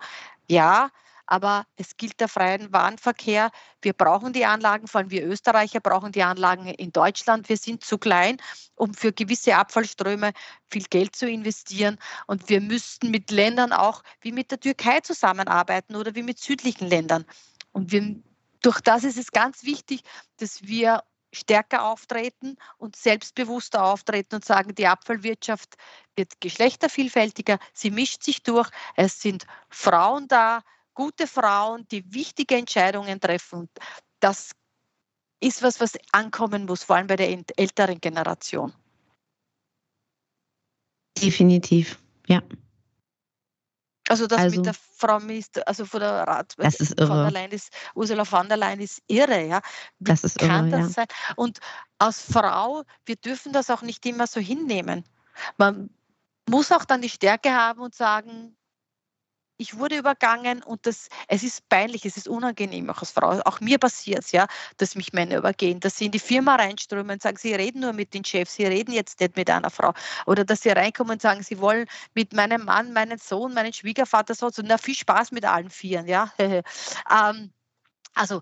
Ja, 0.48 0.92
aber 1.30 1.68
es 1.76 1.96
gilt 1.96 2.20
der 2.20 2.28
freie 2.28 2.74
Warenverkehr. 2.74 3.52
Wir 3.84 3.94
brauchen 3.94 4.34
die 4.34 4.46
Anlagen, 4.46 4.88
vor 4.88 5.00
allem 5.00 5.12
wir 5.12 5.24
Österreicher 5.28 5.80
brauchen 5.80 6.12
die 6.12 6.24
Anlagen 6.24 6.66
in 6.66 6.92
Deutschland. 6.92 7.50
Wir 7.50 7.58
sind 7.58 7.84
zu 7.84 8.00
klein, 8.00 8.38
um 8.76 8.96
für 8.96 9.14
gewisse 9.14 9.56
Abfallströme 9.56 10.32
viel 10.72 10.86
Geld 10.90 11.16
zu 11.16 11.30
investieren. 11.30 12.00
Und 12.26 12.50
wir 12.50 12.62
müssten 12.62 13.12
mit 13.12 13.30
Ländern 13.30 13.74
auch 13.74 14.02
wie 14.22 14.32
mit 14.32 14.50
der 14.50 14.60
Türkei 14.60 15.02
zusammenarbeiten 15.02 15.96
oder 15.96 16.16
wie 16.16 16.24
mit 16.24 16.40
südlichen 16.40 16.88
Ländern. 16.88 17.26
Und 17.74 17.92
wir, 17.92 18.16
durch 18.64 18.82
das 18.82 19.04
ist 19.04 19.20
es 19.20 19.32
ganz 19.32 19.64
wichtig, 19.64 20.02
dass 20.38 20.64
wir 20.64 21.04
stärker 21.32 21.86
auftreten 21.86 22.58
und 22.80 22.96
selbstbewusster 22.96 23.84
auftreten 23.84 24.34
und 24.34 24.46
sagen, 24.46 24.74
die 24.74 24.88
Abfallwirtschaft 24.88 25.76
wird 26.16 26.42
geschlechtervielfältiger, 26.42 27.60
sie 27.72 27.92
mischt 27.92 28.24
sich 28.24 28.42
durch, 28.42 28.72
es 28.96 29.22
sind 29.22 29.46
Frauen 29.70 30.28
da, 30.28 30.64
gute 31.00 31.28
Frauen, 31.28 31.88
die 31.88 32.04
wichtige 32.14 32.58
Entscheidungen 32.58 33.22
treffen. 33.22 33.60
Und 33.60 33.70
das 34.20 34.52
ist 35.40 35.64
was, 35.64 35.80
was 35.80 35.94
ankommen 36.12 36.66
muss, 36.66 36.84
vor 36.84 36.98
allem 36.98 37.08
bei 37.08 37.16
der 37.16 37.30
älteren 37.56 38.02
Generation. 38.02 38.74
Definitiv, 41.18 41.98
ja. 42.28 42.42
Also 44.10 44.28
das 44.28 44.40
also, 44.40 44.58
mit 44.58 44.66
der 44.66 44.74
Frau 44.74 45.20
Minister, 45.22 45.66
also 45.66 45.86
von 45.86 46.02
der 46.02 46.28
Rat, 46.28 46.54
das 46.58 46.82
ist 46.82 47.00
irre. 47.00 47.08
von 47.08 47.18
der 47.18 47.32
Leyen 47.32 47.52
ist, 47.52 47.72
Ursula 47.96 48.26
von 48.26 48.50
der 48.50 48.58
Leyen 48.58 48.82
ist 48.82 49.02
irre, 49.08 49.46
ja. 49.46 49.62
Wie 50.00 50.12
das 50.12 50.26
ist 50.26 50.38
kann 50.38 50.68
irre, 50.68 50.82
das 50.82 50.88
ja. 50.88 50.94
sein? 50.96 51.08
Und 51.38 51.60
als 51.98 52.22
Frau, 52.22 52.84
wir 53.06 53.16
dürfen 53.16 53.54
das 53.54 53.70
auch 53.70 53.84
nicht 53.84 54.06
immer 54.06 54.28
so 54.28 54.42
hinnehmen. 54.42 55.06
Man 55.58 55.92
muss 56.50 56.74
auch 56.74 56.84
dann 56.84 57.02
die 57.02 57.10
Stärke 57.10 57.54
haben 57.54 57.80
und 57.80 57.96
sagen, 57.96 58.58
ich 59.60 59.78
wurde 59.78 59.98
übergangen 59.98 60.64
und 60.64 60.86
das, 60.86 61.10
es 61.28 61.44
ist 61.44 61.68
peinlich, 61.68 62.06
es 62.06 62.16
ist 62.16 62.30
unangenehm 62.30 62.90
auch 62.90 63.00
als 63.02 63.12
Frau. 63.12 63.42
Auch 63.42 63.60
mir 63.60 63.78
passiert 63.78 64.24
es, 64.24 64.32
ja, 64.32 64.48
dass 64.78 64.96
mich 64.96 65.12
Männer 65.12 65.38
übergehen, 65.38 65.82
dass 65.82 65.98
sie 65.98 66.06
in 66.06 66.12
die 66.12 66.20
Firma 66.20 66.56
reinströmen 66.56 67.12
und 67.12 67.22
sagen, 67.22 67.38
sie 67.38 67.54
reden 67.54 67.82
nur 67.82 67.92
mit 67.92 68.14
den 68.14 68.24
Chefs, 68.24 68.56
sie 68.56 68.66
reden 68.66 68.94
jetzt 68.94 69.20
nicht 69.20 69.36
mit 69.36 69.50
einer 69.50 69.70
Frau. 69.70 69.94
Oder 70.26 70.46
dass 70.46 70.62
sie 70.62 70.70
reinkommen 70.70 71.14
und 71.14 71.22
sagen, 71.22 71.44
sie 71.44 71.60
wollen 71.60 71.88
mit 72.16 72.32
meinem 72.34 72.64
Mann, 72.66 72.94
meinen 72.94 73.18
Sohn, 73.20 73.54
meinen 73.54 73.74
Schwiegervater 73.74 74.34
so, 74.34 74.50
so 74.50 74.62
na 74.66 74.78
viel 74.78 74.96
Spaß 74.96 75.32
mit 75.34 75.44
allen 75.44 75.70
Vieren, 75.70 76.08
ja. 76.08 76.32
ähm, 76.40 77.52
also 78.14 78.42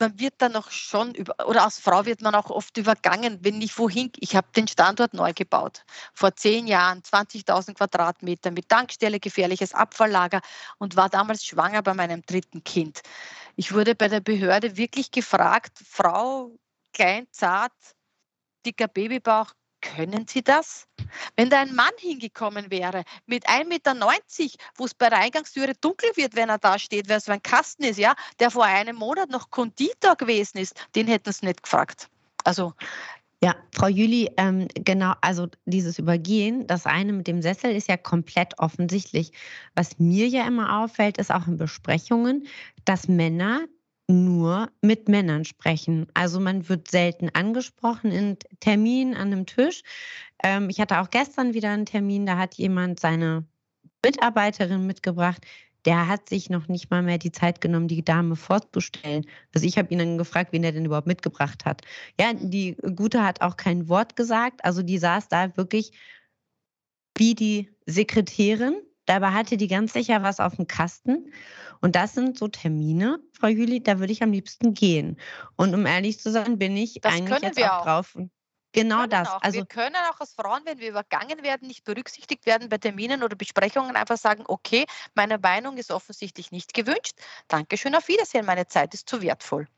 man 0.00 0.18
wird 0.18 0.34
dann 0.38 0.56
auch 0.56 0.70
schon 0.70 1.14
über, 1.14 1.34
oder 1.46 1.64
als 1.64 1.78
Frau 1.78 2.06
wird 2.06 2.22
man 2.22 2.34
auch 2.34 2.50
oft 2.50 2.76
übergangen, 2.76 3.38
wenn 3.42 3.60
ich 3.60 3.78
wohin, 3.78 4.10
ich 4.18 4.36
habe 4.36 4.48
den 4.54 4.68
Standort 4.68 5.14
neu 5.14 5.32
gebaut, 5.32 5.84
vor 6.14 6.34
zehn 6.36 6.66
Jahren, 6.66 7.02
20.000 7.02 7.74
Quadratmeter 7.74 8.50
mit 8.50 8.68
Tankstelle, 8.68 9.20
gefährliches 9.20 9.74
Abfalllager 9.74 10.40
und 10.78 10.96
war 10.96 11.08
damals 11.08 11.44
schwanger 11.44 11.82
bei 11.82 11.94
meinem 11.94 12.22
dritten 12.22 12.64
Kind. 12.64 13.00
Ich 13.56 13.72
wurde 13.72 13.94
bei 13.94 14.08
der 14.08 14.20
Behörde 14.20 14.76
wirklich 14.76 15.10
gefragt, 15.10 15.78
Frau, 15.84 16.56
klein, 16.92 17.26
zart, 17.30 17.72
dicker 18.64 18.88
Babybauch, 18.88 19.52
können 19.80 20.26
Sie 20.26 20.42
das? 20.42 20.86
Wenn 21.36 21.50
da 21.50 21.60
ein 21.60 21.74
Mann 21.74 21.92
hingekommen 21.98 22.70
wäre 22.70 23.04
mit 23.26 23.48
1,90 23.48 23.66
Meter, 23.66 23.94
wo 24.76 24.84
es 24.84 24.94
bei 24.94 25.08
der 25.08 25.18
Eingangstüre 25.18 25.72
dunkel 25.80 26.10
wird, 26.14 26.36
wenn 26.36 26.48
er 26.48 26.58
da 26.58 26.78
steht, 26.78 27.08
weil 27.08 27.18
es 27.18 27.24
so 27.24 27.32
ein 27.32 27.42
Kasten 27.42 27.84
ist, 27.84 27.98
ja, 27.98 28.14
der 28.38 28.50
vor 28.50 28.64
einem 28.64 28.96
Monat 28.96 29.30
noch 29.30 29.50
Konditor 29.50 30.16
gewesen 30.16 30.58
ist, 30.58 30.74
den 30.94 31.06
hätten 31.06 31.32
sie 31.32 31.46
nicht 31.46 31.62
gefragt. 31.62 32.08
Also 32.44 32.74
ja, 33.40 33.54
Frau 33.72 33.86
Jüli, 33.86 34.30
ähm, 34.36 34.66
genau, 34.74 35.12
also 35.20 35.46
dieses 35.64 36.00
Übergehen, 36.00 36.66
das 36.66 36.86
eine 36.86 37.12
mit 37.12 37.28
dem 37.28 37.40
Sessel 37.40 37.70
ist 37.70 37.88
ja 37.88 37.96
komplett 37.96 38.58
offensichtlich. 38.58 39.30
Was 39.76 40.00
mir 40.00 40.26
ja 40.26 40.44
immer 40.46 40.80
auffällt, 40.80 41.18
ist 41.18 41.30
auch 41.30 41.46
in 41.46 41.56
Besprechungen, 41.56 42.48
dass 42.84 43.06
Männer 43.06 43.60
nur 44.08 44.70
mit 44.80 45.08
Männern 45.08 45.44
sprechen. 45.44 46.06
Also 46.14 46.40
man 46.40 46.68
wird 46.68 46.88
selten 46.88 47.28
angesprochen 47.30 48.10
in 48.10 48.38
Terminen 48.60 49.14
an 49.14 49.32
einem 49.32 49.46
Tisch. 49.46 49.82
Ähm, 50.42 50.70
ich 50.70 50.80
hatte 50.80 51.00
auch 51.00 51.10
gestern 51.10 51.54
wieder 51.54 51.70
einen 51.70 51.86
Termin, 51.86 52.26
da 52.26 52.38
hat 52.38 52.54
jemand 52.54 53.00
seine 53.00 53.46
Mitarbeiterin 54.04 54.86
mitgebracht. 54.86 55.44
Der 55.84 56.08
hat 56.08 56.28
sich 56.28 56.50
noch 56.50 56.68
nicht 56.68 56.90
mal 56.90 57.02
mehr 57.02 57.18
die 57.18 57.32
Zeit 57.32 57.60
genommen, 57.60 57.88
die 57.88 58.04
Dame 58.04 58.36
vorzustellen. 58.36 59.26
Also 59.54 59.66
ich 59.66 59.78
habe 59.78 59.92
ihn 59.92 59.98
dann 59.98 60.18
gefragt, 60.18 60.52
wen 60.52 60.64
er 60.64 60.72
denn 60.72 60.84
überhaupt 60.84 61.06
mitgebracht 61.06 61.64
hat. 61.64 61.82
Ja, 62.18 62.32
die 62.34 62.76
Gute 62.96 63.24
hat 63.24 63.42
auch 63.42 63.56
kein 63.56 63.88
Wort 63.88 64.16
gesagt. 64.16 64.64
Also 64.64 64.82
die 64.82 64.98
saß 64.98 65.28
da 65.28 65.56
wirklich 65.56 65.92
wie 67.16 67.34
die 67.34 67.70
Sekretärin 67.86 68.80
Dabei 69.08 69.30
hatte 69.32 69.56
die 69.56 69.68
ganz 69.68 69.94
sicher 69.94 70.22
was 70.22 70.38
auf 70.38 70.56
dem 70.56 70.66
Kasten. 70.66 71.32
Und 71.80 71.96
das 71.96 72.12
sind 72.12 72.36
so 72.36 72.46
Termine, 72.46 73.18
Frau 73.32 73.46
Jüli, 73.46 73.82
da 73.82 74.00
würde 74.00 74.12
ich 74.12 74.22
am 74.22 74.32
liebsten 74.32 74.74
gehen. 74.74 75.18
Und 75.56 75.74
um 75.74 75.86
ehrlich 75.86 76.20
zu 76.20 76.30
sein, 76.30 76.58
bin 76.58 76.76
ich 76.76 77.00
das 77.00 77.14
eigentlich 77.14 77.40
jetzt 77.40 77.62
auch, 77.62 77.78
auch 77.78 77.84
drauf. 77.84 78.18
Genau 78.72 79.06
das. 79.06 79.28
Auch. 79.30 79.40
Also, 79.40 79.60
wir 79.60 79.66
können 79.66 79.96
auch 80.10 80.20
als 80.20 80.34
Frauen, 80.34 80.60
wenn 80.66 80.78
wir 80.78 80.90
übergangen 80.90 81.42
werden, 81.42 81.68
nicht 81.68 81.84
berücksichtigt 81.84 82.44
werden 82.44 82.68
bei 82.68 82.76
Terminen 82.76 83.22
oder 83.22 83.34
Besprechungen, 83.34 83.96
einfach 83.96 84.18
sagen, 84.18 84.44
okay, 84.46 84.84
meine 85.14 85.38
Meinung 85.38 85.78
ist 85.78 85.90
offensichtlich 85.90 86.52
nicht 86.52 86.74
gewünscht. 86.74 87.14
Dankeschön, 87.48 87.94
auf 87.94 88.08
Wiedersehen, 88.08 88.44
meine 88.44 88.66
Zeit 88.66 88.92
ist 88.92 89.08
zu 89.08 89.22
wertvoll. 89.22 89.68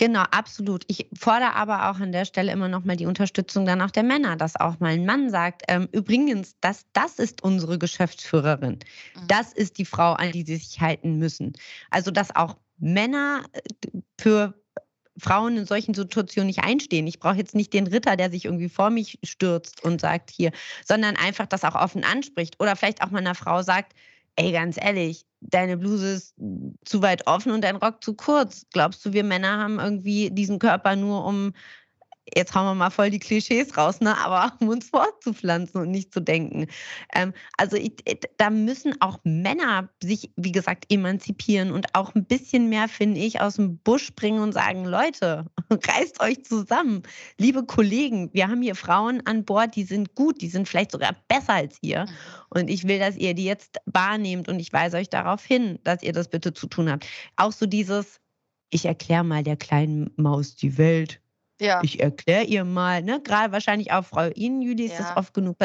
Genau, 0.00 0.22
absolut. 0.30 0.84
Ich 0.86 1.10
fordere 1.12 1.54
aber 1.54 1.90
auch 1.90 2.00
an 2.00 2.10
der 2.10 2.24
Stelle 2.24 2.50
immer 2.52 2.68
noch 2.68 2.84
mal 2.86 2.96
die 2.96 3.04
Unterstützung 3.04 3.66
dann 3.66 3.82
auch 3.82 3.90
der 3.90 4.02
Männer, 4.02 4.34
dass 4.34 4.56
auch 4.56 4.80
mal 4.80 4.94
ein 4.94 5.04
Mann 5.04 5.28
sagt, 5.28 5.64
ähm, 5.68 5.90
übrigens, 5.92 6.56
das, 6.62 6.86
das 6.94 7.18
ist 7.18 7.44
unsere 7.44 7.78
Geschäftsführerin. 7.78 8.78
Mhm. 9.14 9.28
Das 9.28 9.52
ist 9.52 9.76
die 9.76 9.84
Frau, 9.84 10.14
an 10.14 10.32
die 10.32 10.42
sie 10.42 10.56
sich 10.56 10.80
halten 10.80 11.18
müssen. 11.18 11.52
Also, 11.90 12.10
dass 12.10 12.34
auch 12.34 12.56
Männer 12.78 13.44
äh, 13.52 13.60
für 14.18 14.54
Frauen 15.18 15.58
in 15.58 15.66
solchen 15.66 15.92
Situationen 15.92 16.46
nicht 16.46 16.64
einstehen. 16.64 17.06
Ich 17.06 17.20
brauche 17.20 17.36
jetzt 17.36 17.54
nicht 17.54 17.74
den 17.74 17.86
Ritter, 17.86 18.16
der 18.16 18.30
sich 18.30 18.46
irgendwie 18.46 18.70
vor 18.70 18.88
mich 18.88 19.18
stürzt 19.22 19.84
und 19.84 20.00
sagt 20.00 20.30
hier, 20.30 20.50
sondern 20.82 21.16
einfach 21.16 21.44
das 21.44 21.62
auch 21.62 21.74
offen 21.74 22.04
anspricht. 22.04 22.58
Oder 22.58 22.74
vielleicht 22.74 23.02
auch 23.02 23.10
mal 23.10 23.18
einer 23.18 23.34
Frau 23.34 23.60
sagt, 23.60 23.92
ey, 24.36 24.52
ganz 24.52 24.76
ehrlich, 24.80 25.26
deine 25.40 25.76
Bluse 25.76 26.12
ist 26.14 26.34
zu 26.84 27.02
weit 27.02 27.26
offen 27.26 27.52
und 27.52 27.62
dein 27.62 27.76
Rock 27.76 28.02
zu 28.04 28.14
kurz. 28.14 28.66
Glaubst 28.72 29.04
du, 29.04 29.12
wir 29.12 29.24
Männer 29.24 29.58
haben 29.58 29.78
irgendwie 29.78 30.30
diesen 30.30 30.58
Körper 30.58 30.96
nur, 30.96 31.24
um 31.24 31.52
jetzt 32.36 32.54
hauen 32.54 32.66
wir 32.66 32.74
mal 32.74 32.90
voll 32.90 33.10
die 33.10 33.18
Klischees 33.18 33.76
raus, 33.76 34.00
ne? 34.00 34.16
aber 34.16 34.52
um 34.60 34.68
uns 34.68 34.88
fortzupflanzen 34.88 35.80
und 35.80 35.90
nicht 35.90 36.12
zu 36.12 36.20
denken. 36.20 36.66
Ähm, 37.14 37.32
also 37.56 37.76
ich, 37.76 37.94
da 38.36 38.50
müssen 38.50 39.00
auch 39.00 39.18
Männer 39.24 39.88
sich, 40.02 40.30
wie 40.36 40.52
gesagt, 40.52 40.86
emanzipieren 40.92 41.72
und 41.72 41.94
auch 41.94 42.14
ein 42.14 42.24
bisschen 42.24 42.68
mehr, 42.68 42.88
finde 42.88 43.20
ich, 43.20 43.40
aus 43.40 43.56
dem 43.56 43.78
Busch 43.78 44.12
bringen 44.14 44.40
und 44.40 44.52
sagen, 44.52 44.84
Leute, 44.84 45.46
reißt 45.70 46.20
euch 46.20 46.44
zusammen. 46.44 47.02
Liebe 47.38 47.64
Kollegen, 47.64 48.30
wir 48.32 48.48
haben 48.48 48.62
hier 48.62 48.74
Frauen 48.74 49.22
an 49.26 49.44
Bord, 49.44 49.76
die 49.76 49.84
sind 49.84 50.14
gut, 50.14 50.40
die 50.40 50.48
sind 50.48 50.68
vielleicht 50.68 50.92
sogar 50.92 51.16
besser 51.28 51.54
als 51.54 51.78
ihr. 51.82 52.06
Und 52.48 52.68
ich 52.68 52.86
will, 52.86 52.98
dass 52.98 53.16
ihr 53.16 53.34
die 53.34 53.44
jetzt 53.44 53.78
wahrnehmt 53.86 54.48
und 54.48 54.58
ich 54.58 54.72
weise 54.72 54.96
euch 54.96 55.08
darauf 55.08 55.44
hin, 55.44 55.78
dass 55.84 56.02
ihr 56.02 56.12
das 56.12 56.28
bitte 56.28 56.52
zu 56.52 56.66
tun 56.66 56.90
habt. 56.90 57.06
Auch 57.36 57.52
so 57.52 57.66
dieses, 57.66 58.20
ich 58.70 58.84
erkläre 58.84 59.24
mal 59.24 59.42
der 59.42 59.56
kleinen 59.56 60.10
Maus 60.16 60.56
die 60.56 60.78
Welt. 60.78 61.20
Ja. 61.60 61.80
Ich 61.82 62.00
erkläre 62.00 62.44
ihr 62.44 62.64
mal, 62.64 63.02
ne? 63.02 63.20
Gerade 63.22 63.52
wahrscheinlich 63.52 63.92
auch 63.92 64.04
Frau 64.04 64.28
Ihnen, 64.34 64.62
Juli, 64.62 64.86
ist 64.86 64.98
ja. 64.98 64.98
das 64.98 65.16
oft 65.16 65.34
genug. 65.34 65.56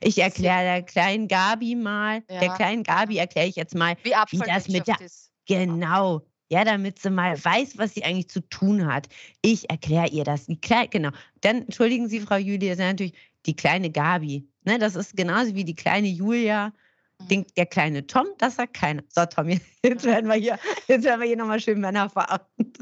Ich 0.00 0.18
erkläre 0.18 0.62
der 0.62 0.82
kleinen 0.82 1.28
Gabi 1.28 1.74
mal, 1.76 2.22
ja. 2.28 2.40
der 2.40 2.50
kleinen 2.50 2.82
Gabi 2.82 3.16
erkläre 3.16 3.46
ich 3.46 3.56
jetzt 3.56 3.74
mal, 3.74 3.96
wie, 4.02 4.10
wie 4.10 4.38
das 4.38 4.68
mit 4.68 4.86
der. 4.86 5.00
Ist. 5.00 5.30
Genau. 5.46 6.22
Ja, 6.50 6.64
damit 6.64 6.98
sie 6.98 7.10
mal 7.10 7.42
weiß, 7.42 7.78
was 7.78 7.94
sie 7.94 8.04
eigentlich 8.04 8.28
zu 8.28 8.40
tun 8.48 8.86
hat. 8.86 9.08
Ich 9.42 9.70
erkläre 9.70 10.08
ihr 10.08 10.24
das. 10.24 10.46
Die 10.46 10.60
Kle 10.60 10.88
genau. 10.88 11.10
Dann 11.40 11.62
entschuldigen 11.62 12.08
Sie, 12.08 12.20
Frau 12.20 12.36
Julia, 12.36 12.70
das 12.70 12.78
ist 12.78 12.84
natürlich 12.84 13.14
die 13.46 13.56
kleine 13.56 13.90
Gabi. 13.90 14.46
Ne, 14.64 14.78
das 14.78 14.94
ist 14.94 15.16
genauso 15.16 15.54
wie 15.54 15.64
die 15.64 15.74
kleine 15.74 16.08
Julia 16.08 16.72
den, 17.20 17.46
der 17.56 17.66
kleine 17.66 18.06
Tom, 18.06 18.26
das 18.38 18.56
sagt 18.56 18.74
keiner. 18.74 19.02
So, 19.08 19.24
Tom, 19.26 19.48
jetzt 19.82 20.04
werden 20.04 20.28
wir 20.28 20.36
hier, 20.36 20.58
jetzt 20.86 21.04
werden 21.04 21.20
wir 21.20 21.26
hier 21.26 21.36
nochmal 21.36 21.60
schön 21.60 21.80
Männer 21.80 22.08
fahren. 22.10 22.40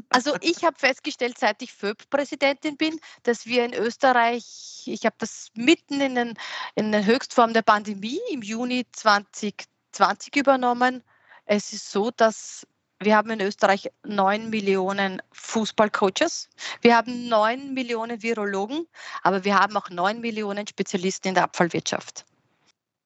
Also 0.09 0.35
ich 0.41 0.63
habe 0.63 0.77
festgestellt, 0.77 1.37
seit 1.37 1.61
ich 1.61 1.73
FÖB-Präsidentin 1.73 2.77
bin, 2.77 2.99
dass 3.23 3.45
wir 3.45 3.65
in 3.65 3.73
Österreich, 3.73 4.83
ich 4.85 5.05
habe 5.05 5.15
das 5.19 5.49
mitten 5.55 6.01
in 6.01 6.15
den, 6.15 6.33
in 6.75 6.91
den 6.91 7.05
Höchstform 7.05 7.53
der 7.53 7.61
Pandemie 7.61 8.19
im 8.31 8.41
Juni 8.41 8.85
2020 8.91 10.35
übernommen. 10.35 11.03
Es 11.45 11.73
ist 11.73 11.91
so, 11.91 12.11
dass 12.11 12.67
wir 12.99 13.17
haben 13.17 13.31
in 13.31 13.41
Österreich 13.41 13.91
neun 14.03 14.49
Millionen 14.49 15.21
Fußballcoaches. 15.33 16.49
Wir 16.81 16.95
haben 16.95 17.27
neun 17.27 17.73
Millionen 17.73 18.21
Virologen, 18.21 18.87
aber 19.23 19.43
wir 19.43 19.59
haben 19.59 19.75
auch 19.75 19.89
neun 19.89 20.21
Millionen 20.21 20.65
Spezialisten 20.67 21.29
in 21.29 21.33
der 21.35 21.43
Abfallwirtschaft. 21.43 22.25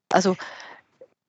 Also 0.10 0.38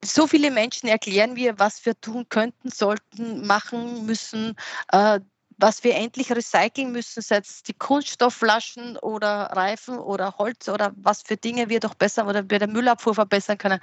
so 0.03 0.27
viele 0.27 0.51
Menschen 0.51 0.87
erklären 0.87 1.35
wir, 1.35 1.59
was 1.59 1.85
wir 1.85 1.99
tun 1.99 2.27
könnten, 2.29 2.69
sollten, 2.69 3.45
machen 3.45 4.05
müssen, 4.05 4.55
äh, 4.91 5.19
was 5.57 5.83
wir 5.83 5.95
endlich 5.95 6.31
recyceln 6.31 6.91
müssen, 6.91 7.21
sei 7.21 7.37
es 7.37 7.63
die 7.63 7.73
Kunststoffflaschen 7.73 8.97
oder 8.97 9.51
Reifen 9.53 9.99
oder 9.99 10.37
Holz 10.37 10.69
oder 10.69 10.93
was 10.95 11.21
für 11.21 11.35
Dinge 11.35 11.69
wir 11.69 11.81
doch 11.81 11.95
besser 11.95 12.27
oder 12.27 12.43
bei 12.43 12.59
der 12.59 12.69
Müllabfuhr 12.69 13.13
verbessern 13.13 13.57
können. 13.57 13.79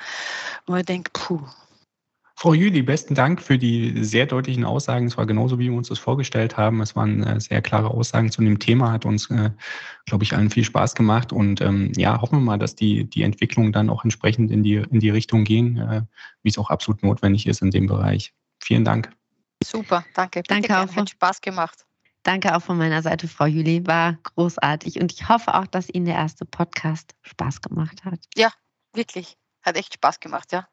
Und 0.67 0.79
ich 0.79 0.87
denke, 0.87 1.11
puh, 1.13 1.43
Frau 2.39 2.53
Jüli, 2.53 2.83
besten 2.83 3.15
Dank 3.15 3.41
für 3.41 3.57
die 3.57 4.05
sehr 4.05 4.27
deutlichen 4.27 4.67
Aussagen. 4.67 5.07
Es 5.07 5.17
war 5.17 5.25
genauso, 5.25 5.59
wie 5.59 5.71
wir 5.71 5.73
uns 5.73 5.89
das 5.89 5.99
vorgestellt 5.99 6.59
haben. 6.59 6.83
Es 6.83 6.95
waren 6.95 7.23
äh, 7.23 7.41
sehr 7.41 7.63
klare 7.63 7.91
Aussagen 7.91 8.31
zu 8.31 8.43
dem 8.43 8.59
Thema, 8.59 8.93
hat 8.93 9.07
uns, 9.07 9.31
äh, 9.31 9.51
glaube 10.05 10.23
ich, 10.23 10.35
allen 10.35 10.51
viel 10.51 10.63
Spaß 10.63 10.95
gemacht. 10.95 11.33
Und 11.33 11.63
ähm, 11.63 11.93
ja, 11.97 12.21
hoffen 12.21 12.41
wir 12.41 12.45
mal, 12.45 12.59
dass 12.59 12.75
die, 12.75 13.05
die 13.05 13.23
Entwicklungen 13.23 13.73
dann 13.73 13.89
auch 13.89 14.05
entsprechend 14.05 14.51
in 14.51 14.63
die, 14.63 14.75
in 14.75 15.01
die 15.01 15.09
Richtung 15.09 15.45
gehen, 15.45 15.79
äh, 15.79 16.03
wie 16.43 16.51
es 16.51 16.59
auch 16.59 16.69
absolut 16.69 17.03
notwendig 17.03 17.47
ist 17.47 17.63
in 17.63 17.71
dem 17.71 17.87
Bereich. 17.87 18.35
Vielen 18.63 18.85
Dank. 18.85 19.11
Super, 19.65 20.05
danke. 20.13 20.43
Bitte 20.43 20.61
danke 20.61 20.79
auch. 20.79 20.95
Hat 20.95 21.09
Spaß 21.09 21.41
gemacht. 21.41 21.87
Danke 22.23 22.55
auch 22.55 22.61
von 22.61 22.77
meiner 22.77 23.01
Seite, 23.01 23.29
Frau 23.29 23.47
Juli. 23.47 23.87
War 23.87 24.19
großartig. 24.25 25.01
Und 25.01 25.11
ich 25.11 25.27
hoffe 25.31 25.55
auch, 25.55 25.67
dass 25.67 25.89
Ihnen 25.89 26.05
der 26.05 26.17
erste 26.17 26.45
Podcast 26.45 27.15
Spaß 27.23 27.63
gemacht 27.63 28.05
hat. 28.05 28.21
Ja, 28.37 28.53
wirklich. 28.93 29.39
Hat 29.63 29.77
echt 29.77 29.95
Spaß 29.95 30.21
gemacht, 30.21 30.53
ja. 30.53 30.69